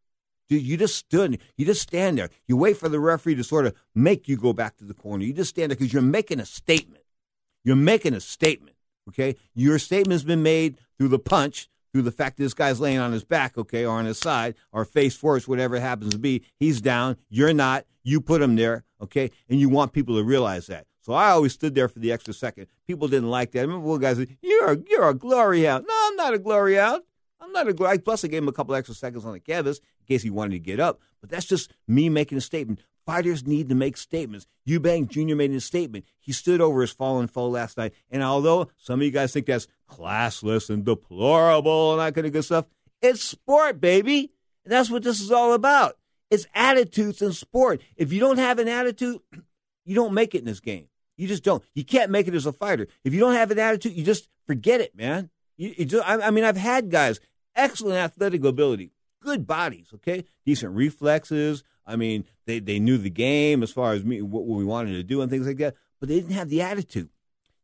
Dude, 0.52 0.64
you 0.64 0.76
just 0.76 0.98
stood, 0.98 1.40
you 1.56 1.66
just 1.66 1.82
stand 1.82 2.18
there. 2.18 2.30
You 2.46 2.58
wait 2.58 2.76
for 2.76 2.90
the 2.90 3.00
referee 3.00 3.36
to 3.36 3.44
sort 3.44 3.66
of 3.66 3.74
make 3.96 4.28
you 4.28 4.36
go 4.36 4.52
back 4.52 4.76
to 4.80 4.84
the 4.84 4.94
corner. 4.94 5.24
You 5.24 5.32
just 5.32 5.52
stand 5.52 5.72
there 5.72 5.78
because 5.78 5.94
you're 5.94 6.02
making 6.02 6.42
a 6.42 6.46
statement. 6.46 7.06
You're 7.64 7.78
making 7.78 8.14
a 8.14 8.20
statement, 8.20 8.76
okay? 9.08 9.38
Your 9.54 9.80
statement's 9.80 10.26
been 10.26 10.44
made 10.44 10.78
through 10.98 11.08
the 11.08 11.20
punch, 11.20 11.70
through 11.94 12.02
the 12.02 12.12
fact 12.12 12.36
that 12.36 12.44
this 12.44 12.54
guy's 12.54 12.82
laying 12.82 13.00
on 13.00 13.14
his 13.14 13.24
back, 13.24 13.58
okay, 13.58 13.86
or 13.86 13.98
on 13.98 14.04
his 14.04 14.18
side, 14.18 14.56
or 14.74 14.84
face 14.84 15.16
first, 15.16 15.48
whatever 15.48 15.78
it 15.78 15.82
happens 15.82 16.12
to 16.12 16.20
be. 16.20 16.44
He's 16.60 16.82
down. 16.82 17.16
You're 17.30 17.54
not. 17.54 17.86
You 18.04 18.20
put 18.20 18.42
him 18.42 18.58
there, 18.58 18.84
okay? 19.02 19.32
And 19.48 19.58
you 19.58 19.70
want 19.70 19.94
people 19.94 20.18
to 20.18 20.24
realize 20.26 20.68
that. 20.68 20.86
So 21.00 21.14
I 21.14 21.30
always 21.30 21.54
stood 21.54 21.76
there 21.76 21.88
for 21.88 22.00
the 22.00 22.12
extra 22.12 22.34
second. 22.34 22.68
People 22.86 23.08
didn't 23.08 23.30
like 23.30 23.52
that. 23.52 23.60
I 23.60 23.62
remember 23.62 23.88
one 23.88 24.02
guy 24.02 24.16
said, 24.16 24.36
"You're 24.42 24.74
a, 24.74 24.78
you're 24.90 25.08
a 25.08 25.14
glory 25.14 25.66
out." 25.66 25.86
No, 25.88 25.94
I'm 26.10 26.18
not 26.18 26.34
a 26.34 26.40
glory 26.40 26.78
out. 26.78 27.06
I'm 27.40 27.54
not 27.54 27.70
a 27.70 27.74
glory. 27.74 28.00
Plus, 28.00 28.26
I 28.26 28.28
gave 28.28 28.44
him 28.44 28.50
a 28.50 28.52
couple 28.52 28.76
extra 28.76 28.94
seconds 28.94 29.26
on 29.26 29.32
the 29.32 29.40
canvas 29.40 29.80
case 30.12 30.24
he 30.24 30.30
wanted 30.30 30.52
to 30.52 30.60
get 30.60 30.80
up. 30.80 31.00
But 31.22 31.30
that's 31.30 31.46
just 31.46 31.74
me 31.88 32.10
making 32.10 32.38
a 32.38 32.42
statement. 32.42 32.80
Fighters 33.06 33.46
need 33.48 33.70
to 33.70 33.76
make 33.76 33.98
statements. 33.98 34.46
Eubank 34.68 35.10
Jr. 35.10 35.36
made 35.36 35.52
a 35.52 35.60
statement. 35.60 36.06
He 36.20 36.32
stood 36.32 36.62
over 36.62 36.82
his 36.82 36.92
fallen 36.92 37.28
foe 37.28 37.48
last 37.48 37.78
night. 37.78 37.94
And 38.10 38.22
although 38.22 38.70
some 38.78 39.00
of 39.00 39.06
you 39.06 39.12
guys 39.12 39.34
think 39.34 39.48
that's 39.48 39.68
classless 39.90 40.70
and 40.70 40.86
deplorable 40.86 41.94
and 41.94 42.02
that 42.02 42.14
kind 42.14 42.28
of 42.28 42.34
good 42.34 42.46
stuff, 42.46 42.68
it's 43.02 43.24
sport, 43.24 43.82
baby. 43.82 44.32
And 44.64 44.72
that's 44.72 44.92
what 44.92 45.04
this 45.04 45.20
is 45.20 45.32
all 45.32 45.54
about. 45.54 45.98
It's 46.30 46.46
attitudes 46.54 47.22
in 47.22 47.34
sport. 47.34 47.82
If 47.98 48.14
you 48.14 48.20
don't 48.20 48.38
have 48.38 48.60
an 48.60 48.68
attitude, 48.68 49.20
you 49.86 49.96
don't 49.96 50.14
make 50.14 50.36
it 50.36 50.40
in 50.40 50.46
this 50.46 50.60
game. 50.60 50.88
You 51.18 51.28
just 51.28 51.44
don't. 51.44 51.64
You 51.74 51.84
can't 51.84 52.12
make 52.12 52.28
it 52.28 52.36
as 52.36 52.46
a 52.46 52.54
fighter. 52.54 52.88
If 53.04 53.14
you 53.14 53.20
don't 53.20 53.36
have 53.36 53.52
an 53.52 53.60
attitude, 53.60 53.94
you 53.94 54.04
just 54.04 54.30
forget 54.48 54.82
it, 54.82 54.96
man. 54.96 55.30
You, 55.58 55.74
you 55.78 55.86
just, 55.86 56.08
I, 56.08 56.28
I 56.28 56.32
mean, 56.32 56.44
I've 56.44 56.58
had 56.58 56.90
guys, 56.90 57.20
excellent 57.56 57.98
athletic 57.98 58.44
ability, 58.44 58.92
good 59.22 59.48
bodies, 59.48 59.88
okay, 59.96 60.26
decent 60.46 60.76
reflexes. 60.76 61.64
I 61.86 61.96
mean, 61.96 62.26
they, 62.46 62.60
they 62.60 62.80
knew 62.80 62.98
the 62.98 63.10
game 63.10 63.64
as 63.64 63.72
far 63.72 63.94
as 63.94 64.04
me, 64.04 64.22
what 64.22 64.46
we 64.46 64.66
wanted 64.66 64.94
to 64.94 65.04
do 65.04 65.22
and 65.22 65.32
things 65.32 65.48
like 65.48 65.58
that, 65.58 65.76
but 66.00 66.10
they 66.10 66.16
didn't 66.16 66.36
have 66.36 66.50
the 66.50 66.62
attitude. 66.62 67.10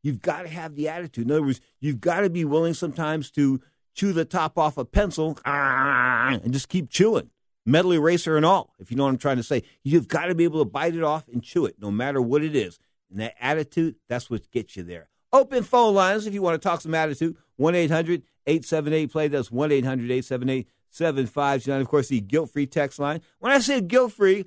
You've 0.02 0.22
got 0.22 0.44
to 0.44 0.48
have 0.48 0.76
the 0.76 0.88
attitude. 0.88 1.26
In 1.26 1.32
other 1.32 1.44
words, 1.44 1.62
you've 1.80 2.00
got 2.00 2.22
to 2.22 2.30
be 2.30 2.46
willing 2.46 2.74
sometimes 2.74 3.30
to 3.32 3.62
chew 3.94 4.14
the 4.14 4.26
top 4.26 4.58
off 4.58 4.78
a 4.78 4.86
pencil 4.86 5.38
ah, 5.46 6.30
and 6.30 6.54
just 6.54 6.70
keep 6.70 6.90
chewing, 6.90 7.30
metal 7.66 7.92
eraser 7.92 8.38
and 8.38 8.46
all, 8.46 8.74
if 8.80 8.92
you 8.92 8.98
know 8.98 9.04
what 9.04 9.10
I'm 9.10 9.18
trying 9.18 9.38
to 9.38 9.44
say. 9.44 9.64
You've 9.84 10.08
got 10.08 10.28
to 10.28 10.36
be 10.36 10.44
able 10.44 10.64
to 10.64 10.70
bite 10.70 10.96
it 10.96 11.04
off 11.04 11.28
and 11.28 11.44
chew 11.44 11.66
it, 11.66 11.76
no 11.80 11.92
matter 11.92 12.22
what 12.22 12.44
it 12.44 12.56
is. 12.56 12.80
And 13.10 13.20
that 13.20 13.36
attitude, 13.40 13.96
that's 14.08 14.30
what 14.30 14.50
gets 14.52 14.76
you 14.78 14.84
there. 14.84 15.10
Open 15.34 15.64
phone 15.64 15.94
lines 15.94 16.26
if 16.26 16.34
you 16.34 16.42
want 16.42 16.62
to 16.62 16.66
talk 16.66 16.82
some 16.82 16.96
attitude. 16.96 17.36
1 17.58 17.76
800 17.76 18.24
878 18.46 19.12
play. 19.12 19.28
That's 19.28 19.52
1 19.52 19.72
800 19.72 20.06
878 20.06 20.68
7529. 20.98 21.82
Of 21.82 21.88
course, 21.88 22.08
the 22.08 22.22
guilt 22.22 22.52
free 22.52 22.66
text 22.66 23.00
line. 23.00 23.22
When 23.40 23.52
I 23.52 23.60
say 23.60 23.82
guilt 23.82 24.14
free, 24.14 24.46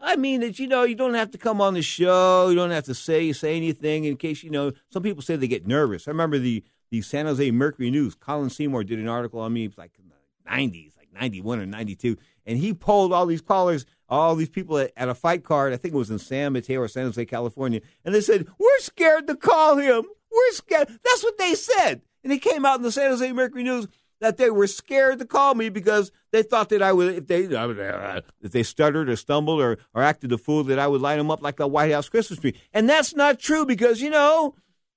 I 0.00 0.16
mean 0.16 0.40
that, 0.40 0.58
you 0.58 0.68
know, 0.68 0.84
you 0.84 0.94
don't 0.94 1.14
have 1.14 1.30
to 1.32 1.38
come 1.38 1.60
on 1.60 1.74
the 1.74 1.82
show. 1.82 2.48
You 2.48 2.54
don't 2.54 2.70
have 2.70 2.84
to 2.84 2.94
say 2.94 3.32
say 3.32 3.56
anything 3.56 4.04
in 4.04 4.16
case, 4.16 4.44
you 4.44 4.50
know, 4.50 4.72
some 4.90 5.02
people 5.02 5.22
say 5.22 5.36
they 5.36 5.48
get 5.48 5.66
nervous. 5.66 6.06
I 6.06 6.12
remember 6.12 6.38
the, 6.38 6.62
the 6.90 7.02
San 7.02 7.26
Jose 7.26 7.50
Mercury 7.50 7.90
News. 7.90 8.14
Colin 8.14 8.50
Seymour 8.50 8.84
did 8.84 8.98
an 8.98 9.08
article 9.08 9.40
on 9.40 9.52
me. 9.52 9.64
It 9.64 9.68
was 9.68 9.78
like 9.78 9.92
in 9.98 10.08
the 10.08 10.50
90s, 10.50 10.96
like 10.96 11.12
91 11.12 11.60
or 11.60 11.66
92. 11.66 12.16
And 12.46 12.58
he 12.58 12.72
polled 12.72 13.12
all 13.12 13.26
these 13.26 13.42
callers, 13.42 13.84
all 14.08 14.34
these 14.36 14.48
people 14.48 14.78
at, 14.78 14.92
at 14.96 15.08
a 15.08 15.14
fight 15.14 15.42
card. 15.42 15.72
I 15.72 15.76
think 15.76 15.94
it 15.94 15.98
was 15.98 16.10
in 16.10 16.18
San 16.18 16.52
Mateo 16.52 16.80
or 16.80 16.88
San 16.88 17.04
Jose, 17.04 17.24
California. 17.26 17.80
And 18.04 18.14
they 18.14 18.20
said, 18.20 18.46
We're 18.58 18.78
scared 18.78 19.26
to 19.26 19.34
call 19.36 19.76
him. 19.76 20.04
We're 20.30 20.52
scared. 20.52 20.88
That's 20.88 21.24
what 21.24 21.38
they 21.38 21.54
said. 21.54 22.02
And 22.22 22.32
it 22.32 22.38
came 22.38 22.64
out 22.64 22.76
in 22.76 22.82
the 22.82 22.92
San 22.92 23.10
Jose 23.10 23.32
Mercury 23.32 23.64
News 23.64 23.88
that 24.20 24.36
they 24.36 24.50
were 24.50 24.66
scared 24.66 25.18
to 25.18 25.24
call 25.24 25.54
me 25.54 25.68
because 25.68 26.10
they 26.32 26.42
thought 26.42 26.68
that 26.70 26.82
I 26.82 26.92
would, 26.92 27.14
if 27.14 27.26
they 27.26 27.46
uh, 27.54 28.20
if 28.40 28.52
they 28.52 28.62
stuttered 28.62 29.08
or 29.08 29.16
stumbled 29.16 29.60
or, 29.60 29.78
or 29.94 30.02
acted 30.02 30.32
a 30.32 30.38
fool, 30.38 30.64
that 30.64 30.78
I 30.78 30.86
would 30.86 31.00
light 31.00 31.16
them 31.16 31.30
up 31.30 31.42
like 31.42 31.60
a 31.60 31.66
White 31.66 31.92
House 31.92 32.08
Christmas 32.08 32.38
tree. 32.38 32.54
And 32.72 32.88
that's 32.88 33.14
not 33.14 33.38
true 33.38 33.64
because 33.64 34.00
you 34.00 34.10
know, 34.10 34.54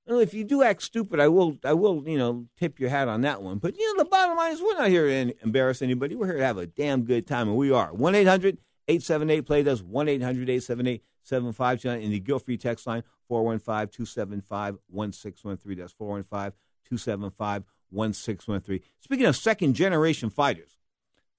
if 0.08 0.34
you 0.34 0.44
do 0.44 0.64
act 0.64 0.82
stupid, 0.84 1.20
I 1.20 1.28
will 1.28 1.58
I 1.64 1.74
will 1.74 2.08
you 2.08 2.18
know 2.18 2.48
tip 2.58 2.80
your 2.80 2.90
hat 2.90 3.08
on 3.08 3.22
that 3.22 3.42
one. 3.42 3.60
But 3.60 3.78
you 3.78 3.94
know, 3.94 4.04
the 4.04 4.10
bottom 4.10 4.38
line 4.38 4.54
is 4.54 4.62
we're 4.62 4.78
not 4.78 4.90
here 4.90 5.08
to 5.08 5.34
embarrass 5.44 5.82
anybody. 5.82 6.16
We're 6.16 6.28
here 6.28 6.38
to 6.38 6.46
have 6.46 6.58
a 6.58 6.68
damn 6.68 7.04
good 7.04 7.28
time, 7.28 7.48
and 7.48 7.58
we 7.58 7.72
are. 7.72 7.94
One 7.94 8.16
878 8.16 9.46
play 9.46 9.64
does 9.64 9.84
1 9.84 10.10
800 10.10 10.50
878 10.50 11.04
7529 11.24 12.02
in 12.02 12.12
the 12.12 12.20
guilt 12.20 12.44
free 12.44 12.58
text 12.58 12.88
line 12.88 13.04
415 13.28 13.90
275 13.90 14.78
1613. 14.90 15.78
That's 15.78 15.94
415 15.94 16.52
275 16.84 17.64
1613. 17.92 18.82
Speaking 19.00 19.26
of 19.26 19.36
second 19.36 19.74
generation 19.74 20.30
fighters, 20.30 20.78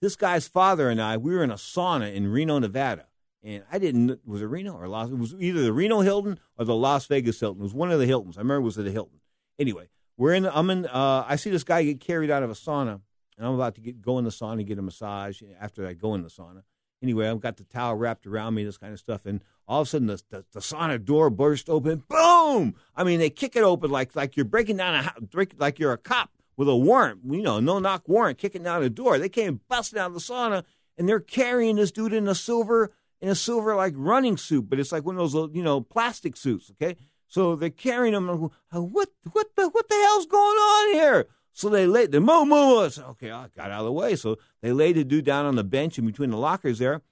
this 0.00 0.16
guy's 0.16 0.48
father 0.48 0.88
and 0.90 1.00
I, 1.00 1.16
we 1.16 1.34
were 1.34 1.44
in 1.44 1.50
a 1.50 1.56
sauna 1.56 2.12
in 2.12 2.28
Reno, 2.28 2.58
Nevada. 2.58 3.06
And 3.44 3.64
I 3.70 3.78
didn't, 3.78 4.20
was 4.26 4.42
it 4.42 4.46
Reno 4.46 4.74
or 4.74 4.86
Las? 4.88 5.10
It 5.10 5.18
was 5.18 5.34
either 5.38 5.62
the 5.62 5.72
Reno 5.72 6.00
Hilton 6.00 6.38
or 6.58 6.64
the 6.64 6.74
Las 6.74 7.06
Vegas 7.06 7.40
Hilton. 7.40 7.60
It 7.60 7.64
was 7.64 7.74
one 7.74 7.90
of 7.90 7.98
the 7.98 8.06
Hiltons. 8.06 8.36
I 8.36 8.40
remember 8.40 8.62
it 8.62 8.64
was 8.64 8.76
the 8.76 8.90
Hilton. 8.90 9.20
Anyway, 9.58 9.88
we're 10.16 10.34
in, 10.34 10.46
I'm 10.46 10.70
in, 10.70 10.86
uh, 10.86 11.24
I 11.26 11.36
see 11.36 11.50
this 11.50 11.64
guy 11.64 11.82
get 11.82 12.00
carried 12.00 12.30
out 12.30 12.42
of 12.42 12.50
a 12.50 12.54
sauna, 12.54 13.00
and 13.36 13.46
I'm 13.46 13.54
about 13.54 13.74
to 13.76 13.80
get, 13.80 14.00
go 14.00 14.18
in 14.18 14.24
the 14.24 14.30
sauna 14.30 14.54
and 14.54 14.66
get 14.66 14.78
a 14.78 14.82
massage 14.82 15.42
after 15.60 15.86
I 15.86 15.94
go 15.94 16.14
in 16.14 16.22
the 16.22 16.28
sauna. 16.28 16.62
Anyway, 17.02 17.28
I've 17.28 17.40
got 17.40 17.56
the 17.56 17.64
towel 17.64 17.96
wrapped 17.96 18.26
around 18.26 18.54
me, 18.54 18.64
this 18.64 18.78
kind 18.78 18.92
of 18.92 18.98
stuff. 18.98 19.26
And 19.26 19.42
all 19.66 19.80
of 19.80 19.88
a 19.88 19.90
sudden, 19.90 20.06
the, 20.06 20.22
the, 20.30 20.44
the 20.52 20.60
sauna 20.60 21.04
door 21.04 21.30
burst 21.30 21.68
open. 21.68 22.04
Boom! 22.08 22.76
I 22.94 23.02
mean, 23.02 23.18
they 23.18 23.30
kick 23.30 23.56
it 23.56 23.64
open 23.64 23.90
like 23.90 24.14
like 24.14 24.36
you're 24.36 24.44
breaking 24.44 24.76
down 24.76 25.10
a 25.16 25.20
break, 25.20 25.54
like 25.58 25.80
you're 25.80 25.92
a 25.92 25.98
cop 25.98 26.30
with 26.56 26.68
a 26.68 26.76
warrant, 26.76 27.20
you 27.28 27.42
know, 27.42 27.60
no 27.60 27.78
knock 27.78 28.08
warrant, 28.08 28.38
kicking 28.38 28.62
down 28.62 28.82
the 28.82 28.90
door. 28.90 29.18
They 29.18 29.28
came 29.28 29.60
busting 29.68 29.98
out 29.98 30.08
of 30.08 30.14
the 30.14 30.20
sauna, 30.20 30.64
and 30.98 31.08
they're 31.08 31.20
carrying 31.20 31.76
this 31.76 31.92
dude 31.92 32.12
in 32.12 32.28
a 32.28 32.34
silver 32.34 32.92
in 33.20 33.28
a 33.28 33.34
silver 33.34 33.74
like 33.76 33.94
running 33.96 34.36
suit, 34.36 34.68
but 34.68 34.80
it's 34.80 34.92
like 34.92 35.04
one 35.04 35.16
of 35.16 35.30
those 35.30 35.50
you 35.54 35.62
know 35.62 35.80
plastic 35.80 36.36
suits. 36.36 36.70
Okay, 36.72 36.96
so 37.28 37.56
they're 37.56 37.70
carrying 37.70 38.14
him. 38.14 38.28
What 38.70 39.08
what 39.32 39.56
the 39.56 39.68
what 39.68 39.88
the 39.88 39.94
hell's 39.94 40.26
going 40.26 40.40
on 40.40 40.94
here? 40.94 41.26
So 41.54 41.68
they 41.68 41.86
laid 41.86 42.12
the 42.12 42.20
move, 42.20 42.98
okay, 42.98 43.30
I 43.30 43.48
got 43.54 43.70
out 43.70 43.80
of 43.80 43.84
the 43.84 43.92
way. 43.92 44.16
So 44.16 44.38
they 44.62 44.72
laid 44.72 44.96
the 44.96 45.04
dude 45.04 45.26
down 45.26 45.44
on 45.44 45.54
the 45.54 45.64
bench 45.64 45.98
in 45.98 46.06
between 46.06 46.30
the 46.30 46.38
lockers 46.38 46.78
there. 46.78 47.02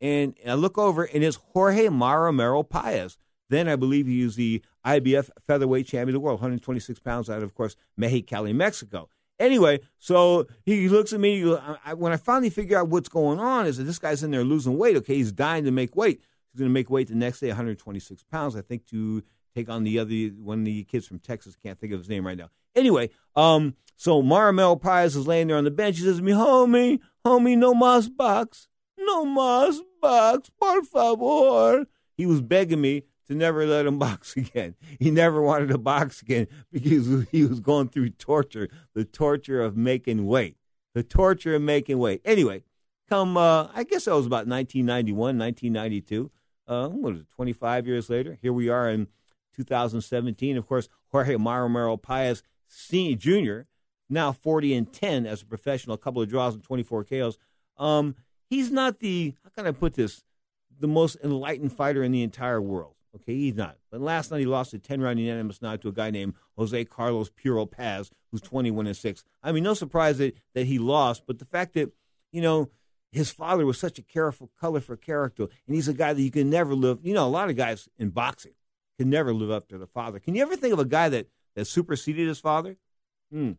And 0.00 0.34
I 0.46 0.54
look 0.54 0.78
over, 0.78 1.04
and 1.04 1.22
it's 1.22 1.36
Jorge 1.36 1.88
Maromero 1.88 2.66
Paez. 2.66 3.18
Then 3.50 3.68
I 3.68 3.76
believe 3.76 4.06
he 4.06 4.22
is 4.22 4.36
the 4.36 4.62
IBF 4.86 5.28
featherweight 5.46 5.86
champion 5.86 6.10
of 6.10 6.14
the 6.14 6.20
world, 6.20 6.40
126 6.40 7.00
pounds 7.00 7.28
out 7.28 7.38
of, 7.38 7.42
of 7.42 7.54
course, 7.54 7.76
Mexicali, 7.98 8.54
Mexico. 8.54 9.08
Anyway, 9.40 9.80
so 9.98 10.46
he 10.64 10.88
looks 10.88 11.12
at 11.12 11.20
me. 11.20 11.56
I, 11.84 11.94
when 11.94 12.12
I 12.12 12.16
finally 12.16 12.50
figure 12.50 12.78
out 12.78 12.88
what's 12.88 13.08
going 13.08 13.40
on, 13.40 13.66
is 13.66 13.78
that 13.78 13.84
this 13.84 13.98
guy's 13.98 14.22
in 14.22 14.30
there 14.30 14.44
losing 14.44 14.78
weight. 14.78 14.96
Okay, 14.98 15.16
he's 15.16 15.32
dying 15.32 15.64
to 15.64 15.70
make 15.70 15.96
weight. 15.96 16.20
He's 16.52 16.60
going 16.60 16.70
to 16.70 16.72
make 16.72 16.90
weight 16.90 17.08
the 17.08 17.14
next 17.14 17.40
day, 17.40 17.48
126 17.48 18.22
pounds, 18.24 18.54
I 18.54 18.60
think, 18.60 18.86
to 18.88 19.22
take 19.54 19.68
on 19.68 19.82
the 19.82 19.98
other 19.98 20.14
one 20.40 20.60
of 20.60 20.64
the 20.66 20.84
kids 20.84 21.06
from 21.06 21.18
Texas. 21.18 21.56
Can't 21.56 21.78
think 21.78 21.92
of 21.92 22.00
his 22.00 22.08
name 22.08 22.26
right 22.26 22.38
now. 22.38 22.50
Anyway, 22.76 23.10
um, 23.34 23.74
so 23.96 24.22
Maramel 24.22 24.80
Paez 24.80 25.16
is 25.16 25.26
laying 25.26 25.48
there 25.48 25.56
on 25.56 25.64
the 25.64 25.70
bench. 25.72 25.98
He 25.98 26.04
says 26.04 26.18
to 26.18 26.22
me, 26.22 26.32
"Homie, 26.32 27.00
homie, 27.26 27.58
no 27.58 27.74
mas 27.74 28.08
box, 28.08 28.68
no 28.96 29.24
mas 29.24 29.80
box, 30.00 30.50
por 30.60 30.84
favor." 30.84 31.86
He 32.16 32.26
was 32.26 32.42
begging 32.42 32.82
me 32.82 33.04
to 33.30 33.36
never 33.36 33.64
let 33.64 33.86
him 33.86 33.98
box 33.98 34.36
again. 34.36 34.74
He 34.98 35.10
never 35.10 35.40
wanted 35.40 35.68
to 35.68 35.78
box 35.78 36.20
again 36.20 36.48
because 36.72 37.28
he 37.32 37.44
was 37.44 37.60
going 37.60 37.88
through 37.88 38.10
torture, 38.10 38.68
the 38.92 39.04
torture 39.04 39.62
of 39.62 39.76
making 39.76 40.26
weight, 40.26 40.56
the 40.94 41.02
torture 41.02 41.54
of 41.54 41.62
making 41.62 41.98
weight. 41.98 42.20
Anyway, 42.24 42.64
come, 43.08 43.36
uh, 43.36 43.68
I 43.72 43.84
guess 43.84 44.04
that 44.04 44.14
was 44.14 44.26
about 44.26 44.46
1991, 44.46 45.38
1992. 45.38 46.30
Uh, 46.66 46.88
what 46.88 47.14
is 47.14 47.20
it, 47.20 47.30
25 47.30 47.86
years 47.86 48.10
later? 48.10 48.38
Here 48.42 48.52
we 48.52 48.68
are 48.68 48.90
in 48.90 49.06
2017. 49.56 50.56
Of 50.56 50.66
course, 50.66 50.88
Jorge 51.10 51.36
Maromero 51.36 52.00
Paez 52.00 52.42
Senior 52.66 53.16
Jr., 53.16 53.60
now 54.08 54.32
40 54.32 54.74
and 54.74 54.92
10 54.92 55.26
as 55.26 55.42
a 55.42 55.46
professional, 55.46 55.94
a 55.94 55.98
couple 55.98 56.20
of 56.20 56.28
draws 56.28 56.54
and 56.54 56.64
24 56.64 57.04
KOs. 57.04 57.38
Um, 57.76 58.16
he's 58.48 58.72
not 58.72 58.98
the, 58.98 59.34
how 59.44 59.50
can 59.50 59.68
I 59.68 59.70
put 59.70 59.94
this, 59.94 60.24
the 60.80 60.88
most 60.88 61.16
enlightened 61.22 61.72
fighter 61.72 62.02
in 62.02 62.10
the 62.10 62.24
entire 62.24 62.60
world. 62.60 62.94
Okay, 63.16 63.34
he's 63.34 63.54
not. 63.54 63.76
But 63.90 64.00
last 64.00 64.30
night 64.30 64.40
he 64.40 64.46
lost 64.46 64.72
a 64.72 64.78
10 64.78 65.00
round 65.00 65.18
unanimous 65.18 65.60
nod 65.60 65.82
to 65.82 65.88
a 65.88 65.92
guy 65.92 66.10
named 66.10 66.34
Jose 66.56 66.84
Carlos 66.84 67.30
Puro 67.30 67.66
Paz, 67.66 68.10
who's 68.30 68.40
21 68.40 68.86
and 68.86 68.96
6. 68.96 69.24
I 69.42 69.52
mean, 69.52 69.64
no 69.64 69.74
surprise 69.74 70.18
that, 70.18 70.36
that 70.54 70.66
he 70.66 70.78
lost, 70.78 71.24
but 71.26 71.38
the 71.38 71.44
fact 71.44 71.74
that, 71.74 71.90
you 72.32 72.40
know, 72.40 72.70
his 73.12 73.32
father 73.32 73.66
was 73.66 73.78
such 73.78 73.98
a 73.98 74.02
careful, 74.02 74.50
colorful 74.60 74.96
character, 74.96 75.44
and 75.66 75.74
he's 75.74 75.88
a 75.88 75.92
guy 75.92 76.12
that 76.12 76.22
you 76.22 76.30
can 76.30 76.48
never 76.48 76.74
live. 76.74 76.98
You 77.02 77.14
know, 77.14 77.26
a 77.26 77.28
lot 77.28 77.50
of 77.50 77.56
guys 77.56 77.88
in 77.98 78.10
boxing 78.10 78.54
can 78.98 79.10
never 79.10 79.34
live 79.34 79.50
up 79.50 79.66
to 79.68 79.78
their 79.78 79.88
father. 79.88 80.20
Can 80.20 80.36
you 80.36 80.42
ever 80.42 80.54
think 80.54 80.72
of 80.72 80.78
a 80.78 80.84
guy 80.84 81.08
that, 81.08 81.26
that 81.56 81.64
superseded 81.64 82.28
his 82.28 82.38
father? 82.38 82.76
Hmm. 83.32 83.52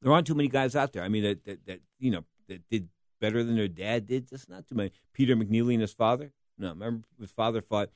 There 0.00 0.12
aren't 0.12 0.26
too 0.26 0.34
many 0.34 0.48
guys 0.48 0.74
out 0.74 0.92
there. 0.92 1.02
I 1.02 1.08
mean, 1.08 1.22
that, 1.24 1.44
that, 1.44 1.66
that 1.66 1.80
you 1.98 2.10
know, 2.10 2.24
that 2.48 2.66
did 2.70 2.88
better 3.20 3.42
than 3.42 3.56
their 3.56 3.68
dad 3.68 4.06
did. 4.06 4.28
Just 4.28 4.48
not 4.48 4.66
too 4.66 4.74
many. 4.74 4.92
Peter 5.12 5.36
McNeely 5.36 5.74
and 5.74 5.80
his 5.82 5.92
father. 5.92 6.32
No, 6.58 6.68
remember 6.70 7.06
his 7.20 7.32
father 7.32 7.60
fought 7.60 7.90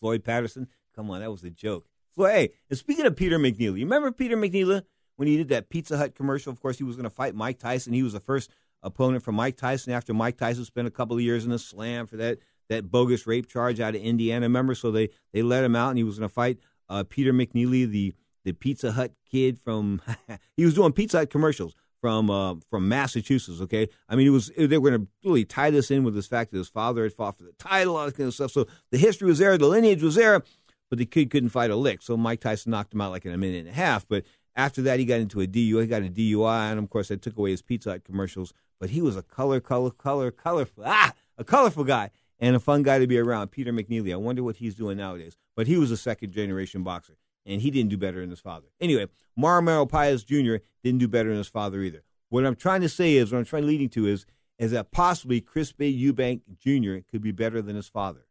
Floyd 0.00 0.24
Patterson. 0.24 0.68
Come 0.94 1.10
on, 1.10 1.20
that 1.20 1.30
was 1.30 1.44
a 1.44 1.50
joke. 1.50 1.86
Floyd, 2.14 2.32
hey, 2.32 2.50
and 2.68 2.78
speaking 2.78 3.06
of 3.06 3.16
Peter 3.16 3.38
McNeely, 3.38 3.78
you 3.78 3.86
remember 3.86 4.10
Peter 4.12 4.36
McNeely 4.36 4.82
when 5.16 5.28
he 5.28 5.36
did 5.36 5.48
that 5.48 5.68
Pizza 5.68 5.96
Hut 5.96 6.14
commercial? 6.14 6.52
Of 6.52 6.60
course, 6.60 6.78
he 6.78 6.84
was 6.84 6.96
going 6.96 7.04
to 7.04 7.10
fight 7.10 7.34
Mike 7.34 7.58
Tyson. 7.58 7.92
He 7.92 8.02
was 8.02 8.12
the 8.12 8.20
first 8.20 8.50
opponent 8.82 9.22
for 9.22 9.32
Mike 9.32 9.56
Tyson 9.56 9.92
after 9.92 10.14
Mike 10.14 10.36
Tyson 10.36 10.64
spent 10.64 10.88
a 10.88 10.90
couple 10.90 11.16
of 11.16 11.22
years 11.22 11.44
in 11.44 11.50
the 11.50 11.58
slam 11.58 12.06
for 12.06 12.16
that 12.16 12.38
that 12.68 12.90
bogus 12.90 13.26
rape 13.26 13.48
charge 13.48 13.80
out 13.80 13.94
of 13.94 14.02
Indiana. 14.02 14.44
Remember, 14.46 14.74
so 14.74 14.90
they 14.90 15.10
they 15.32 15.42
let 15.42 15.64
him 15.64 15.76
out, 15.76 15.90
and 15.90 15.98
he 15.98 16.04
was 16.04 16.18
going 16.18 16.28
to 16.28 16.34
fight 16.34 16.58
uh, 16.88 17.04
Peter 17.08 17.32
McNeely, 17.32 17.88
the 17.88 18.14
the 18.44 18.52
Pizza 18.52 18.92
Hut 18.92 19.12
kid 19.30 19.58
from. 19.58 20.02
he 20.56 20.64
was 20.64 20.74
doing 20.74 20.92
Pizza 20.92 21.18
Hut 21.18 21.30
commercials 21.30 21.74
from 22.00 22.30
uh, 22.30 22.56
from 22.70 22.88
Massachusetts. 22.88 23.60
Okay, 23.60 23.88
I 24.08 24.16
mean, 24.16 24.26
it 24.26 24.30
was 24.30 24.50
they 24.56 24.78
were 24.78 24.90
going 24.90 25.02
to 25.02 25.08
really 25.24 25.44
tie 25.44 25.70
this 25.70 25.90
in 25.90 26.04
with 26.04 26.14
this 26.14 26.26
fact 26.26 26.52
that 26.52 26.58
his 26.58 26.68
father 26.68 27.02
had 27.02 27.12
fought 27.12 27.36
for 27.36 27.44
the 27.44 27.52
title, 27.58 27.96
all 27.96 28.06
that 28.06 28.16
kind 28.16 28.28
of 28.28 28.34
stuff. 28.34 28.50
So 28.50 28.66
the 28.90 28.98
history 28.98 29.28
was 29.28 29.38
there, 29.38 29.56
the 29.58 29.66
lineage 29.66 30.02
was 30.02 30.14
there, 30.14 30.42
but 30.90 30.98
the 30.98 31.06
kid 31.06 31.30
couldn't 31.30 31.50
fight 31.50 31.70
a 31.70 31.76
lick. 31.76 32.02
So 32.02 32.16
Mike 32.16 32.40
Tyson 32.40 32.70
knocked 32.70 32.94
him 32.94 33.00
out 33.00 33.10
like 33.10 33.24
in 33.24 33.32
a 33.32 33.38
minute 33.38 33.60
and 33.60 33.68
a 33.68 33.72
half. 33.72 34.06
But 34.08 34.24
after 34.56 34.82
that, 34.82 34.98
he 34.98 35.04
got 35.04 35.20
into 35.20 35.40
a 35.40 35.46
DUI. 35.46 35.82
He 35.82 35.86
got 35.86 36.02
a 36.02 36.08
DUI, 36.08 36.70
and 36.70 36.78
of 36.78 36.90
course, 36.90 37.08
they 37.08 37.16
took 37.16 37.36
away 37.36 37.50
his 37.50 37.62
Pizza 37.62 37.90
Hut 37.90 38.04
commercials. 38.04 38.52
But 38.80 38.90
he 38.90 39.02
was 39.02 39.16
a 39.16 39.22
color, 39.22 39.60
color, 39.60 39.90
color, 39.90 40.30
colorful, 40.30 40.84
ah, 40.86 41.12
a 41.36 41.44
colorful 41.44 41.84
guy 41.84 42.10
and 42.40 42.54
a 42.54 42.60
fun 42.60 42.82
guy 42.82 42.98
to 42.98 43.06
be 43.06 43.18
around. 43.18 43.48
Peter 43.48 43.72
McNeely. 43.72 44.12
I 44.12 44.16
wonder 44.16 44.42
what 44.42 44.56
he's 44.56 44.74
doing 44.74 44.98
nowadays. 44.98 45.36
But 45.56 45.66
he 45.66 45.76
was 45.76 45.90
a 45.90 45.96
second 45.96 46.32
generation 46.32 46.82
boxer, 46.82 47.16
and 47.48 47.62
he 47.62 47.70
didn't 47.70 47.90
do 47.90 47.96
better 47.96 48.20
than 48.20 48.30
his 48.30 48.40
father. 48.40 48.68
Anyway, 48.80 49.06
Maromero 49.38 49.88
Paez 49.88 50.22
Jr. 50.22 50.56
didn't 50.84 50.98
do 50.98 51.08
better 51.08 51.30
than 51.30 51.38
his 51.38 51.48
father 51.48 51.80
either. 51.80 52.02
What 52.28 52.44
I'm 52.44 52.54
trying 52.54 52.82
to 52.82 52.88
say 52.88 53.16
is, 53.16 53.32
what 53.32 53.38
I'm 53.38 53.44
trying 53.44 53.62
to 53.62 53.68
leading 53.68 53.88
to 53.90 54.06
is, 54.06 54.26
is 54.58 54.72
that 54.72 54.90
possibly 54.90 55.40
Chris 55.40 55.72
Bay 55.72 55.92
Eubank 55.92 56.42
Jr. 56.58 56.98
could 57.10 57.22
be 57.22 57.32
better 57.32 57.62
than 57.62 57.74
his 57.74 57.88
father. 57.88 58.26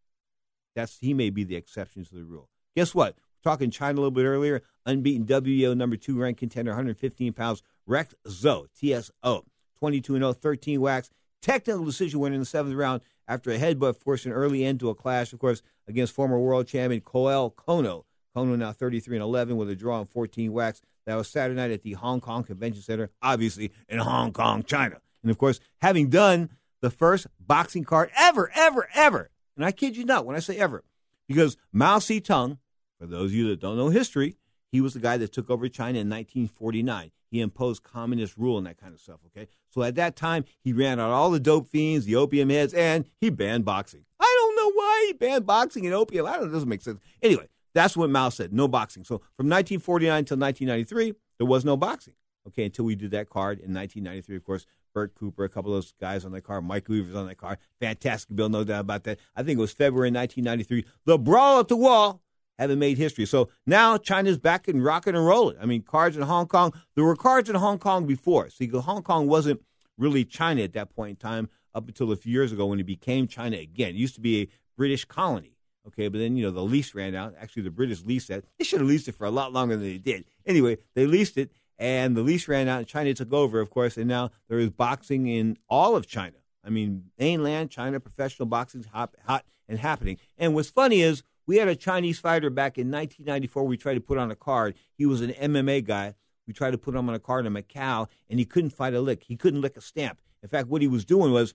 That's 0.75 0.99
he 0.99 1.13
may 1.13 1.31
be 1.31 1.43
the 1.43 1.55
exception 1.55 2.05
to 2.05 2.15
the 2.15 2.23
rule. 2.23 2.49
Guess 2.75 2.93
what? 2.93 3.15
We're 3.15 3.51
talking 3.51 3.71
China 3.71 3.95
a 3.95 4.01
little 4.01 4.11
bit 4.11 4.25
earlier. 4.25 4.61
Unbeaten 4.85 5.25
WBO 5.25 5.75
number 5.75 5.97
two 5.97 6.19
ranked 6.19 6.39
contender, 6.39 6.71
115 6.71 7.33
pounds. 7.33 7.63
Rex 7.87 8.13
Zo, 8.29 8.67
TSO, 8.79 9.45
22 9.79 10.17
0, 10.17 10.33
13 10.33 10.81
wax. 10.81 11.09
Technical 11.41 11.85
decision 11.85 12.19
winner 12.19 12.35
in 12.35 12.41
the 12.41 12.45
seventh 12.45 12.75
round 12.75 13.01
after 13.27 13.51
a 13.51 13.57
headbutt 13.57 13.95
forced 13.95 14.25
an 14.25 14.31
early 14.31 14.63
end 14.63 14.79
to 14.81 14.89
a 14.89 14.95
clash, 14.95 15.33
of 15.33 15.39
course, 15.39 15.61
against 15.87 16.13
former 16.13 16.39
world 16.39 16.67
champion 16.67 17.01
Kohei 17.01 17.53
Kono. 17.55 18.03
Kono 18.37 18.55
now 18.55 18.71
33 18.71 19.17
and 19.17 19.23
11 19.23 19.57
with 19.57 19.67
a 19.69 19.75
draw 19.75 19.99
on 19.99 20.05
14 20.05 20.53
wax. 20.53 20.81
That 21.07 21.15
was 21.15 21.27
Saturday 21.27 21.55
night 21.55 21.71
at 21.71 21.81
the 21.81 21.93
Hong 21.93 22.21
Kong 22.21 22.43
Convention 22.43 22.83
Center, 22.83 23.09
obviously 23.21 23.71
in 23.89 23.97
Hong 23.97 24.31
Kong, 24.31 24.63
China. 24.63 24.97
And 25.23 25.31
of 25.31 25.39
course, 25.39 25.59
having 25.81 26.09
done 26.09 26.51
the 26.81 26.91
first 26.91 27.25
boxing 27.39 27.83
card 27.83 28.11
ever, 28.15 28.51
ever, 28.53 28.89
ever, 28.93 29.31
and 29.55 29.65
I 29.65 29.71
kid 29.71 29.97
you 29.97 30.05
not 30.05 30.25
when 30.25 30.35
I 30.35 30.39
say 30.39 30.57
ever, 30.57 30.83
because 31.27 31.57
Mao 31.71 31.97
Zedong, 31.97 32.59
for 32.99 33.07
those 33.07 33.31
of 33.31 33.33
you 33.33 33.47
that 33.47 33.59
don't 33.59 33.77
know 33.77 33.89
history, 33.89 34.35
he 34.71 34.81
was 34.81 34.93
the 34.93 34.99
guy 34.99 35.17
that 35.17 35.33
took 35.33 35.49
over 35.49 35.67
China 35.67 35.99
in 35.99 36.09
1949. 36.09 37.11
He 37.31 37.41
imposed 37.41 37.83
communist 37.83 38.37
rule 38.37 38.59
and 38.59 38.67
that 38.67 38.77
kind 38.77 38.93
of 38.93 38.99
stuff, 38.99 39.19
okay? 39.27 39.47
So 39.69 39.81
at 39.81 39.95
that 39.95 40.15
time, 40.15 40.45
he 40.63 40.73
ran 40.73 40.99
out 40.99 41.09
all 41.09 41.31
the 41.31 41.39
dope 41.39 41.67
fiends, 41.67 42.05
the 42.05 42.15
opium 42.15 42.49
heads, 42.49 42.73
and 42.73 43.05
he 43.19 43.31
banned 43.31 43.65
boxing. 43.65 44.05
I 44.19 44.37
don't 44.39 44.55
know 44.55 44.71
why 44.79 45.05
he 45.07 45.13
banned 45.13 45.45
boxing 45.45 45.85
and 45.85 45.95
opium. 45.95 46.27
I 46.27 46.33
don't 46.33 46.41
know, 46.43 46.47
it 46.49 46.53
doesn't 46.53 46.69
make 46.69 46.83
sense. 46.83 46.99
Anyway, 47.23 47.47
that's 47.77 47.95
what 47.95 48.09
Mao 48.09 48.29
said. 48.29 48.53
No 48.53 48.67
boxing. 48.67 49.03
So 49.03 49.19
from 49.35 49.47
1949 49.47 50.19
until 50.19 50.37
1993, 50.37 51.13
there 51.37 51.47
was 51.47 51.63
no 51.63 51.77
boxing. 51.77 52.13
Okay, 52.47 52.65
until 52.65 52.85
we 52.85 52.95
did 52.95 53.11
that 53.11 53.29
card 53.29 53.59
in 53.59 53.73
1993. 53.73 54.37
Of 54.37 54.43
course, 54.45 54.65
Bert 54.93 55.13
Cooper, 55.15 55.43
a 55.43 55.49
couple 55.49 55.73
of 55.73 55.77
those 55.77 55.93
guys 55.99 56.23
on 56.23 56.31
that 56.31 56.41
card. 56.41 56.63
Mike 56.63 56.87
Weaver's 56.87 57.13
on 57.13 57.27
that 57.27 57.37
card. 57.37 57.57
Fantastic 57.79 58.35
bill, 58.35 58.49
no 58.49 58.63
doubt 58.63 58.81
about 58.81 59.03
that. 59.03 59.19
I 59.35 59.43
think 59.43 59.57
it 59.57 59.61
was 59.61 59.73
February 59.73 60.09
1993. 60.09 60.85
The 61.05 61.17
brawl 61.17 61.59
at 61.59 61.67
the 61.67 61.75
wall 61.75 62.21
having 62.57 62.79
made 62.79 62.97
history. 62.97 63.25
So 63.25 63.49
now 63.65 63.97
China's 63.97 64.37
back 64.37 64.67
and 64.67 64.83
rocking 64.83 65.13
and 65.15 65.25
rolling. 65.25 65.57
I 65.61 65.65
mean, 65.65 65.83
cards 65.83 66.17
in 66.17 66.23
Hong 66.23 66.47
Kong. 66.47 66.73
There 66.95 67.03
were 67.03 67.15
cards 67.15 67.49
in 67.49 67.55
Hong 67.55 67.79
Kong 67.79 68.05
before. 68.05 68.49
See, 68.49 68.67
Hong 68.67 69.03
Kong 69.03 69.27
wasn't 69.27 69.61
really 69.97 70.25
China 70.25 70.63
at 70.63 70.73
that 70.73 70.95
point 70.95 71.11
in 71.11 71.15
time 71.17 71.49
up 71.75 71.87
until 71.87 72.11
a 72.11 72.15
few 72.15 72.31
years 72.31 72.51
ago 72.51 72.65
when 72.65 72.79
it 72.79 72.85
became 72.85 73.27
China 73.27 73.57
again. 73.57 73.89
It 73.89 73.95
used 73.95 74.15
to 74.15 74.21
be 74.21 74.41
a 74.41 74.47
British 74.77 75.05
colony. 75.05 75.56
Okay, 75.87 76.09
but 76.09 76.17
then 76.17 76.35
you 76.35 76.43
know 76.43 76.51
the 76.51 76.61
lease 76.61 76.93
ran 76.93 77.15
out. 77.15 77.33
Actually, 77.39 77.63
the 77.63 77.71
British 77.71 78.03
leased 78.03 78.29
it. 78.29 78.45
They 78.57 78.65
should 78.65 78.81
have 78.81 78.89
leased 78.89 79.07
it 79.07 79.15
for 79.15 79.25
a 79.25 79.31
lot 79.31 79.53
longer 79.53 79.77
than 79.77 79.85
they 79.85 79.97
did. 79.97 80.25
Anyway, 80.45 80.77
they 80.95 81.05
leased 81.05 81.37
it, 81.37 81.51
and 81.79 82.15
the 82.15 82.21
lease 82.21 82.47
ran 82.47 82.67
out. 82.67 82.79
And 82.79 82.87
China 82.87 83.13
took 83.13 83.31
over, 83.31 83.59
of 83.59 83.69
course, 83.69 83.97
and 83.97 84.07
now 84.07 84.31
there 84.49 84.59
is 84.59 84.69
boxing 84.69 85.27
in 85.27 85.57
all 85.69 85.95
of 85.95 86.07
China. 86.07 86.37
I 86.63 86.69
mean, 86.69 87.05
mainland 87.17 87.71
China, 87.71 87.99
professional 87.99 88.47
boxing 88.47 88.83
hot, 88.91 89.15
hot 89.25 89.45
and 89.69 89.79
happening. 89.79 90.17
And 90.37 90.53
what's 90.53 90.69
funny 90.69 91.01
is 91.01 91.23
we 91.45 91.57
had 91.57 91.69
a 91.69 91.75
Chinese 91.75 92.19
fighter 92.19 92.49
back 92.49 92.77
in 92.77 92.91
1994. 92.91 93.63
We 93.63 93.77
tried 93.77 93.93
to 93.93 94.01
put 94.01 94.17
on 94.17 94.29
a 94.29 94.35
card. 94.35 94.75
He 94.93 95.05
was 95.05 95.21
an 95.21 95.31
MMA 95.31 95.85
guy. 95.85 96.15
We 96.45 96.53
tried 96.53 96.71
to 96.71 96.77
put 96.77 96.95
him 96.95 97.07
on 97.07 97.15
a 97.15 97.19
card 97.19 97.45
in 97.45 97.53
Macau, 97.53 98.07
and 98.29 98.39
he 98.39 98.45
couldn't 98.45 98.71
fight 98.71 98.93
a 98.93 99.01
lick. 99.01 99.23
He 99.23 99.37
couldn't 99.37 99.61
lick 99.61 99.77
a 99.77 99.81
stamp. 99.81 100.19
In 100.43 100.49
fact, 100.49 100.67
what 100.67 100.81
he 100.81 100.87
was 100.87 101.05
doing 101.05 101.31
was 101.31 101.53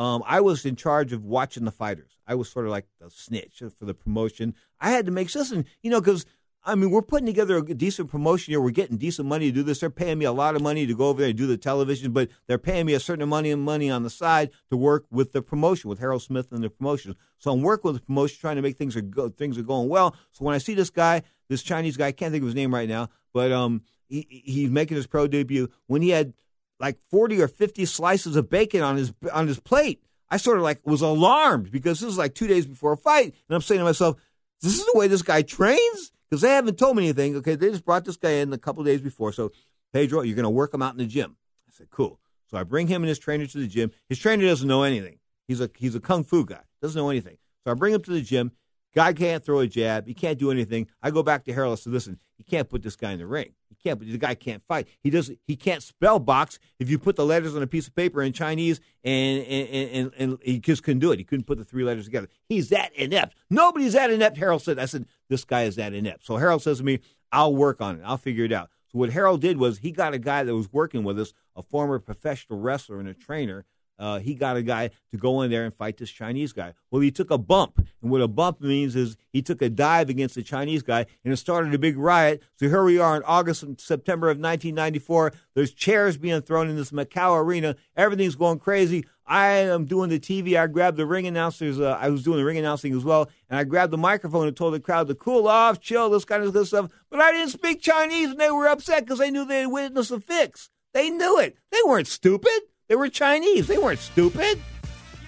um, 0.00 0.22
I 0.26 0.40
was 0.40 0.64
in 0.64 0.76
charge 0.76 1.12
of 1.12 1.26
watching 1.26 1.66
the 1.66 1.70
fighters. 1.70 2.12
I 2.26 2.34
was 2.34 2.48
sort 2.48 2.64
of 2.64 2.70
like 2.70 2.86
the 3.00 3.10
snitch 3.10 3.62
for 3.78 3.84
the 3.84 3.92
promotion. 3.92 4.54
I 4.80 4.92
had 4.92 5.04
to 5.04 5.12
make 5.12 5.28
sure, 5.28 5.44
you 5.82 5.90
know, 5.90 6.00
because 6.00 6.24
I 6.64 6.74
mean, 6.74 6.90
we're 6.90 7.02
putting 7.02 7.26
together 7.26 7.58
a 7.58 7.62
decent 7.62 8.10
promotion 8.10 8.52
here. 8.52 8.62
We're 8.62 8.70
getting 8.70 8.96
decent 8.96 9.28
money 9.28 9.50
to 9.50 9.52
do 9.52 9.62
this. 9.62 9.80
They're 9.80 9.90
paying 9.90 10.18
me 10.18 10.24
a 10.24 10.32
lot 10.32 10.56
of 10.56 10.62
money 10.62 10.86
to 10.86 10.94
go 10.94 11.08
over 11.08 11.20
there 11.20 11.28
and 11.28 11.36
do 11.38 11.46
the 11.46 11.58
television, 11.58 12.12
but 12.12 12.30
they're 12.46 12.56
paying 12.56 12.86
me 12.86 12.94
a 12.94 13.00
certain 13.00 13.22
amount 13.22 13.46
of 13.48 13.58
money 13.58 13.90
on 13.90 14.02
the 14.02 14.10
side 14.10 14.50
to 14.70 14.76
work 14.76 15.04
with 15.10 15.32
the 15.32 15.42
promotion 15.42 15.90
with 15.90 15.98
Harold 15.98 16.22
Smith 16.22 16.50
and 16.50 16.64
the 16.64 16.70
promotion. 16.70 17.14
So 17.36 17.52
I'm 17.52 17.60
working 17.60 17.92
with 17.92 18.00
the 18.00 18.06
promotion, 18.06 18.38
trying 18.40 18.56
to 18.56 18.62
make 18.62 18.78
things 18.78 18.96
are 18.96 19.02
go, 19.02 19.28
things 19.28 19.58
are 19.58 19.62
going 19.62 19.90
well. 19.90 20.16
So 20.32 20.46
when 20.46 20.54
I 20.54 20.58
see 20.58 20.72
this 20.72 20.88
guy, 20.88 21.24
this 21.50 21.62
Chinese 21.62 21.98
guy, 21.98 22.06
I 22.06 22.12
can't 22.12 22.32
think 22.32 22.40
of 22.42 22.46
his 22.46 22.54
name 22.54 22.74
right 22.74 22.88
now, 22.88 23.10
but 23.34 23.52
um, 23.52 23.82
he, 24.08 24.26
he's 24.46 24.70
making 24.70 24.96
his 24.96 25.06
pro 25.06 25.26
debut 25.26 25.68
when 25.88 26.00
he 26.00 26.08
had 26.08 26.32
like 26.80 26.98
40 27.10 27.40
or 27.40 27.48
50 27.48 27.84
slices 27.84 28.34
of 28.36 28.50
bacon 28.50 28.82
on 28.82 28.96
his 28.96 29.12
on 29.32 29.46
his 29.46 29.60
plate. 29.60 30.02
I 30.30 30.36
sort 30.36 30.58
of 30.58 30.64
like 30.64 30.80
was 30.86 31.02
alarmed 31.02 31.70
because 31.70 32.00
this 32.00 32.06
was 32.06 32.18
like 32.18 32.34
two 32.34 32.46
days 32.46 32.66
before 32.66 32.92
a 32.92 32.96
fight, 32.96 33.34
and 33.48 33.54
I'm 33.54 33.62
saying 33.62 33.80
to 33.80 33.84
myself, 33.84 34.16
"This 34.62 34.78
is 34.78 34.86
the 34.86 34.98
way 34.98 35.06
this 35.06 35.22
guy 35.22 35.42
trains." 35.42 36.12
Because 36.28 36.42
they 36.42 36.50
haven't 36.50 36.78
told 36.78 36.96
me 36.96 37.04
anything. 37.04 37.34
Okay, 37.36 37.56
they 37.56 37.70
just 37.70 37.84
brought 37.84 38.04
this 38.04 38.16
guy 38.16 38.30
in 38.30 38.52
a 38.52 38.58
couple 38.58 38.84
days 38.84 39.00
before, 39.00 39.32
so 39.32 39.50
Pedro, 39.92 40.22
you're 40.22 40.36
going 40.36 40.44
to 40.44 40.50
work 40.50 40.72
him 40.72 40.82
out 40.82 40.92
in 40.92 40.98
the 40.98 41.06
gym. 41.06 41.36
I 41.68 41.72
said, 41.72 41.90
cool. 41.90 42.20
So 42.46 42.56
I 42.56 42.64
bring 42.64 42.86
him 42.86 43.02
and 43.02 43.08
his 43.08 43.18
trainer 43.18 43.46
to 43.46 43.58
the 43.58 43.66
gym. 43.66 43.90
His 44.08 44.18
trainer 44.18 44.44
doesn't 44.44 44.66
know 44.66 44.82
anything. 44.82 45.18
He's 45.46 45.60
a 45.60 45.70
he's 45.76 45.94
a 45.94 46.00
kung 46.00 46.24
fu 46.24 46.44
guy. 46.44 46.62
Doesn't 46.82 47.00
know 47.00 47.10
anything. 47.10 47.36
So 47.64 47.72
I 47.72 47.74
bring 47.74 47.94
him 47.94 48.02
to 48.02 48.10
the 48.10 48.20
gym. 48.20 48.52
Guy 48.94 49.12
can't 49.12 49.44
throw 49.44 49.60
a 49.60 49.66
jab. 49.66 50.06
He 50.06 50.14
can't 50.14 50.38
do 50.38 50.50
anything. 50.50 50.88
I 51.02 51.10
go 51.10 51.22
back 51.22 51.44
to 51.44 51.52
Harold. 51.52 51.78
Said, 51.78 51.92
listen, 51.92 52.18
you 52.38 52.44
can't 52.44 52.68
put 52.68 52.82
this 52.82 52.96
guy 52.96 53.12
in 53.12 53.18
the 53.20 53.26
ring. 53.26 53.52
He 53.68 53.76
can't. 53.76 54.00
The 54.00 54.18
guy 54.18 54.34
can't 54.34 54.62
fight. 54.66 54.88
He 55.00 55.10
does. 55.10 55.30
He 55.46 55.54
can't 55.54 55.82
spell 55.82 56.18
box. 56.18 56.58
If 56.78 56.90
you 56.90 56.98
put 56.98 57.14
the 57.16 57.24
letters 57.24 57.54
on 57.54 57.62
a 57.62 57.66
piece 57.66 57.86
of 57.86 57.94
paper 57.94 58.20
in 58.22 58.32
Chinese, 58.32 58.80
and 59.04 59.44
and, 59.44 59.90
and 59.90 60.12
and 60.18 60.38
he 60.42 60.58
just 60.58 60.82
couldn't 60.82 61.00
do 61.00 61.12
it. 61.12 61.18
He 61.18 61.24
couldn't 61.24 61.44
put 61.44 61.58
the 61.58 61.64
three 61.64 61.84
letters 61.84 62.04
together. 62.04 62.28
He's 62.48 62.68
that 62.70 62.92
inept. 62.94 63.36
Nobody's 63.48 63.92
that 63.92 64.10
inept. 64.10 64.36
Harold 64.36 64.62
said. 64.62 64.78
I 64.78 64.86
said, 64.86 65.06
this 65.28 65.44
guy 65.44 65.62
is 65.62 65.76
that 65.76 65.94
inept. 65.94 66.26
So 66.26 66.36
Harold 66.36 66.62
says 66.62 66.78
to 66.78 66.84
me, 66.84 66.98
I'll 67.30 67.54
work 67.54 67.80
on 67.80 67.96
it. 67.96 68.02
I'll 68.04 68.16
figure 68.16 68.44
it 68.44 68.52
out. 68.52 68.70
So 68.90 68.98
what 68.98 69.10
Harold 69.10 69.40
did 69.40 69.58
was 69.58 69.78
he 69.78 69.92
got 69.92 70.14
a 70.14 70.18
guy 70.18 70.42
that 70.42 70.54
was 70.54 70.72
working 70.72 71.04
with 71.04 71.20
us, 71.20 71.32
a 71.54 71.62
former 71.62 72.00
professional 72.00 72.58
wrestler 72.58 72.98
and 72.98 73.08
a 73.08 73.14
trainer. 73.14 73.64
Uh, 74.00 74.18
he 74.18 74.34
got 74.34 74.56
a 74.56 74.62
guy 74.62 74.88
to 75.10 75.18
go 75.18 75.42
in 75.42 75.50
there 75.50 75.64
and 75.64 75.74
fight 75.74 75.98
this 75.98 76.10
Chinese 76.10 76.54
guy. 76.54 76.72
Well, 76.90 77.02
he 77.02 77.10
took 77.10 77.30
a 77.30 77.36
bump, 77.36 77.86
and 78.00 78.10
what 78.10 78.22
a 78.22 78.28
bump 78.28 78.62
means 78.62 78.96
is 78.96 79.18
he 79.30 79.42
took 79.42 79.60
a 79.60 79.68
dive 79.68 80.08
against 80.08 80.34
the 80.34 80.42
Chinese 80.42 80.82
guy, 80.82 81.04
and 81.22 81.32
it 81.34 81.36
started 81.36 81.74
a 81.74 81.78
big 81.78 81.98
riot. 81.98 82.42
So 82.56 82.66
here 82.66 82.82
we 82.82 82.98
are 82.98 83.14
in 83.14 83.22
August 83.24 83.62
and 83.62 83.78
September 83.78 84.28
of 84.28 84.38
1994. 84.38 85.34
There's 85.54 85.72
chairs 85.72 86.16
being 86.16 86.40
thrown 86.40 86.70
in 86.70 86.76
this 86.76 86.92
Macau 86.92 87.38
arena. 87.38 87.76
Everything's 87.94 88.36
going 88.36 88.58
crazy. 88.58 89.04
I 89.26 89.48
am 89.48 89.84
doing 89.84 90.08
the 90.08 90.18
TV. 90.18 90.58
I 90.58 90.66
grabbed 90.66 90.96
the 90.96 91.06
ring 91.06 91.26
announcers. 91.26 91.78
Uh, 91.78 91.96
I 92.00 92.08
was 92.08 92.24
doing 92.24 92.38
the 92.38 92.44
ring 92.44 92.58
announcing 92.58 92.96
as 92.96 93.04
well, 93.04 93.28
and 93.50 93.58
I 93.58 93.64
grabbed 93.64 93.92
the 93.92 93.98
microphone 93.98 94.48
and 94.48 94.56
told 94.56 94.72
the 94.72 94.80
crowd 94.80 95.08
to 95.08 95.14
cool 95.14 95.46
off, 95.46 95.78
chill, 95.78 96.08
this 96.08 96.24
kind 96.24 96.42
of 96.42 96.54
good 96.54 96.66
stuff. 96.66 96.90
But 97.10 97.20
I 97.20 97.32
didn't 97.32 97.50
speak 97.50 97.82
Chinese, 97.82 98.30
and 98.30 98.40
they 98.40 98.50
were 98.50 98.66
upset 98.66 99.04
because 99.04 99.18
they 99.18 99.30
knew 99.30 99.44
they 99.44 99.60
had 99.60 99.70
witnessed 99.70 100.10
a 100.10 100.20
fix. 100.20 100.70
They 100.94 101.10
knew 101.10 101.38
it. 101.38 101.56
They 101.70 101.78
weren't 101.86 102.08
stupid. 102.08 102.60
They 102.90 102.96
were 102.96 103.08
Chinese. 103.08 103.68
They 103.68 103.78
weren't 103.78 104.00
stupid. 104.00 104.60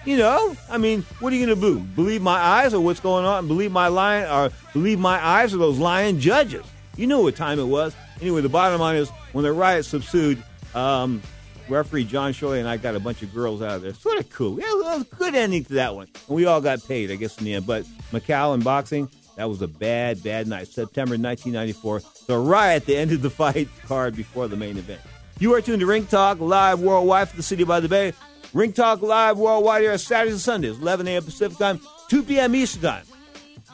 You 0.03 0.17
know, 0.17 0.57
I 0.69 0.77
mean, 0.77 1.03
what 1.21 1.31
are 1.31 1.37
you 1.37 1.45
going 1.45 1.57
to 1.57 1.61
do? 1.61 1.79
Believe 1.79 2.21
my 2.21 2.37
eyes 2.37 2.73
or 2.73 2.81
what's 2.81 2.99
going 2.99 3.23
on? 3.23 3.47
Believe 3.47 3.71
my 3.71 3.87
lion 3.87 4.29
or 4.29 4.51
believe 4.73 4.99
my 4.99 5.25
eyes 5.25 5.53
or 5.53 5.59
those 5.59 5.79
lion 5.79 6.19
judges? 6.19 6.65
You 6.97 7.07
know 7.07 7.21
what 7.21 7.37
time 7.37 7.59
it 7.59 7.65
was. 7.65 7.95
Anyway, 8.19 8.41
the 8.41 8.49
bottom 8.49 8.81
line 8.81 8.97
is 8.97 9.09
when 9.31 9.45
the 9.45 9.53
riot 9.53 9.85
subsued, 9.85 10.43
um, 10.75 11.21
referee 11.69 12.03
John 12.03 12.33
Shirley 12.33 12.59
and 12.59 12.67
I 12.67 12.75
got 12.75 12.95
a 12.95 12.99
bunch 12.99 13.21
of 13.21 13.33
girls 13.33 13.61
out 13.61 13.77
of 13.77 13.81
there. 13.81 13.93
Sort 13.93 14.19
of 14.19 14.29
cool. 14.29 14.59
Yeah, 14.59 14.65
it 14.65 14.83
was 14.83 15.03
good 15.17 15.33
ending 15.33 15.63
to 15.63 15.75
that 15.75 15.95
one. 15.95 16.09
And 16.27 16.35
we 16.35 16.45
all 16.45 16.59
got 16.59 16.85
paid, 16.85 17.11
I 17.11 17.15
guess, 17.15 17.37
in 17.37 17.45
the 17.45 17.53
end. 17.53 17.65
But 17.65 17.85
Macau 18.11 18.55
and 18.55 18.61
boxing, 18.61 19.09
that 19.37 19.47
was 19.47 19.61
a 19.61 19.69
bad, 19.69 20.21
bad 20.21 20.47
night. 20.47 20.67
September 20.67 21.13
1994. 21.13 22.01
The 22.27 22.37
riot, 22.37 22.85
the 22.85 22.97
end 22.97 23.13
of 23.13 23.21
the 23.21 23.29
fight 23.29 23.69
card 23.85 24.17
before 24.17 24.49
the 24.49 24.57
main 24.57 24.77
event. 24.77 24.99
You 25.39 25.53
are 25.55 25.61
tuned 25.61 25.79
to 25.81 25.85
Ring 25.85 26.05
Talk 26.05 26.39
live 26.39 26.79
worldwide 26.79 27.29
from 27.29 27.37
the 27.37 27.43
city 27.43 27.63
by 27.63 27.79
the 27.79 27.89
bay. 27.89 28.13
Ring 28.53 28.71
Talk 28.71 29.01
live 29.01 29.37
worldwide 29.37 29.81
here 29.81 29.91
on 29.91 29.97
Saturdays 29.97 30.33
and 30.33 30.41
Sundays, 30.41 30.77
11 30.79 31.07
a.m. 31.07 31.23
Pacific 31.23 31.57
time, 31.57 31.81
2 32.09 32.23
p.m. 32.23 32.55
Eastern 32.55 32.81
time. 32.83 33.05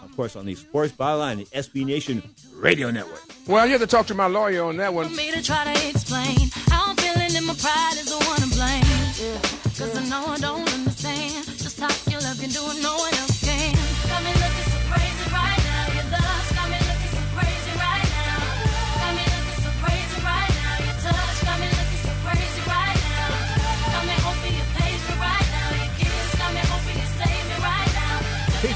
Of 0.04 0.15
course, 0.15 0.36
on 0.36 0.45
the 0.45 0.56
Sports 0.56 0.93
Byline, 0.93 1.38
the 1.50 1.58
SB 1.58 1.86
Nation 1.86 2.24
Radio 2.56 2.91
Network. 2.91 3.22
Well, 3.48 3.65
you 3.65 3.74
have 3.74 3.82
to 3.82 3.88
talk 3.88 4.08
to 4.08 4.13
my 4.13 4.28
lawyer 4.28 4.63
on 4.63 4.78
that 4.78 4.93
one. 4.93 5.10
For 5.10 5.15
me 5.15 5.32
to 5.32 5.43
try 5.43 5.74
to 5.74 5.89
explain 5.89 6.38
how 6.67 6.89
I'm 6.91 6.95
feeling 6.95 7.36
and 7.36 7.45
my 7.45 7.54
pride 7.56 7.93
is 7.98 8.06
the 8.08 8.24
one 8.26 8.39
to 8.39 8.50
blame. 8.56 8.84
Cause 9.80 9.95
I 9.98 10.10
know 10.10 10.26
I 10.28 10.38
don't 10.39 10.74
understand 10.74 11.45
just 11.45 11.80
how 11.80 11.88
your 12.12 12.22
love 12.22 12.39
can 12.39 12.50
do 12.50 12.60
it, 12.72 12.82
no 12.84 12.95
one 12.98 13.13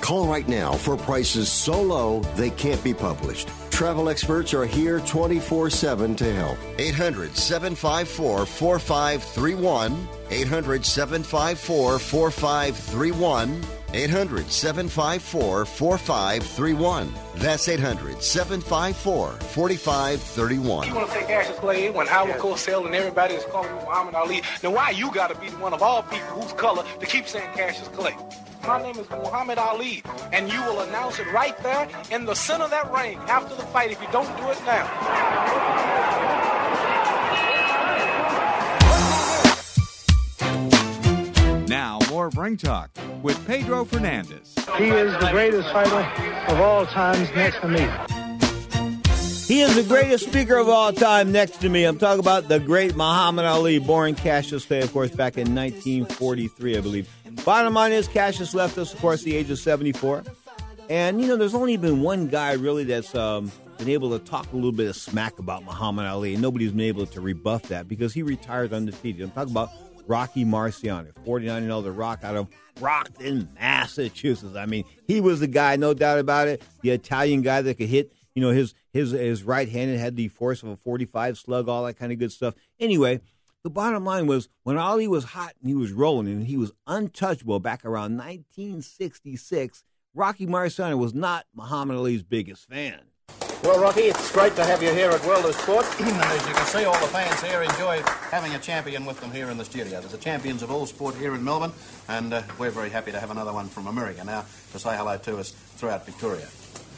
Call 0.00 0.26
right 0.26 0.46
now 0.48 0.72
for 0.72 0.96
prices 0.96 1.50
so 1.50 1.80
low 1.80 2.20
they 2.36 2.50
can't 2.50 2.82
be 2.82 2.94
published. 2.94 3.48
travel 3.70 4.08
experts 4.08 4.52
are 4.54 4.66
here 4.66 5.00
24 5.00 5.70
7 5.70 6.16
to 6.16 6.34
help. 6.34 6.58
800 6.78 7.36
754 7.36 8.46
4531. 8.46 10.08
800 10.30 10.84
754 10.84 11.98
4531. 11.98 13.77
800 13.94 14.50
754 14.50 15.64
4531. 15.64 17.14
That's 17.36 17.68
800 17.68 18.22
754 18.22 19.32
4531. 19.32 20.88
You 20.88 20.94
want 20.94 21.06
to 21.08 21.12
say 21.12 21.26
Cassius 21.26 21.58
Clay 21.58 21.90
when 21.90 22.06
Howard 22.06 22.36
Cosell 22.36 22.86
and 22.86 22.94
everybody 22.94 23.34
is 23.34 23.44
calling 23.44 23.74
me 23.74 23.80
Muhammad 23.84 24.14
Ali. 24.14 24.42
Then 24.60 24.72
why 24.72 24.90
you 24.90 25.10
got 25.12 25.30
to 25.30 25.40
be 25.40 25.48
the 25.48 25.56
one 25.56 25.72
of 25.72 25.82
all 25.82 26.02
people 26.02 26.26
whose 26.40 26.52
color 26.52 26.84
to 27.00 27.06
keep 27.06 27.26
saying 27.26 27.50
Cassius 27.54 27.88
Clay? 27.88 28.14
My 28.66 28.82
name 28.82 28.98
is 28.98 29.08
Muhammad 29.08 29.56
Ali, 29.56 30.02
and 30.32 30.52
you 30.52 30.60
will 30.64 30.80
announce 30.80 31.18
it 31.18 31.32
right 31.32 31.56
there 31.62 31.88
in 32.10 32.26
the 32.26 32.34
center 32.34 32.64
of 32.64 32.70
that 32.70 32.92
ring 32.92 33.16
after 33.28 33.54
the 33.54 33.62
fight 33.62 33.90
if 33.90 34.02
you 34.02 34.08
don't 34.12 34.36
do 34.36 34.50
it 34.50 34.58
now. 34.66 36.17
Now, 41.78 42.00
more 42.10 42.28
Ring 42.30 42.56
Talk 42.56 42.90
with 43.22 43.38
Pedro 43.46 43.84
Fernandez. 43.84 44.52
He 44.78 44.88
is 44.88 45.12
the 45.20 45.28
greatest 45.30 45.70
fighter 45.70 46.52
of 46.52 46.58
all 46.58 46.84
times 46.86 47.30
next 47.36 47.60
to 47.60 47.68
me. 47.68 47.88
He 49.46 49.60
is 49.60 49.76
the 49.76 49.84
greatest 49.86 50.28
speaker 50.28 50.56
of 50.56 50.68
all 50.68 50.92
time 50.92 51.30
next 51.30 51.60
to 51.60 51.68
me. 51.68 51.84
I'm 51.84 51.96
talking 51.96 52.18
about 52.18 52.48
the 52.48 52.58
great 52.58 52.96
Muhammad 52.96 53.44
Ali, 53.44 53.78
born 53.78 54.16
Cassius 54.16 54.64
Clay, 54.64 54.80
of 54.80 54.92
course, 54.92 55.12
back 55.12 55.38
in 55.38 55.54
1943, 55.54 56.78
I 56.78 56.80
believe. 56.80 57.08
Bottom 57.44 57.74
line 57.74 57.92
is, 57.92 58.08
Cassius 58.08 58.54
left 58.54 58.76
us, 58.76 58.92
of 58.92 58.98
course, 58.98 59.20
at 59.20 59.26
the 59.26 59.36
age 59.36 59.48
of 59.48 59.60
74. 59.60 60.24
And, 60.90 61.20
you 61.20 61.28
know, 61.28 61.36
there's 61.36 61.54
only 61.54 61.76
been 61.76 62.00
one 62.00 62.26
guy 62.26 62.54
really 62.54 62.82
that's 62.82 63.14
um, 63.14 63.52
been 63.78 63.88
able 63.88 64.18
to 64.18 64.24
talk 64.24 64.52
a 64.52 64.56
little 64.56 64.72
bit 64.72 64.88
of 64.88 64.96
smack 64.96 65.38
about 65.38 65.62
Muhammad 65.64 66.06
Ali, 66.06 66.32
and 66.32 66.42
nobody's 66.42 66.72
been 66.72 66.80
able 66.80 67.06
to 67.06 67.20
rebuff 67.20 67.62
that 67.68 67.86
because 67.86 68.12
he 68.12 68.24
retired 68.24 68.72
undefeated. 68.72 69.22
I'm 69.22 69.30
talking 69.30 69.52
about 69.52 69.70
Rocky 70.08 70.44
Marciano, 70.44 71.12
49 71.24 71.64
0 71.64 71.82
The 71.82 71.92
Rock 71.92 72.24
out 72.24 72.34
of 72.34 72.48
Brockton, 72.76 73.48
Massachusetts. 73.54 74.56
I 74.56 74.66
mean, 74.66 74.84
he 75.06 75.20
was 75.20 75.40
the 75.40 75.46
guy, 75.46 75.76
no 75.76 75.92
doubt 75.94 76.18
about 76.18 76.48
it. 76.48 76.62
The 76.80 76.90
Italian 76.90 77.42
guy 77.42 77.60
that 77.62 77.74
could 77.74 77.88
hit, 77.88 78.12
you 78.34 78.42
know, 78.42 78.50
his 78.50 78.74
his 78.92 79.10
his 79.10 79.42
right 79.42 79.68
handed 79.68 79.98
had 80.00 80.16
the 80.16 80.28
force 80.28 80.62
of 80.62 80.70
a 80.70 80.76
45 80.76 81.38
slug, 81.38 81.68
all 81.68 81.84
that 81.84 81.94
kind 81.94 82.10
of 82.10 82.18
good 82.18 82.32
stuff. 82.32 82.54
Anyway, 82.80 83.20
the 83.62 83.70
bottom 83.70 84.04
line 84.04 84.26
was 84.26 84.48
when 84.62 84.78
Ali 84.78 85.06
was 85.06 85.24
hot 85.24 85.54
and 85.60 85.68
he 85.68 85.74
was 85.74 85.92
rolling 85.92 86.28
and 86.28 86.46
he 86.46 86.56
was 86.56 86.72
untouchable 86.86 87.60
back 87.60 87.84
around 87.84 88.16
1966, 88.16 89.84
Rocky 90.14 90.46
Marciano 90.46 90.96
was 90.96 91.12
not 91.12 91.44
Muhammad 91.54 91.98
Ali's 91.98 92.22
biggest 92.22 92.66
fan. 92.68 93.00
Well, 93.64 93.80
Rocky, 93.80 94.02
it's 94.02 94.30
great 94.30 94.54
to 94.54 94.64
have 94.64 94.84
you 94.84 94.92
here 94.92 95.10
at 95.10 95.24
World 95.26 95.44
of 95.44 95.52
Sport. 95.56 95.84
and 96.00 96.08
as 96.08 96.46
you 96.46 96.54
can 96.54 96.66
see, 96.66 96.84
all 96.84 96.98
the 97.00 97.08
fans 97.08 97.42
here 97.42 97.60
enjoy 97.60 98.00
having 98.30 98.54
a 98.54 98.58
champion 98.60 99.04
with 99.04 99.20
them 99.20 99.32
here 99.32 99.50
in 99.50 99.58
the 99.58 99.64
studio. 99.64 100.00
There's 100.00 100.14
a 100.14 100.18
champions 100.18 100.62
of 100.62 100.70
all 100.70 100.86
sport 100.86 101.16
here 101.16 101.34
in 101.34 101.42
Melbourne, 101.42 101.72
and 102.06 102.32
uh, 102.32 102.42
we're 102.56 102.70
very 102.70 102.88
happy 102.88 103.10
to 103.10 103.18
have 103.18 103.32
another 103.32 103.52
one 103.52 103.68
from 103.68 103.88
America 103.88 104.22
now 104.22 104.44
to 104.72 104.78
say 104.78 104.96
hello 104.96 105.18
to 105.18 105.38
us 105.38 105.50
throughout 105.50 106.06
Victoria. 106.06 106.46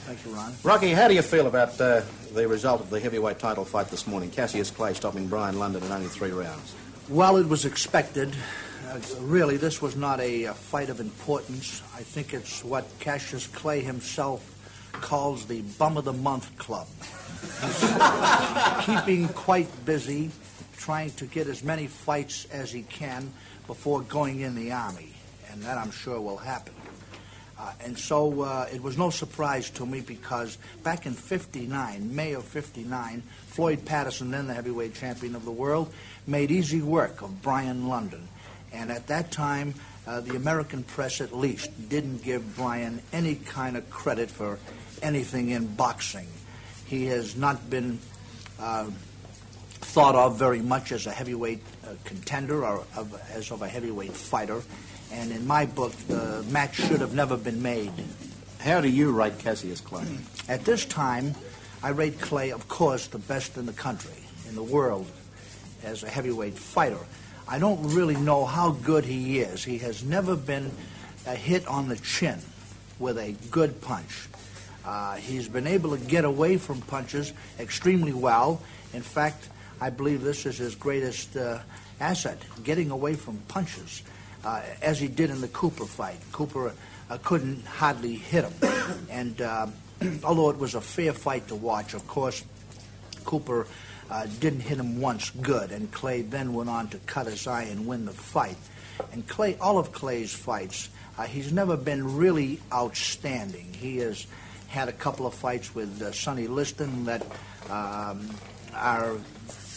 Thank 0.05 0.23
you, 0.27 0.33
Ron. 0.33 0.53
Rocky, 0.63 0.91
how 0.91 1.09
do 1.09 1.15
you 1.15 1.23
feel 1.23 1.47
about 1.47 1.81
uh, 1.81 2.03
the 2.35 2.47
result 2.47 2.83
of 2.83 2.91
the 2.91 3.01
heavyweight 3.01 3.39
title 3.39 3.65
fight 3.65 3.89
this 3.89 4.07
morning? 4.07 4.31
Cassius 4.31 4.71
Clay 4.71 4.93
stopping 4.93 5.29
Brian 5.29 5.59
London 5.59 5.83
in 5.83 5.91
only 5.91 6.09
three 6.09 6.31
rounds. 6.31 6.75
Well, 7.09 7.39
it 7.39 7.49
was 7.49 7.65
expected. 7.65 8.37
Uh, 8.87 9.01
really, 9.21 9.57
this 9.57 9.81
was 9.81 9.97
not 9.97 10.21
a, 10.21 10.45
a 10.45 10.55
fight 10.55 10.91
of 10.91 11.01
importance. 11.01 11.83
I 11.97 12.03
think 12.03 12.35
it's 12.35 12.63
what 12.63 12.87
Cassius 12.99 13.47
Clay 13.47 13.81
himself 13.81 14.60
calls 14.93 15.47
the 15.47 15.63
Bum 15.79 15.97
of 15.97 16.05
the 16.05 16.13
Month 16.13 16.57
Club. 16.59 16.87
Keeping 18.83 19.29
quite 19.29 19.69
busy, 19.85 20.31
trying 20.77 21.11
to 21.13 21.27
get 21.27 21.47
as 21.47 21.63
many 21.63 21.87
fights 21.87 22.47
as 22.53 22.73
he 22.73 22.83
can 22.83 23.31
before 23.67 24.03
going 24.03 24.41
in 24.41 24.55
the 24.55 24.73
Army, 24.73 25.15
and 25.51 25.63
that 25.63 25.79
I'm 25.79 25.91
sure 25.91 26.21
will 26.21 26.37
happen. 26.37 26.75
Uh, 27.59 27.73
and 27.85 27.99
so 27.99 28.43
uh, 28.43 28.67
it 28.73 28.83
was 28.83 28.97
no 28.97 29.11
surprise 29.11 29.69
to 29.69 29.85
me 29.85 30.01
because 30.01 30.57
back 30.83 31.05
in 31.05 31.13
59, 31.13 32.15
May 32.15 32.33
of 32.33 32.45
59, 32.45 33.23
Floyd 33.49 33.85
Patterson, 33.85 34.31
then 34.31 34.47
the 34.47 34.55
heavyweight 34.55 34.95
champion 34.95 35.35
of 35.35 35.45
the 35.45 35.51
world, 35.51 35.93
made 36.27 36.51
easy 36.51 36.81
work 36.81 37.21
of 37.21 37.43
Brian 37.43 37.89
London. 37.89 38.27
And 38.73 38.91
at 38.91 39.09
that 39.09 39.31
time, 39.31 39.75
uh, 40.07 40.21
the 40.21 40.37
American 40.37 40.85
press 40.85 41.21
at 41.21 41.37
least 41.37 41.71
didn't 41.91 42.23
give 42.23 42.57
Brian 42.57 43.03
any 43.13 43.35
kind 43.35 43.77
of 43.77 43.91
credit 43.91 44.31
for 44.31 44.59
anything 45.03 45.51
in 45.51 45.67
boxing. 45.75 46.27
He 46.87 47.07
has 47.07 47.37
not 47.37 47.71
been 47.71 47.99
uh, 48.59 48.91
thought 49.81 50.15
of 50.15 50.39
very 50.39 50.61
much 50.61 50.93
as 50.93 51.07
a 51.07 51.11
heavyweight 51.11 51.61
uh, 51.85 51.95
contender 52.05 52.65
or 52.65 52.85
of, 52.97 53.21
as 53.33 53.51
of 53.51 53.63
a 53.63 53.69
heavyweight 53.69 54.13
fighter. 54.13 54.63
And 55.13 55.33
in 55.33 55.47
my 55.47 55.67
book, 55.67 55.93
the 56.09 56.45
match 56.51 56.77
should 56.77 57.01
have 57.01 57.15
never 57.15 57.37
been 57.37 57.63
made. 57.63 57.93
How 58.61 58.81
do 58.81 58.89
you 58.89 59.11
rate 59.13 59.39
Cassius 59.39 59.81
Clay? 59.81 60.05
At 60.49 60.65
this 60.65 60.85
time, 60.85 61.35
I 61.83 61.91
rate 61.91 62.21
Clay, 62.21 62.53
of 62.53 62.69
course, 62.69 63.07
the 63.07 63.19
best 63.19 63.57
in 63.57 63.67
the 63.67 63.73
country, 63.73 64.23
in 64.49 64.55
the 64.55 64.63
world, 64.63 65.07
as 65.83 66.03
a 66.03 66.09
heavyweight 66.09 66.55
fighter. 66.55 66.99
I 67.49 67.59
don't 67.59 67.95
really 67.95 68.17
know 68.17 68.45
how 68.45 68.73
good 68.73 69.05
he 69.05 69.41
is. 69.41 69.65
He 69.65 69.79
has 69.79 70.05
never 70.05 70.37
been 70.37 70.71
a 71.27 71.35
hit 71.35 71.67
on 71.67 71.89
the 71.89 71.97
chin 71.97 72.39
with 72.99 73.19
a 73.19 73.33
good 73.51 73.81
punch. 73.81 74.30
Uh, 74.85 75.17
he's 75.17 75.49
been 75.49 75.67
able 75.67 75.97
to 75.97 76.05
get 76.05 76.25
away 76.25 76.57
from 76.57 76.81
punches 76.83 77.33
extremely 77.59 78.13
well. 78.13 78.61
In 78.95 79.03
fact, 79.03 79.49
I 79.81 79.91
believe 79.91 80.23
this 80.23 80.47
is 80.47 80.59
his 80.59 80.75
greatest 80.75 81.37
uh, 81.37 81.61
asset, 82.01 82.39
getting 82.65 82.91
away 82.91 83.15
from 83.15 83.39
punches, 83.49 84.03
uh, 84.45 84.63
as 84.83 84.99
he 84.99 85.09
did 85.09 85.31
in 85.31 85.41
the 85.41 85.49
Cooper 85.49 85.87
fight. 85.87 86.19
Cooper 86.33 86.73
uh, 87.09 87.19
couldn't 87.23 87.65
hardly 87.67 88.15
hit 88.15 88.45
him. 88.45 88.53
And 89.09 89.41
uh, 89.41 89.69
although 90.25 90.51
it 90.51 90.59
was 90.59 90.75
a 90.75 90.81
fair 90.81 91.13
fight 91.13 91.47
to 91.49 91.55
watch, 91.55 91.95
of 91.95 92.07
course, 92.09 92.43
Cooper 93.25 93.69
uh, 94.11 94.27
didn't 94.41 94.61
hit 94.61 94.79
him 94.79 95.01
once 95.01 95.31
good, 95.31 95.71
and 95.71 95.93
Clay 95.93 96.23
then 96.23 96.55
went 96.55 96.69
on 96.69 96.89
to 96.89 96.99
cut 97.07 97.27
his 97.27 97.47
eye 97.47 97.65
and 97.65 97.87
win 97.87 98.05
the 98.05 98.13
fight. 98.13 98.57
And 99.13 99.27
Clay, 99.29 99.57
all 99.61 99.79
of 99.79 99.93
Clay's 99.93 100.33
fights, 100.33 100.89
he's 101.29 101.53
never 101.53 101.77
been 101.77 102.17
really 102.17 102.61
outstanding. 102.73 103.75
He 103.75 103.99
has 103.99 104.27
had 104.71 104.89
a 104.89 104.93
couple 104.93 105.27
of 105.27 105.35
fights 105.35 105.75
with 105.75 106.01
uh, 106.01 106.13
Sonny 106.13 106.47
Liston 106.47 107.05
that 107.05 107.27
um, 107.69 108.31
are 108.73 109.17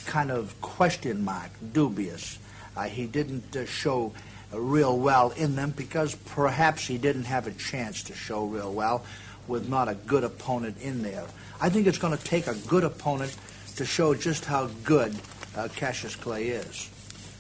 kind 0.06 0.30
of 0.30 0.60
question 0.62 1.26
mark, 1.26 1.50
dubious. 1.74 2.38
Uh, 2.78 2.84
he 2.84 3.08
didn't 3.08 3.56
uh, 3.56 3.66
show 3.66 4.14
real 4.54 4.98
well 5.00 5.32
in 5.32 5.56
them 5.56 5.72
because 5.72 6.14
perhaps 6.14 6.86
he 6.86 7.00
didn't 7.00 7.24
have 7.24 7.48
a 7.48 7.52
chance 7.52 8.04
to 8.04 8.14
show 8.14 8.46
real 8.46 8.72
well 8.72 9.04
with 9.48 9.68
not 9.68 9.88
a 9.88 9.96
good 9.96 10.24
opponent 10.24 10.78
in 10.80 11.02
there. 11.02 11.26
I 11.60 11.70
think 11.70 11.88
it's 11.88 11.98
going 11.98 12.16
to 12.16 12.24
take 12.24 12.46
a 12.46 12.56
good 12.68 12.84
opponent 12.84 13.36
to 13.78 13.86
show 13.86 14.14
just 14.14 14.46
how 14.46 14.68
good 14.84 15.16
uh, 15.58 15.70
Cassius 15.76 16.16
Clay 16.16 16.50
is. 16.50 16.90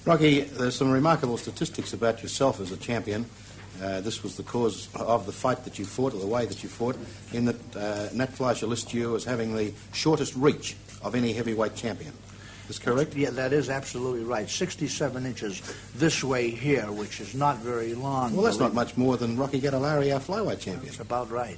Rocky, 0.05 0.41
there's 0.41 0.75
some 0.75 0.91
remarkable 0.91 1.37
statistics 1.37 1.93
about 1.93 2.23
yourself 2.23 2.59
as 2.59 2.71
a 2.71 2.77
champion. 2.77 3.25
Uh, 3.82 4.01
this 4.01 4.24
was 4.24 4.38
the 4.38 4.43
cause 4.43 4.88
of 4.95 5.26
the 5.26 5.32
fight 5.32 5.63
that 5.65 5.80
you 5.80 5.86
fought, 5.86 6.13
or 6.13 6.19
the 6.19 6.28
way 6.28 6.45
that 6.45 6.63
you 6.63 6.69
fought, 6.69 6.95
in 7.34 7.45
that 7.45 7.76
uh, 7.76 8.09
Nat 8.13 8.34
Fleischer 8.34 8.67
lists 8.67 8.93
you 8.93 9.15
as 9.15 9.24
having 9.24 9.55
the 9.55 9.74
shortest 9.93 10.36
reach 10.36 10.76
of 11.01 11.15
any 11.15 11.34
heavyweight 11.34 11.76
champion. 11.76 12.13
Is 12.69 12.80
correct? 12.80 13.13
Yeah, 13.15 13.32
that 13.32 13.51
is 13.51 13.69
absolutely 13.69 14.24
right. 14.24 14.49
67 14.49 15.26
inches 15.26 15.61
this 15.95 16.24
way 16.24 16.49
here, 16.49 16.89
which 16.91 17.19
is 17.19 17.36
not 17.36 17.57
very 17.57 17.93
long. 17.93 18.34
Well, 18.34 18.45
that's 18.45 18.59
not 18.59 18.74
much 18.74 18.95
more 18.95 19.17
than 19.17 19.36
Rocky 19.36 19.59
Gattellari, 19.59 20.13
our 20.13 20.21
flyweight 20.21 20.61
champion. 20.61 20.86
That's 20.86 21.01
about 21.01 21.30
right. 21.30 21.57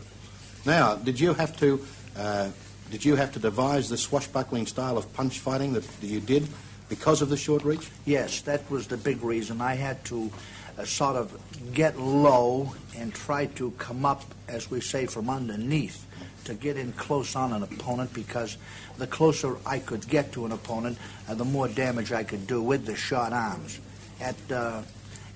Now, 0.65 0.95
did 0.95 1.19
you 1.19 1.35
have 1.35 1.55
to 1.59 1.85
uh, 2.17 2.49
did 2.91 3.03
you 3.03 3.15
have 3.15 3.31
to 3.33 3.39
devise 3.39 3.89
the 3.89 3.97
swashbuckling 3.97 4.67
style 4.67 4.97
of 4.97 5.11
punch 5.13 5.39
fighting 5.39 5.73
that 5.73 5.85
you 6.01 6.19
did 6.19 6.47
because 6.87 7.21
of 7.21 7.29
the 7.29 7.37
short 7.37 7.63
reach? 7.63 7.89
Yes, 8.05 8.41
that 8.41 8.69
was 8.69 8.87
the 8.87 8.97
big 8.97 9.23
reason. 9.23 9.59
I 9.59 9.75
had 9.75 10.03
to 10.05 10.31
uh, 10.77 10.85
sort 10.85 11.15
of 11.15 11.37
get 11.73 11.99
low 11.99 12.73
and 12.97 13.13
try 13.13 13.45
to 13.45 13.71
come 13.71 14.05
up, 14.05 14.23
as 14.47 14.69
we 14.69 14.81
say, 14.81 15.05
from 15.05 15.29
underneath 15.29 16.05
to 16.45 16.53
get 16.53 16.77
in 16.77 16.93
close 16.93 17.35
on 17.35 17.53
an 17.53 17.63
opponent 17.63 18.13
because 18.13 18.57
the 18.97 19.07
closer 19.07 19.57
I 19.65 19.79
could 19.79 20.07
get 20.07 20.31
to 20.33 20.45
an 20.45 20.51
opponent, 20.51 20.97
uh, 21.27 21.35
the 21.35 21.45
more 21.45 21.67
damage 21.67 22.11
I 22.11 22.23
could 22.23 22.47
do 22.47 22.61
with 22.61 22.85
the 22.85 22.95
short 22.95 23.33
arms. 23.33 23.79
At 24.21 24.35
uh, 24.51 24.83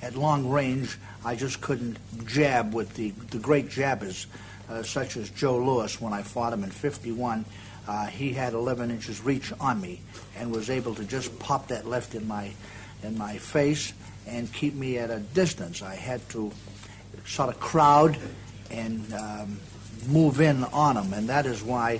at 0.01 0.15
long 0.15 0.49
range, 0.49 0.97
I 1.25 1.35
just 1.35 1.59
couldn't 1.59 1.97
jab 2.25 2.73
with 2.73 2.93
the, 2.93 3.09
the 3.31 3.39
great 3.39 3.69
jabbers, 3.69 4.27
uh, 4.69 4.83
such 4.83 5.17
as 5.17 5.29
Joe 5.29 5.57
Louis 5.57 5.99
when 5.99 6.13
I 6.13 6.21
fought 6.21 6.53
him 6.53 6.63
in 6.63 6.69
51. 6.69 7.43
Uh, 7.85 8.05
he 8.05 8.31
had 8.31 8.53
11 8.53 8.91
inches 8.91 9.21
reach 9.21 9.51
on 9.59 9.81
me 9.81 9.99
and 10.37 10.51
was 10.51 10.69
able 10.69 10.95
to 10.95 11.03
just 11.03 11.37
pop 11.39 11.67
that 11.67 11.85
left 11.85 12.15
in 12.15 12.27
my 12.27 12.51
in 13.03 13.17
my 13.17 13.37
face 13.37 13.93
and 14.29 14.51
keep 14.53 14.75
me 14.75 14.97
at 14.97 15.09
a 15.09 15.19
distance. 15.19 15.81
I 15.81 15.95
had 15.95 16.27
to 16.29 16.51
sort 17.25 17.49
of 17.49 17.59
crowd 17.59 18.17
and 18.71 19.13
um, 19.13 19.59
move 20.07 20.41
in 20.41 20.63
on 20.65 20.97
him, 20.97 21.13
and 21.13 21.29
that 21.29 21.45
is 21.45 21.63
why 21.63 21.99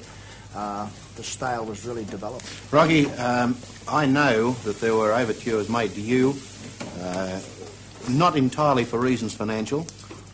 uh, 0.56 0.88
the 1.16 1.24
style 1.24 1.66
was 1.66 1.86
really 1.86 2.06
developed. 2.06 2.46
Rocky, 2.72 3.08
um, 3.12 3.58
I 3.88 4.06
know 4.06 4.52
that 4.64 4.80
there 4.80 4.96
were 4.96 5.14
overtures 5.14 5.70
made 5.70 5.92
to 5.92 6.02
you, 6.02 6.36
uh, 7.02 7.40
not 8.10 8.36
entirely 8.36 8.86
for 8.86 9.00
reasons 9.00 9.34
financial, 9.34 9.86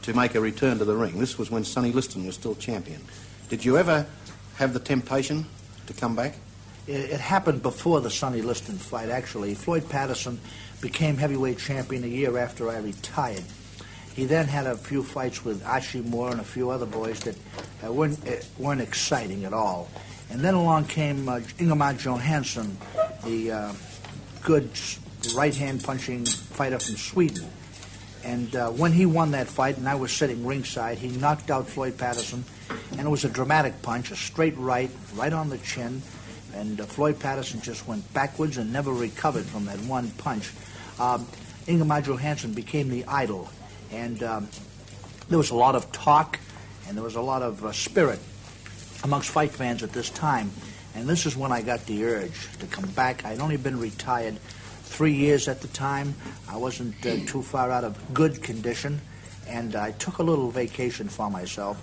to 0.03 0.13
make 0.13 0.35
a 0.35 0.41
return 0.41 0.77
to 0.79 0.85
the 0.85 0.95
ring. 0.95 1.19
This 1.19 1.37
was 1.37 1.49
when 1.49 1.63
Sonny 1.63 1.91
Liston 1.91 2.25
was 2.25 2.35
still 2.35 2.55
champion. 2.55 3.01
Did 3.49 3.65
you 3.65 3.77
ever 3.77 4.05
have 4.57 4.73
the 4.73 4.79
temptation 4.79 5.45
to 5.87 5.93
come 5.93 6.15
back? 6.15 6.35
It, 6.87 7.11
it 7.11 7.19
happened 7.19 7.61
before 7.61 8.01
the 8.01 8.11
Sonny 8.11 8.41
Liston 8.41 8.77
fight, 8.77 9.09
actually. 9.09 9.55
Floyd 9.55 9.89
Patterson 9.89 10.39
became 10.81 11.17
heavyweight 11.17 11.57
champion 11.57 12.03
a 12.03 12.07
year 12.07 12.37
after 12.37 12.69
I 12.69 12.77
retired. 12.77 13.43
He 14.15 14.25
then 14.25 14.47
had 14.47 14.65
a 14.65 14.77
few 14.77 15.03
fights 15.03 15.43
with 15.43 15.65
Archie 15.65 16.01
Moore 16.01 16.31
and 16.31 16.39
a 16.39 16.43
few 16.43 16.69
other 16.69 16.85
boys 16.85 17.19
that 17.21 17.35
uh, 17.85 17.91
weren't, 17.91 18.25
uh, 18.27 18.35
weren't 18.57 18.81
exciting 18.81 19.43
at 19.43 19.53
all. 19.53 19.89
And 20.29 20.39
then 20.39 20.53
along 20.53 20.85
came 20.85 21.27
uh, 21.27 21.41
Ingemar 21.59 21.93
Johansson, 21.93 22.77
the 23.25 23.51
uh, 23.51 23.73
good 24.41 24.69
right 25.35 25.55
hand 25.55 25.83
punching 25.83 26.25
fighter 26.25 26.79
from 26.79 26.95
Sweden. 26.95 27.45
And 28.23 28.55
uh, 28.55 28.69
when 28.71 28.91
he 28.91 29.05
won 29.05 29.31
that 29.31 29.47
fight, 29.47 29.77
and 29.77 29.87
I 29.87 29.95
was 29.95 30.11
sitting 30.11 30.45
ringside, 30.45 30.97
he 30.97 31.09
knocked 31.09 31.51
out 31.51 31.67
Floyd 31.67 31.97
Patterson, 31.97 32.43
and 32.91 33.01
it 33.01 33.09
was 33.09 33.23
a 33.23 33.29
dramatic 33.29 33.81
punch, 33.81 34.11
a 34.11 34.15
straight 34.15 34.57
right, 34.57 34.89
right 35.13 35.33
on 35.33 35.49
the 35.49 35.59
chin. 35.59 36.01
And 36.55 36.79
uh, 36.79 36.85
Floyd 36.85 37.19
Patterson 37.19 37.61
just 37.61 37.87
went 37.87 38.11
backwards 38.13 38.57
and 38.57 38.71
never 38.71 38.93
recovered 38.93 39.45
from 39.45 39.65
that 39.65 39.79
one 39.81 40.09
punch. 40.11 40.51
Um, 40.99 41.27
Ingemar 41.67 42.01
Johansson 42.01 42.53
became 42.53 42.89
the 42.89 43.05
idol, 43.05 43.49
and 43.91 44.21
um, 44.23 44.47
there 45.27 45.37
was 45.37 45.49
a 45.49 45.55
lot 45.55 45.75
of 45.75 45.91
talk, 45.91 46.39
and 46.87 46.95
there 46.95 47.03
was 47.03 47.15
a 47.15 47.21
lot 47.21 47.41
of 47.41 47.65
uh, 47.65 47.71
spirit 47.71 48.19
amongst 49.03 49.29
fight 49.29 49.51
fans 49.51 49.83
at 49.83 49.91
this 49.91 50.09
time. 50.09 50.49
And 50.95 51.09
this 51.09 51.25
is 51.25 51.35
when 51.35 51.51
I 51.51 51.61
got 51.61 51.85
the 51.87 52.05
urge 52.05 52.57
to 52.59 52.67
come 52.67 52.89
back. 52.91 53.25
I'd 53.25 53.39
only 53.39 53.57
been 53.57 53.79
retired 53.79 54.37
three 54.83 55.13
years 55.13 55.49
at 55.49 55.61
the 55.61 55.67
time. 55.69 56.15
I 56.47 56.55
wasn't 56.55 57.05
uh, 57.05 57.17
too 57.25 57.41
far 57.41 57.69
out 57.69 57.83
of 57.83 57.97
good 58.13 58.41
condition, 58.41 59.01
and 59.47 59.75
I 59.75 59.91
took 59.91 60.19
a 60.19 60.23
little 60.23 60.51
vacation 60.51 61.09
for 61.09 61.29
myself. 61.29 61.81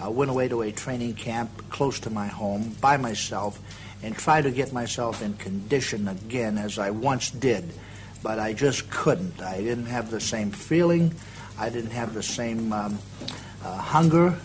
I 0.00 0.08
went 0.08 0.30
away 0.30 0.48
to 0.48 0.62
a 0.62 0.72
training 0.72 1.14
camp 1.14 1.68
close 1.68 2.00
to 2.00 2.10
my 2.10 2.26
home 2.26 2.74
by 2.80 2.96
myself 2.96 3.60
and 4.04 4.14
try 4.14 4.42
to 4.42 4.50
get 4.50 4.70
myself 4.70 5.22
in 5.22 5.32
condition 5.34 6.08
again 6.08 6.58
as 6.58 6.78
I 6.78 6.90
once 6.90 7.30
did. 7.30 7.64
But 8.22 8.38
I 8.38 8.52
just 8.52 8.90
couldn't. 8.90 9.40
I 9.40 9.62
didn't 9.62 9.86
have 9.86 10.10
the 10.10 10.20
same 10.20 10.50
feeling. 10.50 11.14
I 11.58 11.70
didn't 11.70 11.92
have 11.92 12.12
the 12.12 12.22
same 12.22 12.70
um, 12.74 12.98
uh, 13.64 13.78
hunger. 13.78 14.36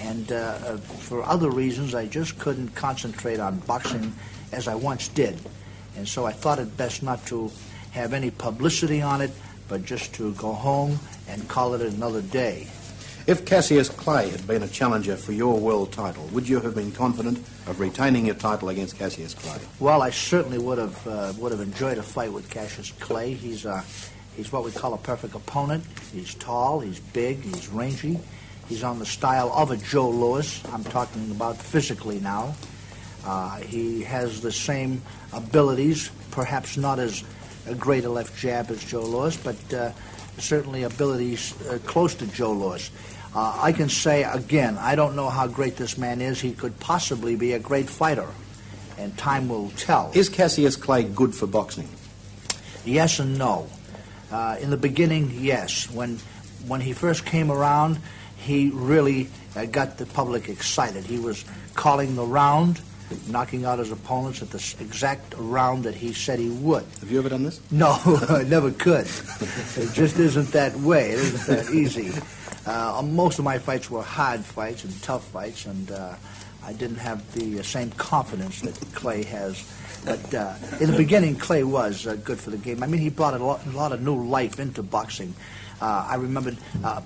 And 0.00 0.30
uh, 0.30 0.36
uh, 0.36 0.76
for 0.76 1.24
other 1.24 1.50
reasons, 1.50 1.94
I 1.94 2.06
just 2.06 2.38
couldn't 2.38 2.74
concentrate 2.74 3.40
on 3.40 3.60
boxing 3.60 4.12
as 4.52 4.68
I 4.68 4.74
once 4.74 5.08
did. 5.08 5.40
And 5.96 6.06
so 6.06 6.26
I 6.26 6.32
thought 6.32 6.58
it 6.58 6.76
best 6.76 7.02
not 7.02 7.24
to 7.26 7.50
have 7.92 8.12
any 8.12 8.30
publicity 8.30 9.00
on 9.00 9.22
it, 9.22 9.30
but 9.68 9.86
just 9.86 10.12
to 10.14 10.34
go 10.34 10.52
home 10.52 10.98
and 11.28 11.48
call 11.48 11.72
it 11.72 11.80
another 11.80 12.20
day. 12.20 12.68
If 13.28 13.44
Cassius 13.44 13.90
Clay 13.90 14.30
had 14.30 14.46
been 14.46 14.62
a 14.62 14.68
challenger 14.68 15.14
for 15.14 15.32
your 15.32 15.60
world 15.60 15.92
title, 15.92 16.24
would 16.32 16.48
you 16.48 16.60
have 16.60 16.74
been 16.74 16.90
confident 16.90 17.36
of 17.66 17.78
retaining 17.78 18.24
your 18.24 18.34
title 18.36 18.70
against 18.70 18.96
Cassius 18.96 19.34
Clay? 19.34 19.58
Well, 19.80 20.00
I 20.00 20.08
certainly 20.08 20.56
would 20.56 20.78
have 20.78 21.06
uh, 21.06 21.34
would 21.36 21.52
have 21.52 21.60
enjoyed 21.60 21.98
a 21.98 22.02
fight 22.02 22.32
with 22.32 22.48
Cassius 22.48 22.90
Clay. 22.92 23.34
He's 23.34 23.66
uh, 23.66 23.84
he's 24.34 24.50
what 24.50 24.64
we 24.64 24.70
call 24.70 24.94
a 24.94 24.96
perfect 24.96 25.34
opponent. 25.34 25.84
He's 26.10 26.34
tall, 26.36 26.80
he's 26.80 27.00
big, 27.00 27.42
he's 27.42 27.68
rangy. 27.68 28.18
He's 28.66 28.82
on 28.82 28.98
the 28.98 29.04
style 29.04 29.52
of 29.52 29.72
a 29.72 29.76
Joe 29.76 30.08
Louis. 30.08 30.62
I'm 30.72 30.84
talking 30.84 31.30
about 31.30 31.58
physically 31.58 32.20
now. 32.20 32.54
Uh, 33.26 33.58
he 33.58 34.04
has 34.04 34.40
the 34.40 34.52
same 34.52 35.02
abilities, 35.34 36.10
perhaps 36.30 36.78
not 36.78 36.98
as 36.98 37.24
a 37.66 37.74
great 37.74 38.06
a 38.06 38.08
left 38.08 38.34
jab 38.38 38.70
as 38.70 38.82
Joe 38.82 39.02
Louis, 39.02 39.36
but 39.36 39.74
uh, 39.74 39.92
certainly 40.38 40.84
abilities 40.84 41.54
uh, 41.66 41.78
close 41.84 42.14
to 42.14 42.26
Joe 42.28 42.52
Louis. 42.52 42.90
Uh, 43.34 43.58
I 43.62 43.72
can 43.72 43.88
say 43.88 44.24
again, 44.24 44.78
I 44.78 44.94
don't 44.94 45.14
know 45.14 45.28
how 45.28 45.46
great 45.46 45.76
this 45.76 45.98
man 45.98 46.20
is. 46.20 46.40
He 46.40 46.52
could 46.52 46.78
possibly 46.80 47.36
be 47.36 47.52
a 47.52 47.58
great 47.58 47.88
fighter, 47.88 48.28
and 48.96 49.16
time 49.18 49.48
will 49.48 49.70
tell. 49.70 50.10
Is 50.14 50.28
Cassius 50.28 50.76
Clay 50.76 51.04
good 51.04 51.34
for 51.34 51.46
boxing? 51.46 51.88
Yes 52.84 53.18
and 53.18 53.36
no. 53.38 53.68
Uh, 54.30 54.56
in 54.60 54.70
the 54.70 54.76
beginning, 54.76 55.30
yes. 55.34 55.90
When 55.90 56.18
when 56.66 56.80
he 56.80 56.92
first 56.92 57.24
came 57.24 57.50
around, 57.50 57.98
he 58.36 58.70
really 58.72 59.28
uh, 59.56 59.66
got 59.66 59.98
the 59.98 60.06
public 60.06 60.48
excited. 60.48 61.04
He 61.04 61.18
was 61.18 61.44
calling 61.74 62.16
the 62.16 62.24
round, 62.24 62.80
knocking 63.28 63.64
out 63.64 63.78
his 63.78 63.90
opponents 63.90 64.42
at 64.42 64.50
the 64.50 64.74
exact 64.80 65.34
round 65.36 65.84
that 65.84 65.94
he 65.94 66.12
said 66.12 66.38
he 66.38 66.50
would. 66.50 66.84
Have 67.00 67.10
you 67.10 67.18
ever 67.18 67.28
done 67.28 67.42
this? 67.42 67.60
No, 67.70 67.98
I 68.28 68.44
never 68.44 68.70
could. 68.70 69.06
It 69.76 69.92
just 69.92 70.18
isn't 70.18 70.52
that 70.52 70.76
way. 70.76 71.10
It 71.10 71.18
isn't 71.18 71.56
that 71.56 71.74
easy. 71.74 72.12
Uh, 72.68 73.00
most 73.02 73.38
of 73.38 73.46
my 73.46 73.58
fights 73.58 73.90
were 73.90 74.02
hard 74.02 74.44
fights 74.44 74.84
and 74.84 75.02
tough 75.02 75.26
fights, 75.28 75.64
and 75.64 75.90
uh, 75.90 76.14
I 76.62 76.74
didn't 76.74 76.98
have 76.98 77.32
the 77.32 77.60
uh, 77.60 77.62
same 77.62 77.90
confidence 77.92 78.60
that 78.60 78.74
Clay 78.94 79.24
has. 79.24 79.64
But 80.04 80.34
uh, 80.34 80.54
in 80.78 80.90
the 80.90 80.96
beginning, 80.96 81.36
Clay 81.36 81.64
was 81.64 82.06
uh, 82.06 82.16
good 82.16 82.38
for 82.38 82.50
the 82.50 82.58
game. 82.58 82.82
I 82.82 82.86
mean, 82.86 83.00
he 83.00 83.08
brought 83.08 83.32
a 83.32 83.42
lot, 83.42 83.64
a 83.66 83.70
lot 83.70 83.92
of 83.92 84.02
new 84.02 84.22
life 84.22 84.60
into 84.60 84.82
boxing. 84.82 85.32
Uh, 85.80 86.08
I 86.10 86.16
remembered 86.16 86.58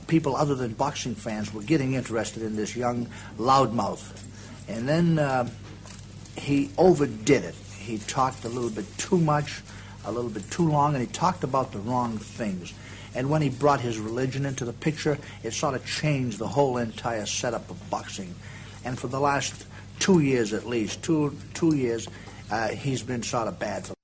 people 0.08 0.34
other 0.34 0.56
than 0.56 0.72
boxing 0.72 1.14
fans 1.14 1.54
were 1.54 1.62
getting 1.62 1.94
interested 1.94 2.42
in 2.42 2.56
this 2.56 2.74
young 2.74 3.06
loudmouth. 3.38 4.20
And 4.66 4.88
then 4.88 5.50
he 6.36 6.70
overdid 6.76 7.44
it. 7.44 7.54
He 7.78 7.98
talked 7.98 8.44
a 8.44 8.48
little 8.48 8.70
bit 8.70 8.86
too 8.98 9.18
much, 9.18 9.62
a 10.04 10.10
little 10.10 10.30
bit 10.30 10.50
too 10.50 10.68
long, 10.68 10.96
and 10.96 11.06
he 11.06 11.12
talked 11.12 11.44
about 11.44 11.70
the 11.70 11.78
wrong 11.78 12.18
things. 12.18 12.74
And 13.14 13.30
when 13.30 13.42
he 13.42 13.48
brought 13.48 13.80
his 13.80 13.98
religion 13.98 14.46
into 14.46 14.64
the 14.64 14.72
picture, 14.72 15.18
it 15.42 15.52
sort 15.52 15.74
of 15.74 15.84
changed 15.84 16.38
the 16.38 16.48
whole 16.48 16.78
entire 16.78 17.26
setup 17.26 17.70
of 17.70 17.90
boxing. 17.90 18.34
And 18.84 18.98
for 18.98 19.08
the 19.08 19.20
last 19.20 19.66
two 19.98 20.20
years 20.20 20.52
at 20.52 20.66
least, 20.66 21.02
two 21.02 21.36
two 21.54 21.76
years, 21.76 22.08
uh, 22.50 22.68
he's 22.68 23.02
been 23.02 23.22
sort 23.22 23.48
of 23.48 23.58
bad 23.58 23.86
for. 23.86 23.94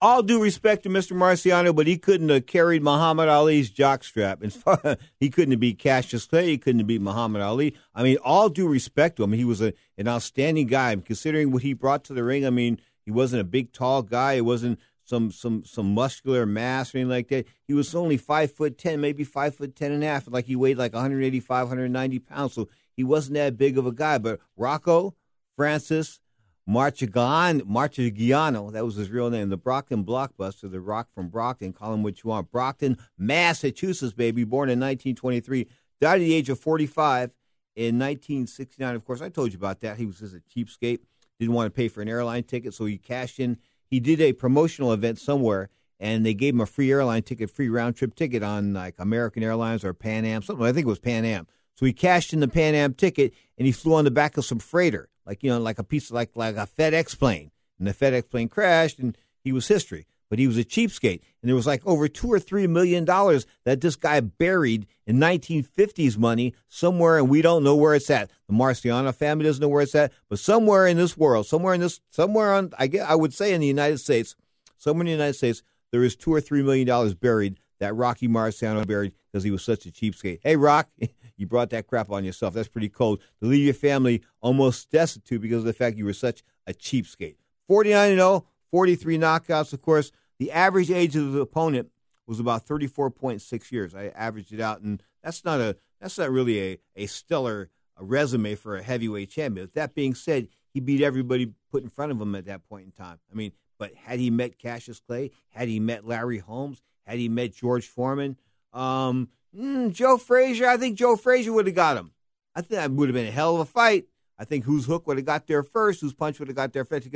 All 0.00 0.22
due 0.22 0.42
respect 0.42 0.82
to 0.82 0.90
Mr. 0.90 1.16
Marciano, 1.16 1.74
but 1.74 1.86
he 1.86 1.96
couldn't 1.96 2.28
have 2.28 2.44
carried 2.44 2.82
Muhammad 2.82 3.28
Ali's 3.28 3.70
jockstrap. 3.70 4.98
He 5.18 5.30
couldn't 5.30 5.52
have 5.52 5.60
beat 5.60 5.78
Cassius 5.78 6.26
Clay. 6.26 6.48
He 6.48 6.58
couldn't 6.58 6.80
have 6.80 6.86
beat 6.86 7.00
Muhammad 7.00 7.40
Ali. 7.40 7.74
I 7.94 8.02
mean, 8.02 8.18
all 8.22 8.50
due 8.50 8.68
respect 8.68 9.16
to 9.16 9.24
him, 9.24 9.32
he 9.32 9.44
was 9.44 9.62
a, 9.62 9.72
an 9.96 10.06
outstanding 10.06 10.66
guy. 10.66 10.94
Considering 10.96 11.52
what 11.52 11.62
he 11.62 11.72
brought 11.72 12.04
to 12.04 12.12
the 12.12 12.22
ring, 12.22 12.44
I 12.44 12.50
mean, 12.50 12.80
he 13.06 13.10
wasn't 13.10 13.40
a 13.40 13.44
big, 13.44 13.72
tall 13.72 14.02
guy. 14.02 14.34
He 14.34 14.40
wasn't 14.42 14.78
some 15.04 15.30
some 15.30 15.64
some 15.64 15.94
muscular 15.94 16.46
mass 16.46 16.94
or 16.94 16.98
anything 16.98 17.10
like 17.10 17.28
that. 17.28 17.46
He 17.66 17.74
was 17.74 17.94
only 17.94 18.16
five 18.16 18.52
foot 18.52 18.78
ten, 18.78 19.00
maybe 19.00 19.24
five 19.24 19.54
foot 19.54 19.76
ten 19.76 19.92
and 19.92 20.02
a 20.02 20.06
half. 20.06 20.26
Like 20.26 20.46
he 20.46 20.56
weighed 20.56 20.78
like 20.78 20.94
185, 20.94 21.68
190 21.68 22.18
pounds. 22.20 22.54
So 22.54 22.68
he 22.96 23.04
wasn't 23.04 23.34
that 23.34 23.56
big 23.56 23.78
of 23.78 23.86
a 23.86 23.92
guy. 23.92 24.18
But 24.18 24.40
Rocco 24.56 25.14
Francis 25.56 26.20
Marchigan, 26.66 27.60
Marchegiano, 27.62 28.72
that 28.72 28.84
was 28.84 28.96
his 28.96 29.10
real 29.10 29.28
name, 29.28 29.50
the 29.50 29.56
Brockton 29.56 30.02
blockbuster, 30.02 30.70
the 30.70 30.80
Rock 30.80 31.08
from 31.14 31.28
Brockton, 31.28 31.74
call 31.74 31.92
him 31.92 32.02
what 32.02 32.24
you 32.24 32.30
want. 32.30 32.50
Brockton, 32.50 32.96
Massachusetts, 33.18 34.14
baby, 34.14 34.44
born 34.44 34.70
in 34.70 34.80
1923, 34.80 35.68
died 36.00 36.14
at 36.14 36.18
the 36.18 36.32
age 36.32 36.48
of 36.48 36.58
45 36.58 37.32
in 37.76 37.98
1969. 37.98 38.94
Of 38.94 39.04
course, 39.04 39.20
I 39.20 39.28
told 39.28 39.52
you 39.52 39.58
about 39.58 39.80
that. 39.80 39.98
He 39.98 40.06
was 40.06 40.20
just 40.20 40.34
a 40.34 40.40
cheapskate, 40.40 41.00
didn't 41.38 41.54
want 41.54 41.66
to 41.66 41.76
pay 41.76 41.88
for 41.88 42.00
an 42.00 42.08
airline 42.08 42.44
ticket, 42.44 42.72
so 42.72 42.86
he 42.86 42.96
cashed 42.96 43.38
in. 43.38 43.58
He 43.86 44.00
did 44.00 44.20
a 44.20 44.32
promotional 44.32 44.92
event 44.92 45.18
somewhere, 45.18 45.70
and 46.00 46.24
they 46.24 46.34
gave 46.34 46.54
him 46.54 46.60
a 46.60 46.66
free 46.66 46.90
airline 46.90 47.22
ticket, 47.22 47.50
free 47.50 47.68
round 47.68 47.96
trip 47.96 48.14
ticket 48.14 48.42
on 48.42 48.74
like 48.74 48.94
American 48.98 49.42
Airlines 49.42 49.84
or 49.84 49.94
Pan 49.94 50.24
Am, 50.24 50.42
something. 50.42 50.64
I 50.64 50.72
think 50.72 50.86
it 50.86 50.90
was 50.90 50.98
Pan 50.98 51.24
Am. 51.24 51.46
So 51.76 51.86
he 51.86 51.92
cashed 51.92 52.32
in 52.32 52.40
the 52.40 52.48
Pan 52.48 52.74
Am 52.74 52.94
ticket, 52.94 53.34
and 53.58 53.66
he 53.66 53.72
flew 53.72 53.94
on 53.94 54.04
the 54.04 54.10
back 54.10 54.36
of 54.36 54.44
some 54.44 54.58
freighter 54.58 55.08
like 55.26 55.42
you 55.42 55.50
know, 55.50 55.58
like 55.58 55.78
a 55.78 55.84
piece 55.84 56.10
of 56.10 56.14
like 56.14 56.30
like 56.34 56.56
a 56.56 56.68
FedEx 56.78 57.18
plane, 57.18 57.50
and 57.78 57.86
the 57.88 57.94
FedEx 57.94 58.28
plane 58.28 58.48
crashed, 58.48 58.98
and 58.98 59.16
he 59.42 59.52
was 59.52 59.68
history. 59.68 60.06
But 60.34 60.40
he 60.40 60.48
was 60.48 60.58
a 60.58 60.64
cheapskate, 60.64 61.20
and 61.42 61.48
there 61.48 61.54
was 61.54 61.64
like 61.64 61.86
over 61.86 62.08
two 62.08 62.32
or 62.32 62.40
three 62.40 62.66
million 62.66 63.04
dollars 63.04 63.46
that 63.64 63.80
this 63.80 63.94
guy 63.94 64.18
buried 64.18 64.88
in 65.06 65.18
1950s 65.18 66.18
money 66.18 66.54
somewhere, 66.68 67.18
and 67.18 67.28
we 67.28 67.40
don't 67.40 67.62
know 67.62 67.76
where 67.76 67.94
it's 67.94 68.10
at. 68.10 68.32
The 68.48 68.52
Marciano 68.52 69.14
family 69.14 69.44
doesn't 69.44 69.62
know 69.62 69.68
where 69.68 69.82
it's 69.82 69.94
at, 69.94 70.12
but 70.28 70.40
somewhere 70.40 70.88
in 70.88 70.96
this 70.96 71.16
world, 71.16 71.46
somewhere 71.46 71.72
in 71.72 71.80
this, 71.80 72.00
somewhere 72.10 72.52
on, 72.52 72.72
I 72.76 72.88
guess 72.88 73.08
I 73.08 73.14
would 73.14 73.32
say 73.32 73.54
in 73.54 73.60
the 73.60 73.68
United 73.68 73.98
States, 73.98 74.34
somewhere 74.76 75.02
in 75.02 75.06
the 75.06 75.12
United 75.12 75.34
States, 75.34 75.62
there 75.92 76.02
is 76.02 76.16
two 76.16 76.34
or 76.34 76.40
three 76.40 76.64
million 76.64 76.88
dollars 76.88 77.14
buried 77.14 77.60
that 77.78 77.94
Rocky 77.94 78.26
Marciano 78.26 78.84
buried 78.84 79.12
because 79.30 79.44
he 79.44 79.52
was 79.52 79.62
such 79.62 79.86
a 79.86 79.92
cheapskate. 79.92 80.40
Hey, 80.42 80.56
Rock. 80.56 80.88
You 81.36 81.48
brought 81.48 81.70
that 81.70 81.88
crap 81.88 82.10
on 82.10 82.24
yourself. 82.24 82.54
That's 82.54 82.68
pretty 82.68 82.88
cold. 82.88 83.20
To 83.40 83.48
leave 83.48 83.64
your 83.64 83.74
family 83.74 84.22
almost 84.40 84.88
destitute 84.90 85.42
because 85.42 85.58
of 85.58 85.64
the 85.64 85.72
fact 85.72 85.96
you 85.96 86.04
were 86.04 86.12
such 86.12 86.44
a 86.68 86.72
cheapskate. 86.72 87.34
49 87.66 88.14
0, 88.14 88.46
43 88.70 89.18
knockouts. 89.18 89.72
Of 89.72 89.82
course, 89.82 90.12
the 90.38 90.50
average 90.50 90.90
age 90.90 91.16
of 91.16 91.32
the 91.32 91.40
opponent 91.40 91.90
was 92.26 92.40
about 92.40 92.66
34.6 92.66 93.70
years. 93.72 93.94
I 93.94 94.06
averaged 94.08 94.52
it 94.52 94.60
out, 94.60 94.80
and 94.80 95.02
that's 95.22 95.44
not 95.44 95.60
a 95.60 95.76
that's 96.00 96.18
not 96.18 96.30
really 96.30 96.60
a, 96.60 96.78
a 96.96 97.06
stellar 97.06 97.70
resume 97.98 98.54
for 98.54 98.76
a 98.76 98.82
heavyweight 98.82 99.30
champion. 99.30 99.70
That 99.74 99.94
being 99.94 100.14
said, 100.14 100.48
he 100.72 100.80
beat 100.80 101.02
everybody 101.02 101.52
put 101.70 101.82
in 101.82 101.88
front 101.88 102.12
of 102.12 102.20
him 102.20 102.34
at 102.34 102.46
that 102.46 102.68
point 102.68 102.86
in 102.86 102.92
time. 102.92 103.20
I 103.30 103.34
mean, 103.34 103.52
but 103.78 103.94
had 103.94 104.18
he 104.18 104.30
met 104.30 104.58
Cassius 104.58 105.00
Clay, 105.00 105.30
had 105.50 105.68
he 105.68 105.80
met 105.80 106.06
Larry 106.06 106.38
Holmes, 106.38 106.82
had 107.06 107.18
he 107.18 107.28
met 107.28 107.54
George 107.54 107.86
Foreman, 107.86 108.36
um, 108.72 109.28
mm, 109.56 109.92
Joe 109.92 110.18
Frazier, 110.18 110.66
I 110.66 110.76
think 110.76 110.98
Joe 110.98 111.16
Frazier 111.16 111.52
would 111.52 111.66
have 111.66 111.76
got 111.76 111.96
him. 111.96 112.12
I 112.54 112.60
think 112.60 112.72
that 112.72 112.90
would 112.90 113.08
have 113.08 113.14
been 113.14 113.26
a 113.26 113.32
hell 113.32 113.54
of 113.54 113.60
a 113.60 113.64
fight. 113.64 114.06
I 114.38 114.44
think 114.44 114.64
whose 114.64 114.86
hook 114.86 115.06
would 115.06 115.16
have 115.16 115.26
got 115.26 115.46
there 115.46 115.62
first, 115.62 116.00
whose 116.00 116.12
punch 116.12 116.38
would 116.38 116.48
have 116.48 116.56
got 116.56 116.72
there 116.72 116.84
first. 116.84 117.08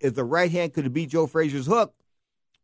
If 0.00 0.14
the 0.14 0.24
right 0.24 0.50
hand 0.50 0.74
could 0.74 0.84
have 0.84 0.92
beat 0.92 1.10
Joe 1.10 1.26
Frazier's 1.26 1.66
hook, 1.66 1.94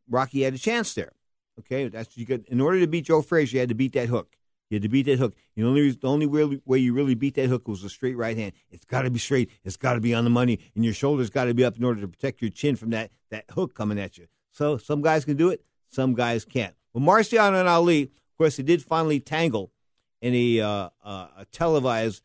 Rocky 0.09 0.43
had 0.43 0.55
a 0.55 0.59
chance 0.59 0.95
there. 0.95 1.13
Okay, 1.59 1.89
that's 1.89 2.17
you 2.17 2.27
could. 2.27 2.45
In 2.49 2.61
order 2.61 2.81
to 2.81 2.87
beat 2.87 3.07
Joe 3.07 3.23
Frazier, 3.23 3.57
you 3.57 3.61
had 3.61 3.69
to 3.69 3.75
beat 3.75 3.93
that 3.95 4.09
hook. 4.09 4.37
You 4.71 4.77
had 4.77 4.83
to 4.83 4.89
beat 4.89 5.07
that 5.07 5.19
hook. 5.19 5.35
The 5.57 5.65
only 5.65 5.91
the 5.91 6.07
only 6.09 6.27
way, 6.27 6.61
way 6.65 6.79
you 6.79 6.93
really 6.93 7.15
beat 7.15 7.35
that 7.35 7.49
hook 7.49 7.67
was 7.67 7.83
a 7.85 7.89
straight 7.89 8.17
right 8.17 8.37
hand. 8.37 8.53
It's 8.71 8.85
got 8.85 9.03
to 9.03 9.11
be 9.11 9.19
straight. 9.19 9.51
It's 9.65 9.77
got 9.77 9.95
to 9.95 10.01
be 10.01 10.15
on 10.15 10.25
the 10.25 10.31
money, 10.31 10.59
and 10.75 10.85
your 10.85 10.95
shoulders 10.95 11.31
got 11.31 11.45
to 11.45 11.55
be 11.55 11.65
up 11.65 11.77
in 11.77 11.85
order 11.85 12.01
to 12.01 12.09
protect 12.09 12.43
your 12.43 12.51
chin 12.51 12.77
from 12.77 12.91
that 12.91 13.11
that 13.31 13.45
hook 13.51 13.75
coming 13.75 13.99
at 13.99 14.19
you. 14.19 14.27
So 14.53 14.77
some 14.77 15.03
guys 15.03 15.25
can 15.25 15.37
do 15.37 15.49
it, 15.51 15.65
some 15.89 16.15
guys 16.15 16.45
can't. 16.45 16.75
Well, 16.93 17.05
Marciano 17.05 17.61
and 17.61 17.69
Ali, 17.69 18.03
of 18.03 18.37
course, 18.37 18.57
they 18.57 18.63
did 18.63 18.83
finally 18.83 19.21
tangle 19.21 19.73
in 20.21 20.35
a 20.35 20.61
uh, 20.61 20.89
uh, 21.03 21.29
a 21.39 21.45
televised 21.51 22.23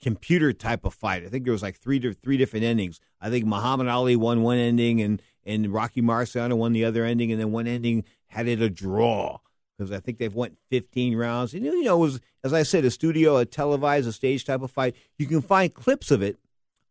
computer 0.00 0.52
type 0.52 0.84
of 0.84 0.94
fight. 0.94 1.24
I 1.24 1.28
think 1.28 1.44
there 1.44 1.52
was 1.52 1.62
like 1.62 1.76
three 1.76 1.98
three 2.14 2.36
different 2.36 2.64
endings. 2.64 3.00
I 3.20 3.30
think 3.30 3.44
Muhammad 3.44 3.88
Ali 3.88 4.16
won 4.16 4.42
one 4.42 4.58
ending, 4.58 5.00
and 5.00 5.20
and 5.46 5.72
Rocky 5.72 6.02
Marciano 6.02 6.56
won 6.56 6.72
the 6.72 6.84
other 6.84 7.04
ending, 7.04 7.32
and 7.32 7.40
then 7.40 7.52
one 7.52 7.66
ending 7.66 8.04
had 8.26 8.48
it 8.48 8.60
a 8.60 8.68
draw 8.68 9.38
because 9.78 9.92
I 9.92 10.00
think 10.00 10.18
they've 10.18 10.34
went 10.34 10.58
15 10.70 11.16
rounds. 11.16 11.54
And 11.54 11.64
you 11.64 11.84
know, 11.84 11.96
it 11.96 12.00
was 12.00 12.20
as 12.44 12.52
I 12.52 12.62
said, 12.62 12.84
a 12.84 12.90
studio, 12.90 13.38
a 13.38 13.44
televised, 13.44 14.06
a 14.06 14.12
stage 14.12 14.44
type 14.44 14.62
of 14.62 14.70
fight. 14.70 14.94
You 15.18 15.26
can 15.26 15.42
find 15.42 15.72
clips 15.72 16.10
of 16.10 16.22
it 16.22 16.38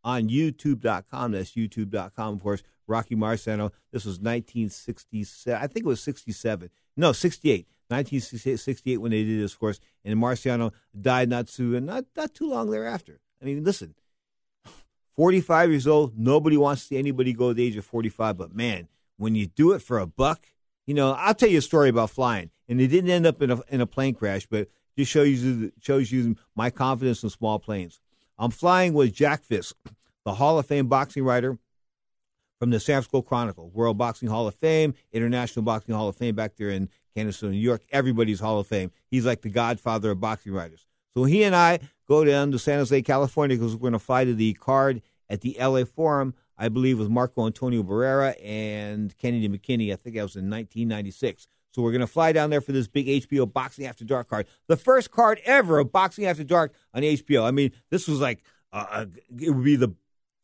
on 0.03 0.30
YouTube.com. 0.30 1.32
That's 1.32 1.51
YouTube.com, 1.51 2.36
of 2.36 2.43
course. 2.43 2.64
Rocky 2.88 3.16
Marciano. 3.16 3.72
This 3.91 4.06
was 4.06 4.20
1967. 4.20 5.62
I 5.62 5.68
think 5.68 5.86
it 5.86 5.89
was 5.89 6.01
67. 6.01 6.70
No, 6.97 7.12
68. 7.12 7.68
1968 7.88 8.97
when 8.97 9.12
they 9.12 9.24
did 9.24 9.41
this, 9.41 9.53
of 9.53 9.60
course. 9.60 9.80
And 10.03 10.20
Marciano 10.20 10.72
died 10.99 11.30
not 11.30 11.47
too 11.47 11.80
not 11.80 12.06
not 12.16 12.34
too 12.34 12.49
long 12.49 12.70
thereafter. 12.72 13.20
I 13.41 13.45
mean, 13.45 13.64
listen, 13.64 13.95
45 15.16 15.70
years 15.70 15.88
old. 15.88 16.18
Nobody 16.18 16.57
wants 16.57 16.84
to 16.84 16.88
see 16.89 16.97
anybody 16.97 17.34
go 17.34 17.53
the 17.53 17.66
age 17.66 17.78
of 17.78 17.86
45, 17.86 18.38
but 18.38 18.55
man, 18.55 18.88
when 19.18 19.36
you 19.36 19.47
do 19.47 19.72
it 19.72 19.82
for 19.82 19.99
a 19.99 20.05
buck, 20.05 20.45
you 20.86 20.93
know, 20.93 21.13
I'll 21.13 21.34
tell 21.34 21.49
you 21.49 21.59
a 21.59 21.61
story 21.61 21.89
about 21.89 22.11
flying, 22.11 22.51
and 22.68 22.80
it 22.80 22.88
didn't 22.88 23.09
end 23.09 23.26
up 23.26 23.41
in 23.41 23.51
a 23.51 23.59
in 23.70 23.82
a 23.82 23.88
plane 23.88 24.13
crash, 24.13 24.45
but 24.45 24.68
just 24.97 25.11
shows 25.11 25.43
you 25.43 25.72
shows 25.82 26.11
you 26.11 26.36
my 26.55 26.70
confidence 26.70 27.24
in 27.24 27.30
small 27.30 27.59
planes. 27.59 27.99
I'm 28.38 28.51
flying 28.51 28.93
with 28.93 29.13
Jack 29.13 29.43
Fiske, 29.43 29.78
the 30.26 30.36
Hall 30.36 30.59
of 30.59 30.66
Fame 30.66 30.88
boxing 30.88 31.24
writer 31.24 31.57
from 32.59 32.70
the 32.70 32.80
San 32.80 32.95
Francisco 32.95 33.22
Chronicle, 33.22 33.70
World 33.70 33.97
Boxing 33.97 34.30
Hall 34.30 34.47
of 34.47 34.55
Fame, 34.55 34.93
International 35.11 35.63
Boxing 35.63 35.95
Hall 35.95 36.09
of 36.09 36.16
Fame 36.16 36.36
back 36.36 36.55
there 36.55 36.70
in 36.70 36.89
Canastota, 37.16 37.51
New 37.51 37.57
York. 37.57 37.82
Everybody's 37.91 38.39
Hall 38.39 38.59
of 38.59 38.68
Fame. 38.68 38.91
He's 39.09 39.26
like 39.26 39.41
the 39.41 39.49
godfather 39.49 40.11
of 40.11 40.20
boxing 40.20 40.53
writers. 40.53 40.86
So 41.16 41.24
he 41.24 41.43
and 41.43 41.55
I 41.55 41.80
go 42.07 42.26
down 42.26 42.51
to 42.51 42.59
San 42.59 42.80
Jose, 42.80 43.01
California, 43.03 43.55
because 43.55 43.74
we're 43.74 43.82
going 43.82 43.93
to 43.93 43.99
fly 43.99 44.26
to 44.26 44.34
the 44.34 44.53
card 44.53 45.01
at 45.30 45.41
the 45.41 45.55
LA 45.59 45.86
Forum. 45.86 46.34
I 46.57 46.70
believe 46.70 46.99
with 46.99 47.09
Marco 47.09 47.45
Antonio 47.45 47.84
Barrera 47.84 48.36
and 48.43 49.18
Kennedy 49.18 49.49
McKinney. 49.49 49.91
I 49.91 49.95
think 49.95 50.16
that 50.16 50.24
was 50.24 50.36
in 50.36 50.49
1996. 50.49 51.47
So 51.72 51.82
we're 51.82 51.91
going 51.91 52.01
to 52.01 52.07
fly 52.07 52.32
down 52.32 52.49
there 52.49 52.61
for 52.61 52.72
this 52.72 52.88
big 52.88 53.07
HBO 53.07 53.51
Boxing 53.51 53.86
After 53.86 54.05
Dark 54.05 54.30
card, 54.30 54.47
the 54.68 54.78
first 54.78 55.11
card 55.11 55.41
ever 55.43 55.80
of 55.80 55.91
Boxing 55.91 56.26
After 56.26 56.43
Dark 56.43 56.74
on 56.93 57.01
HBO. 57.01 57.43
I 57.43 57.51
mean, 57.51 57.72
this 57.89 58.07
was 58.07 58.22
like 58.22 58.43
uh, 58.72 59.05
it 59.38 59.51
would 59.51 59.66
be 59.66 59.76
the 59.76 59.93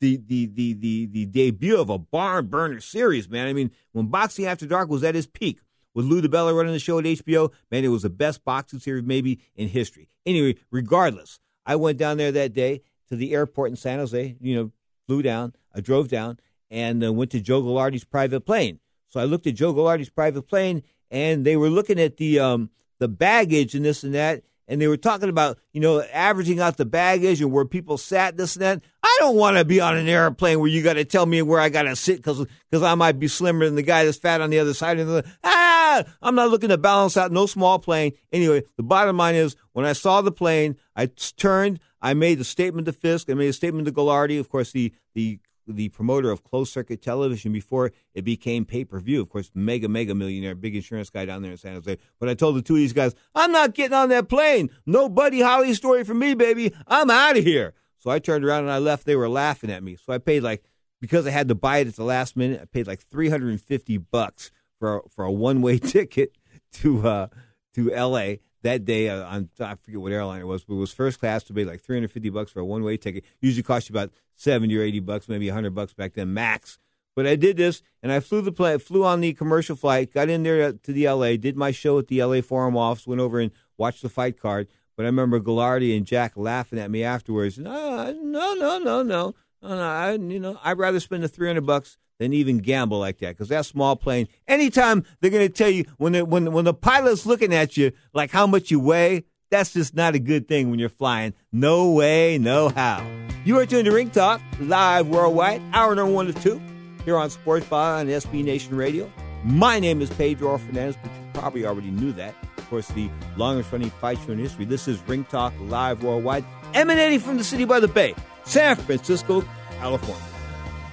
the, 0.01 0.17
the 0.17 0.47
the 0.47 0.73
the 0.73 1.05
the 1.05 1.25
debut 1.25 1.79
of 1.79 1.89
a 1.89 1.97
barn 1.97 2.47
burner 2.47 2.81
series, 2.81 3.29
man. 3.29 3.47
I 3.47 3.53
mean, 3.53 3.71
when 3.93 4.07
Boxing 4.07 4.45
After 4.45 4.65
Dark 4.65 4.89
was 4.89 5.03
at 5.05 5.15
its 5.15 5.27
peak, 5.27 5.59
with 5.93 6.05
Lou 6.05 6.21
DiBella 6.21 6.55
running 6.55 6.73
the 6.73 6.79
show 6.79 6.99
at 6.99 7.05
HBO, 7.05 7.51
man, 7.69 7.83
it 7.83 7.89
was 7.89 8.03
the 8.03 8.09
best 8.09 8.43
boxing 8.43 8.79
series 8.79 9.03
maybe 9.03 9.39
in 9.55 9.67
history. 9.67 10.09
Anyway, 10.25 10.55
regardless, 10.71 11.39
I 11.65 11.75
went 11.75 11.97
down 11.97 12.17
there 12.17 12.31
that 12.31 12.53
day 12.53 12.81
to 13.09 13.15
the 13.15 13.33
airport 13.33 13.69
in 13.69 13.75
San 13.75 13.99
Jose. 13.99 14.35
You 14.39 14.55
know, 14.55 14.71
flew 15.07 15.21
down, 15.21 15.53
I 15.75 15.81
drove 15.81 16.07
down, 16.07 16.39
and 16.69 17.03
uh, 17.03 17.11
went 17.11 17.31
to 17.31 17.41
Joe 17.41 17.61
Gagliardi's 17.61 18.05
private 18.05 18.41
plane. 18.41 18.79
So 19.07 19.19
I 19.19 19.25
looked 19.25 19.47
at 19.47 19.55
Joe 19.55 19.73
Gagliardi's 19.73 20.09
private 20.09 20.43
plane, 20.43 20.83
and 21.09 21.45
they 21.45 21.57
were 21.57 21.69
looking 21.69 21.99
at 21.99 22.17
the 22.17 22.39
um, 22.39 22.69
the 22.99 23.07
baggage 23.07 23.75
and 23.75 23.83
this 23.83 24.03
and 24.03 24.13
that, 24.13 24.43
and 24.67 24.81
they 24.81 24.87
were 24.87 24.97
talking 24.97 25.29
about 25.29 25.59
you 25.73 25.81
know 25.81 26.01
averaging 26.01 26.59
out 26.59 26.77
the 26.77 26.85
baggage 26.85 27.41
and 27.41 27.51
where 27.51 27.65
people 27.65 27.97
sat 27.97 28.37
this 28.37 28.55
and 28.55 28.63
that. 28.63 28.81
I 29.21 29.23
don't 29.23 29.35
want 29.35 29.57
to 29.57 29.65
be 29.65 29.79
on 29.79 29.97
an 29.97 30.07
airplane 30.07 30.59
where 30.59 30.67
you 30.67 30.81
got 30.81 30.93
to 30.93 31.05
tell 31.05 31.27
me 31.27 31.43
where 31.43 31.59
I 31.59 31.69
got 31.69 31.83
to 31.83 31.95
sit 31.95 32.17
because 32.17 32.43
because 32.71 32.81
I 32.81 32.95
might 32.95 33.19
be 33.19 33.27
slimmer 33.27 33.65
than 33.65 33.75
the 33.75 33.83
guy 33.83 34.03
that's 34.03 34.17
fat 34.17 34.41
on 34.41 34.49
the 34.49 34.57
other 34.57 34.73
side. 34.73 34.97
the 34.97 35.23
ah, 35.43 36.03
I'm 36.23 36.33
not 36.33 36.49
looking 36.49 36.69
to 36.69 36.77
balance 36.79 37.17
out 37.17 37.31
no 37.31 37.45
small 37.45 37.77
plane. 37.77 38.13
Anyway, 38.33 38.63
the 38.77 38.83
bottom 38.83 39.17
line 39.17 39.35
is 39.35 39.55
when 39.73 39.85
I 39.85 39.93
saw 39.93 40.21
the 40.21 40.31
plane, 40.31 40.75
I 40.95 41.05
turned. 41.05 41.79
I 42.01 42.15
made 42.15 42.39
a 42.39 42.43
statement 42.43 42.87
to 42.87 42.93
Fiske. 42.93 43.29
I 43.29 43.35
made 43.35 43.49
a 43.49 43.53
statement 43.53 43.85
to 43.85 43.91
Gagliardi. 43.91 44.39
Of 44.39 44.49
course, 44.49 44.71
the 44.71 44.91
the 45.13 45.37
the 45.67 45.89
promoter 45.89 46.31
of 46.31 46.43
closed 46.43 46.73
circuit 46.73 47.03
television 47.03 47.53
before 47.53 47.91
it 48.15 48.23
became 48.23 48.65
pay 48.65 48.85
per 48.85 48.99
view. 48.99 49.21
Of 49.21 49.29
course, 49.29 49.51
mega, 49.53 49.87
mega 49.87 50.15
millionaire, 50.15 50.55
big 50.55 50.75
insurance 50.75 51.11
guy 51.11 51.25
down 51.25 51.43
there 51.43 51.51
in 51.51 51.57
San 51.57 51.75
Jose. 51.75 51.95
But 52.19 52.29
I 52.29 52.33
told 52.33 52.55
the 52.55 52.63
two 52.63 52.73
of 52.73 52.79
these 52.79 52.91
guys, 52.91 53.13
I'm 53.35 53.51
not 53.51 53.75
getting 53.75 53.93
on 53.93 54.09
that 54.09 54.29
plane. 54.29 54.71
No 54.87 55.09
Buddy 55.09 55.41
Holly 55.41 55.75
story 55.75 56.05
for 56.05 56.15
me, 56.15 56.33
baby. 56.33 56.73
I'm 56.87 57.11
out 57.11 57.37
of 57.37 57.43
here. 57.43 57.75
So 58.01 58.09
I 58.09 58.19
turned 58.19 58.43
around 58.43 58.63
and 58.63 58.71
I 58.71 58.79
left. 58.79 59.05
They 59.05 59.15
were 59.15 59.29
laughing 59.29 59.71
at 59.71 59.83
me. 59.83 59.95
So 59.95 60.11
I 60.11 60.17
paid 60.17 60.41
like, 60.41 60.63
because 60.99 61.25
I 61.27 61.29
had 61.29 61.47
to 61.47 61.55
buy 61.55 61.77
it 61.77 61.87
at 61.87 61.95
the 61.95 62.03
last 62.03 62.35
minute, 62.35 62.59
I 62.61 62.65
paid 62.65 62.87
like 62.87 63.01
350 63.01 63.97
bucks 63.97 64.51
for, 64.79 65.03
for 65.09 65.23
a 65.23 65.31
one 65.31 65.61
way 65.61 65.77
ticket 65.79 66.35
to, 66.73 67.07
uh, 67.07 67.27
to 67.75 67.89
LA 67.89 68.35
that 68.63 68.85
day 68.85 69.09
uh, 69.09 69.23
on 69.25 69.49
I 69.59 69.75
forget 69.75 70.01
what 70.01 70.11
airline 70.11 70.41
it 70.41 70.47
was, 70.47 70.63
but 70.63 70.75
it 70.75 70.79
was 70.79 70.93
first 70.93 71.19
class 71.19 71.43
to 71.43 71.53
pay 71.53 71.63
like 71.63 71.81
350 71.81 72.29
bucks 72.29 72.51
for 72.51 72.59
a 72.59 72.65
one 72.65 72.83
way 72.83 72.97
ticket. 72.97 73.23
Usually 73.39 73.63
cost 73.63 73.89
you 73.89 73.93
about 73.93 74.11
70 74.35 74.75
or 74.77 74.81
80 74.81 74.99
bucks, 75.01 75.29
maybe 75.29 75.47
100 75.47 75.73
bucks 75.73 75.93
back 75.93 76.13
then 76.13 76.33
max. 76.33 76.79
But 77.15 77.27
I 77.27 77.35
did 77.35 77.57
this, 77.57 77.81
and 78.01 78.11
I 78.11 78.21
flew 78.21 78.41
the 78.41 78.53
plane, 78.53 78.79
flew 78.79 79.03
on 79.03 79.19
the 79.19 79.33
commercial 79.33 79.75
flight, 79.75 80.13
got 80.13 80.29
in 80.29 80.43
there 80.43 80.71
to 80.71 80.93
the 80.93 81.09
LA, 81.09 81.35
did 81.35 81.57
my 81.57 81.71
show 81.71 81.99
at 81.99 82.07
the 82.07 82.23
LA 82.23 82.41
Forum 82.41 82.77
office, 82.77 83.05
went 83.05 83.19
over 83.19 83.39
and 83.39 83.51
watched 83.77 84.01
the 84.01 84.09
fight 84.09 84.39
card. 84.39 84.67
But 84.97 85.03
I 85.03 85.07
remember 85.07 85.39
Gagliardi 85.39 85.95
and 85.95 86.05
Jack 86.05 86.33
laughing 86.35 86.79
at 86.79 86.91
me 86.91 87.03
afterwards. 87.03 87.57
No, 87.57 88.11
no, 88.11 88.53
no, 88.53 88.79
no, 88.79 89.03
no. 89.03 89.35
no 89.61 89.79
I, 89.79 90.13
you 90.13 90.39
know, 90.39 90.59
I'd 90.63 90.77
rather 90.77 90.99
spend 90.99 91.23
the 91.23 91.27
300 91.27 91.65
bucks 91.65 91.97
than 92.19 92.33
even 92.33 92.59
gamble 92.59 92.99
like 92.99 93.17
that 93.17 93.29
because 93.29 93.49
that 93.49 93.65
small 93.65 93.95
plane. 93.95 94.27
Anytime 94.47 95.03
they're 95.19 95.31
going 95.31 95.47
to 95.47 95.53
tell 95.53 95.69
you 95.69 95.85
when 95.97 96.13
they, 96.13 96.21
when 96.21 96.51
when 96.51 96.65
the 96.65 96.73
pilot's 96.73 97.25
looking 97.25 97.53
at 97.53 97.77
you 97.77 97.91
like 98.13 98.29
how 98.29 98.45
much 98.45 98.69
you 98.69 98.79
weigh, 98.79 99.23
that's 99.49 99.73
just 99.73 99.95
not 99.95 100.13
a 100.13 100.19
good 100.19 100.47
thing 100.47 100.69
when 100.69 100.79
you're 100.79 100.89
flying. 100.89 101.33
No 101.51 101.91
way, 101.91 102.37
no 102.37 102.69
how. 102.69 103.05
You 103.43 103.57
are 103.57 103.65
tuned 103.65 103.85
to 103.85 103.91
Ring 103.91 104.11
Talk 104.11 104.39
live 104.59 105.07
worldwide, 105.07 105.63
hour 105.73 105.95
number 105.95 106.13
one 106.13 106.27
to 106.27 106.33
two 106.33 106.61
here 107.05 107.17
on 107.17 107.31
Sports 107.31 107.65
Byline 107.65 108.07
SB 108.07 108.43
Nation 108.43 108.75
Radio. 108.75 109.11
My 109.43 109.79
name 109.79 110.01
is 110.01 110.11
Pedro 110.11 110.59
Fernandez, 110.59 110.95
but 111.01 111.11
you 111.11 111.21
probably 111.33 111.65
already 111.65 111.89
knew 111.89 112.11
that. 112.13 112.35
Of 112.71 112.85
course, 112.85 112.95
the 112.95 113.09
longest 113.35 113.69
running 113.73 113.89
fight 113.89 114.17
show 114.25 114.31
in 114.31 114.39
history. 114.39 114.63
This 114.63 114.87
is 114.87 114.97
Ring 115.05 115.25
Talk 115.25 115.51
live 115.59 116.03
worldwide, 116.03 116.45
emanating 116.73 117.19
from 117.19 117.37
the 117.37 117.43
city 117.43 117.65
by 117.65 117.81
the 117.81 117.87
bay, 117.89 118.15
San 118.45 118.77
Francisco, 118.77 119.43
California. 119.81 120.23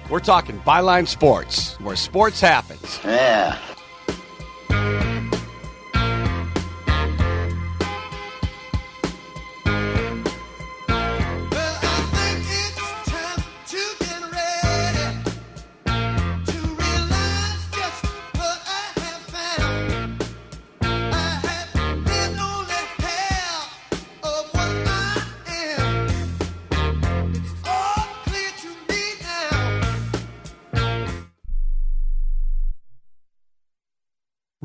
We're 0.09 0.19
talking 0.19 0.59
Byline 0.59 1.07
Sports, 1.07 1.79
where 1.79 1.95
sports 1.95 2.41
happens. 2.41 2.99
Yeah. 3.05 3.57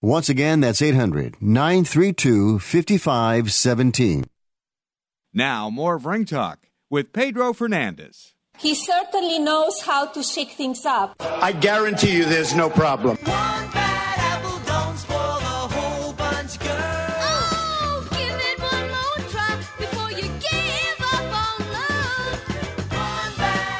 Once 0.00 0.28
again, 0.28 0.60
that's 0.60 0.80
800 0.80 1.42
932 1.42 2.60
5517. 2.60 4.24
Now, 5.34 5.68
more 5.70 5.96
of 5.96 6.06
Ring 6.06 6.24
Talk 6.24 6.68
with 6.88 7.12
Pedro 7.12 7.52
Fernandez. 7.52 8.34
He 8.58 8.74
certainly 8.76 9.40
knows 9.40 9.82
how 9.82 10.06
to 10.06 10.22
shake 10.22 10.52
things 10.52 10.84
up. 10.86 11.16
I 11.20 11.52
guarantee 11.52 12.16
you 12.16 12.24
there's 12.24 12.54
no 12.54 12.70
problem. 12.70 13.18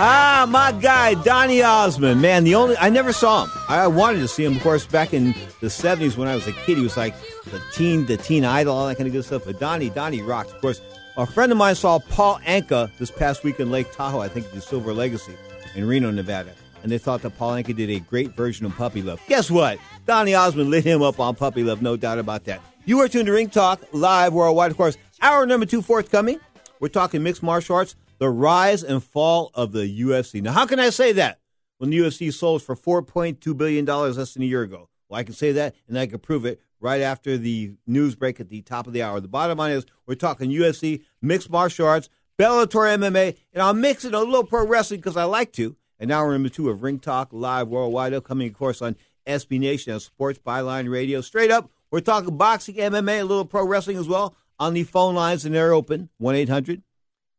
Ah, 0.01 0.47
my 0.49 0.71
guy 0.71 1.15
Donny 1.15 1.61
Osmond, 1.61 2.23
man. 2.23 2.45
The 2.45 2.55
only 2.55 2.77
I 2.77 2.89
never 2.89 3.13
saw 3.13 3.45
him. 3.45 3.51
I 3.69 3.89
wanted 3.89 4.21
to 4.21 4.29
see 4.29 4.45
him, 4.45 4.55
of 4.57 4.63
course, 4.63 4.87
back 4.87 5.13
in 5.13 5.35
the 5.61 5.67
'70s 5.67 6.17
when 6.17 6.29
I 6.29 6.37
was 6.37 6.47
a 6.47 6.53
kid. 6.53 6.77
He 6.77 6.85
was 6.85 6.97
like 6.97 7.17
the 7.47 7.61
teen, 7.73 8.07
the 8.07 8.17
teen 8.17 8.45
idol, 8.45 8.77
all 8.77 8.87
that 8.87 8.97
kind 8.97 9.09
of 9.09 9.13
good 9.13 9.25
stuff. 9.25 9.43
But 9.45 9.59
Donny, 9.59 9.91
Donny 9.91 10.23
rocks. 10.23 10.53
Of 10.53 10.61
course, 10.61 10.81
a 11.17 11.27
friend 11.27 11.51
of 11.51 11.59
mine 11.59 11.75
saw 11.75 11.99
Paul 11.99 12.39
Anka 12.47 12.97
this 12.99 13.11
past 13.11 13.43
week 13.43 13.59
in 13.59 13.73
Lake 13.73 13.91
Tahoe. 13.93 14.21
I 14.21 14.29
think 14.29 14.49
the 14.53 14.61
Silver 14.61 14.93
Legacy 14.93 15.35
in 15.75 15.85
Reno, 15.89 16.13
Nevada, 16.13 16.53
and 16.85 16.93
they 16.93 16.99
thought 16.99 17.23
that 17.23 17.37
Paul 17.37 17.55
Anka 17.55 17.75
did 17.75 17.91
a 17.91 17.99
great 17.99 18.37
version 18.37 18.67
of 18.67 18.77
Puppy 18.77 19.03
Love. 19.03 19.21
Guess 19.27 19.51
what? 19.51 19.81
Donny 20.07 20.33
Osmond 20.33 20.71
lit 20.71 20.85
him 20.85 21.03
up 21.03 21.19
on 21.19 21.35
Puppy 21.35 21.65
Love, 21.65 21.83
no 21.83 21.97
doubt 21.97 22.21
about 22.21 22.45
that. 22.45 22.61
You 22.85 23.01
are 23.01 23.09
tuned 23.09 23.27
to 23.27 23.33
Ring 23.33 23.51
Talk 23.51 23.83
live 23.91 24.33
worldwide. 24.33 24.71
Of 24.71 24.77
course, 24.77 24.97
hour 25.21 25.45
number 25.45 25.67
two 25.67 25.83
forthcoming. 25.83 26.39
We're 26.79 26.87
talking 26.87 27.25
mixed 27.25 27.43
martial 27.43 27.75
arts 27.75 27.97
the 28.19 28.29
rise 28.29 28.83
and 28.83 29.03
fall 29.03 29.51
of 29.55 29.73
the 29.73 30.01
UFC. 30.01 30.43
Now, 30.43 30.53
how 30.53 30.67
can 30.67 30.81
I 30.81 30.91
say 30.91 31.13
that 31.13 31.41
when 31.79 31.91
the 31.91 31.99
UFC 31.99 32.33
sold 32.33 32.63
for 32.63 32.77
$4.2 32.77 33.57
billion 33.57 33.85
less 33.85 34.35
than 34.35 34.43
a 34.43 34.47
year 34.47 34.63
ago? 34.63 34.89
Well, 35.09 35.19
I 35.19 35.23
can 35.23 35.35
say 35.35 35.53
that, 35.53 35.75
and 35.89 35.99
I 35.99 36.07
can 36.07 36.19
prove 36.19 36.45
it 36.45 36.61
right 36.81 37.01
after 37.01 37.39
the 37.39 37.73
news 37.87 38.15
break 38.15 38.41
at 38.41 38.49
the 38.49 38.61
top 38.63 38.87
of 38.87 38.93
the 38.93 39.03
hour. 39.03 39.21
The 39.21 39.29
bottom 39.29 39.59
line 39.59 39.73
is 39.73 39.87
we're 40.07 40.15
talking 40.15 40.51
UFC, 40.51 41.03
mixed 41.23 41.51
martial 41.51 41.87
arts, 41.87 42.09
Bellator 42.39 42.99
MMA, 42.99 43.37
and 43.53 43.63
I'll 43.63 43.75
mix 43.75 44.05
in 44.05 44.15
a 44.15 44.21
little 44.21 44.45
pro 44.45 44.67
wrestling 44.67 45.01
because 45.01 45.17
I 45.17 45.25
like 45.25 45.53
to. 45.55 45.77
And 45.99 46.09
now 46.09 46.25
we're 46.25 46.33
number 46.33 46.49
two 46.49 46.69
of 46.69 46.83
Ring 46.83 47.01
Talk 47.01 47.31
Live 47.33 47.69
Worldwide, 47.69 48.15
upcoming, 48.15 48.49
of 48.49 48.55
course, 48.55 48.81
on 48.81 48.97
SB 49.27 49.59
Nation 49.59 49.93
and 49.93 50.01
Sports 50.01 50.39
Byline 50.39 50.91
Radio. 50.91 51.21
Straight 51.21 51.51
up, 51.51 51.71
we're 51.91 52.01
talking 52.01 52.37
boxing, 52.37 52.77
MMA, 52.77 53.21
a 53.21 53.25
little 53.25 53.45
pro 53.45 53.67
wrestling 53.67 53.97
as 53.97 54.07
well 54.07 54.37
on 54.59 54.75
the 54.75 54.85
phone 54.85 55.15
lines, 55.15 55.45
and 55.45 55.55
they're 55.55 55.73
open 55.73 56.11
1 56.19 56.35
800 56.37 56.83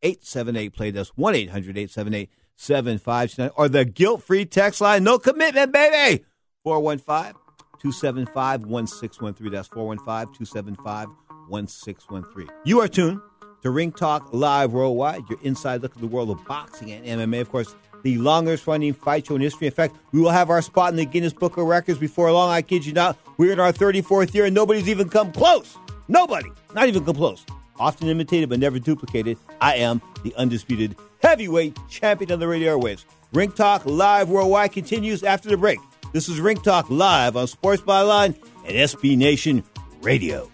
878 0.01 0.73
play 0.73 0.91
this 0.91 1.09
1 1.09 1.35
800 1.35 1.77
878 1.77 2.29
7529 2.55 3.51
or 3.55 3.69
the 3.69 3.85
guilt 3.85 4.23
free 4.23 4.45
text 4.45 4.81
line. 4.81 5.03
No 5.03 5.17
commitment, 5.17 5.71
baby. 5.71 6.25
415 6.63 7.33
275 7.81 8.65
1613. 8.65 9.51
That's 9.51 9.67
415 9.69 10.35
275 10.35 11.07
1613. 11.47 12.49
You 12.65 12.81
are 12.81 12.87
tuned 12.87 13.21
to 13.61 13.69
Ring 13.71 13.91
Talk 13.91 14.33
Live 14.33 14.71
Worldwide, 14.71 15.23
your 15.29 15.39
inside 15.41 15.81
look 15.81 15.95
at 15.95 16.01
the 16.01 16.07
world 16.07 16.29
of 16.29 16.43
boxing 16.45 16.91
and 16.91 17.05
MMA. 17.05 17.41
Of 17.41 17.49
course, 17.49 17.75
the 18.03 18.17
longest 18.17 18.67
running 18.67 18.93
fight 18.93 19.27
show 19.27 19.35
in 19.35 19.41
history. 19.41 19.67
In 19.67 19.73
fact, 19.73 19.95
we 20.11 20.21
will 20.21 20.29
have 20.29 20.49
our 20.49 20.61
spot 20.61 20.91
in 20.91 20.95
the 20.95 21.05
Guinness 21.05 21.33
Book 21.33 21.57
of 21.57 21.65
Records 21.65 21.99
before 21.99 22.31
long. 22.31 22.49
I 22.49 22.61
kid 22.61 22.85
you 22.85 22.93
not. 22.93 23.17
We're 23.37 23.53
in 23.53 23.59
our 23.59 23.73
34th 23.73 24.33
year 24.33 24.45
and 24.45 24.55
nobody's 24.55 24.87
even 24.87 25.09
come 25.09 25.31
close. 25.31 25.77
Nobody. 26.07 26.49
Not 26.73 26.87
even 26.87 27.03
come 27.03 27.15
close 27.15 27.45
often 27.79 28.07
imitated 28.07 28.49
but 28.49 28.59
never 28.59 28.79
duplicated. 28.79 29.37
I 29.61 29.75
am 29.75 30.01
the 30.23 30.33
undisputed 30.35 30.95
heavyweight 31.21 31.77
champion 31.89 32.31
of 32.31 32.39
the 32.39 32.47
radio 32.47 32.77
airwaves. 32.77 33.05
Ring 33.33 33.51
Talk 33.51 33.85
Live 33.85 34.29
Worldwide 34.29 34.71
continues 34.71 35.23
after 35.23 35.49
the 35.49 35.57
break. 35.57 35.79
This 36.13 36.27
is 36.27 36.39
Ring 36.39 36.57
Talk 36.57 36.89
Live 36.89 37.37
on 37.37 37.47
Sports 37.47 37.81
Byline 37.81 38.35
and 38.65 38.75
SB 38.75 39.17
Nation 39.17 39.63
Radio. 40.01 40.49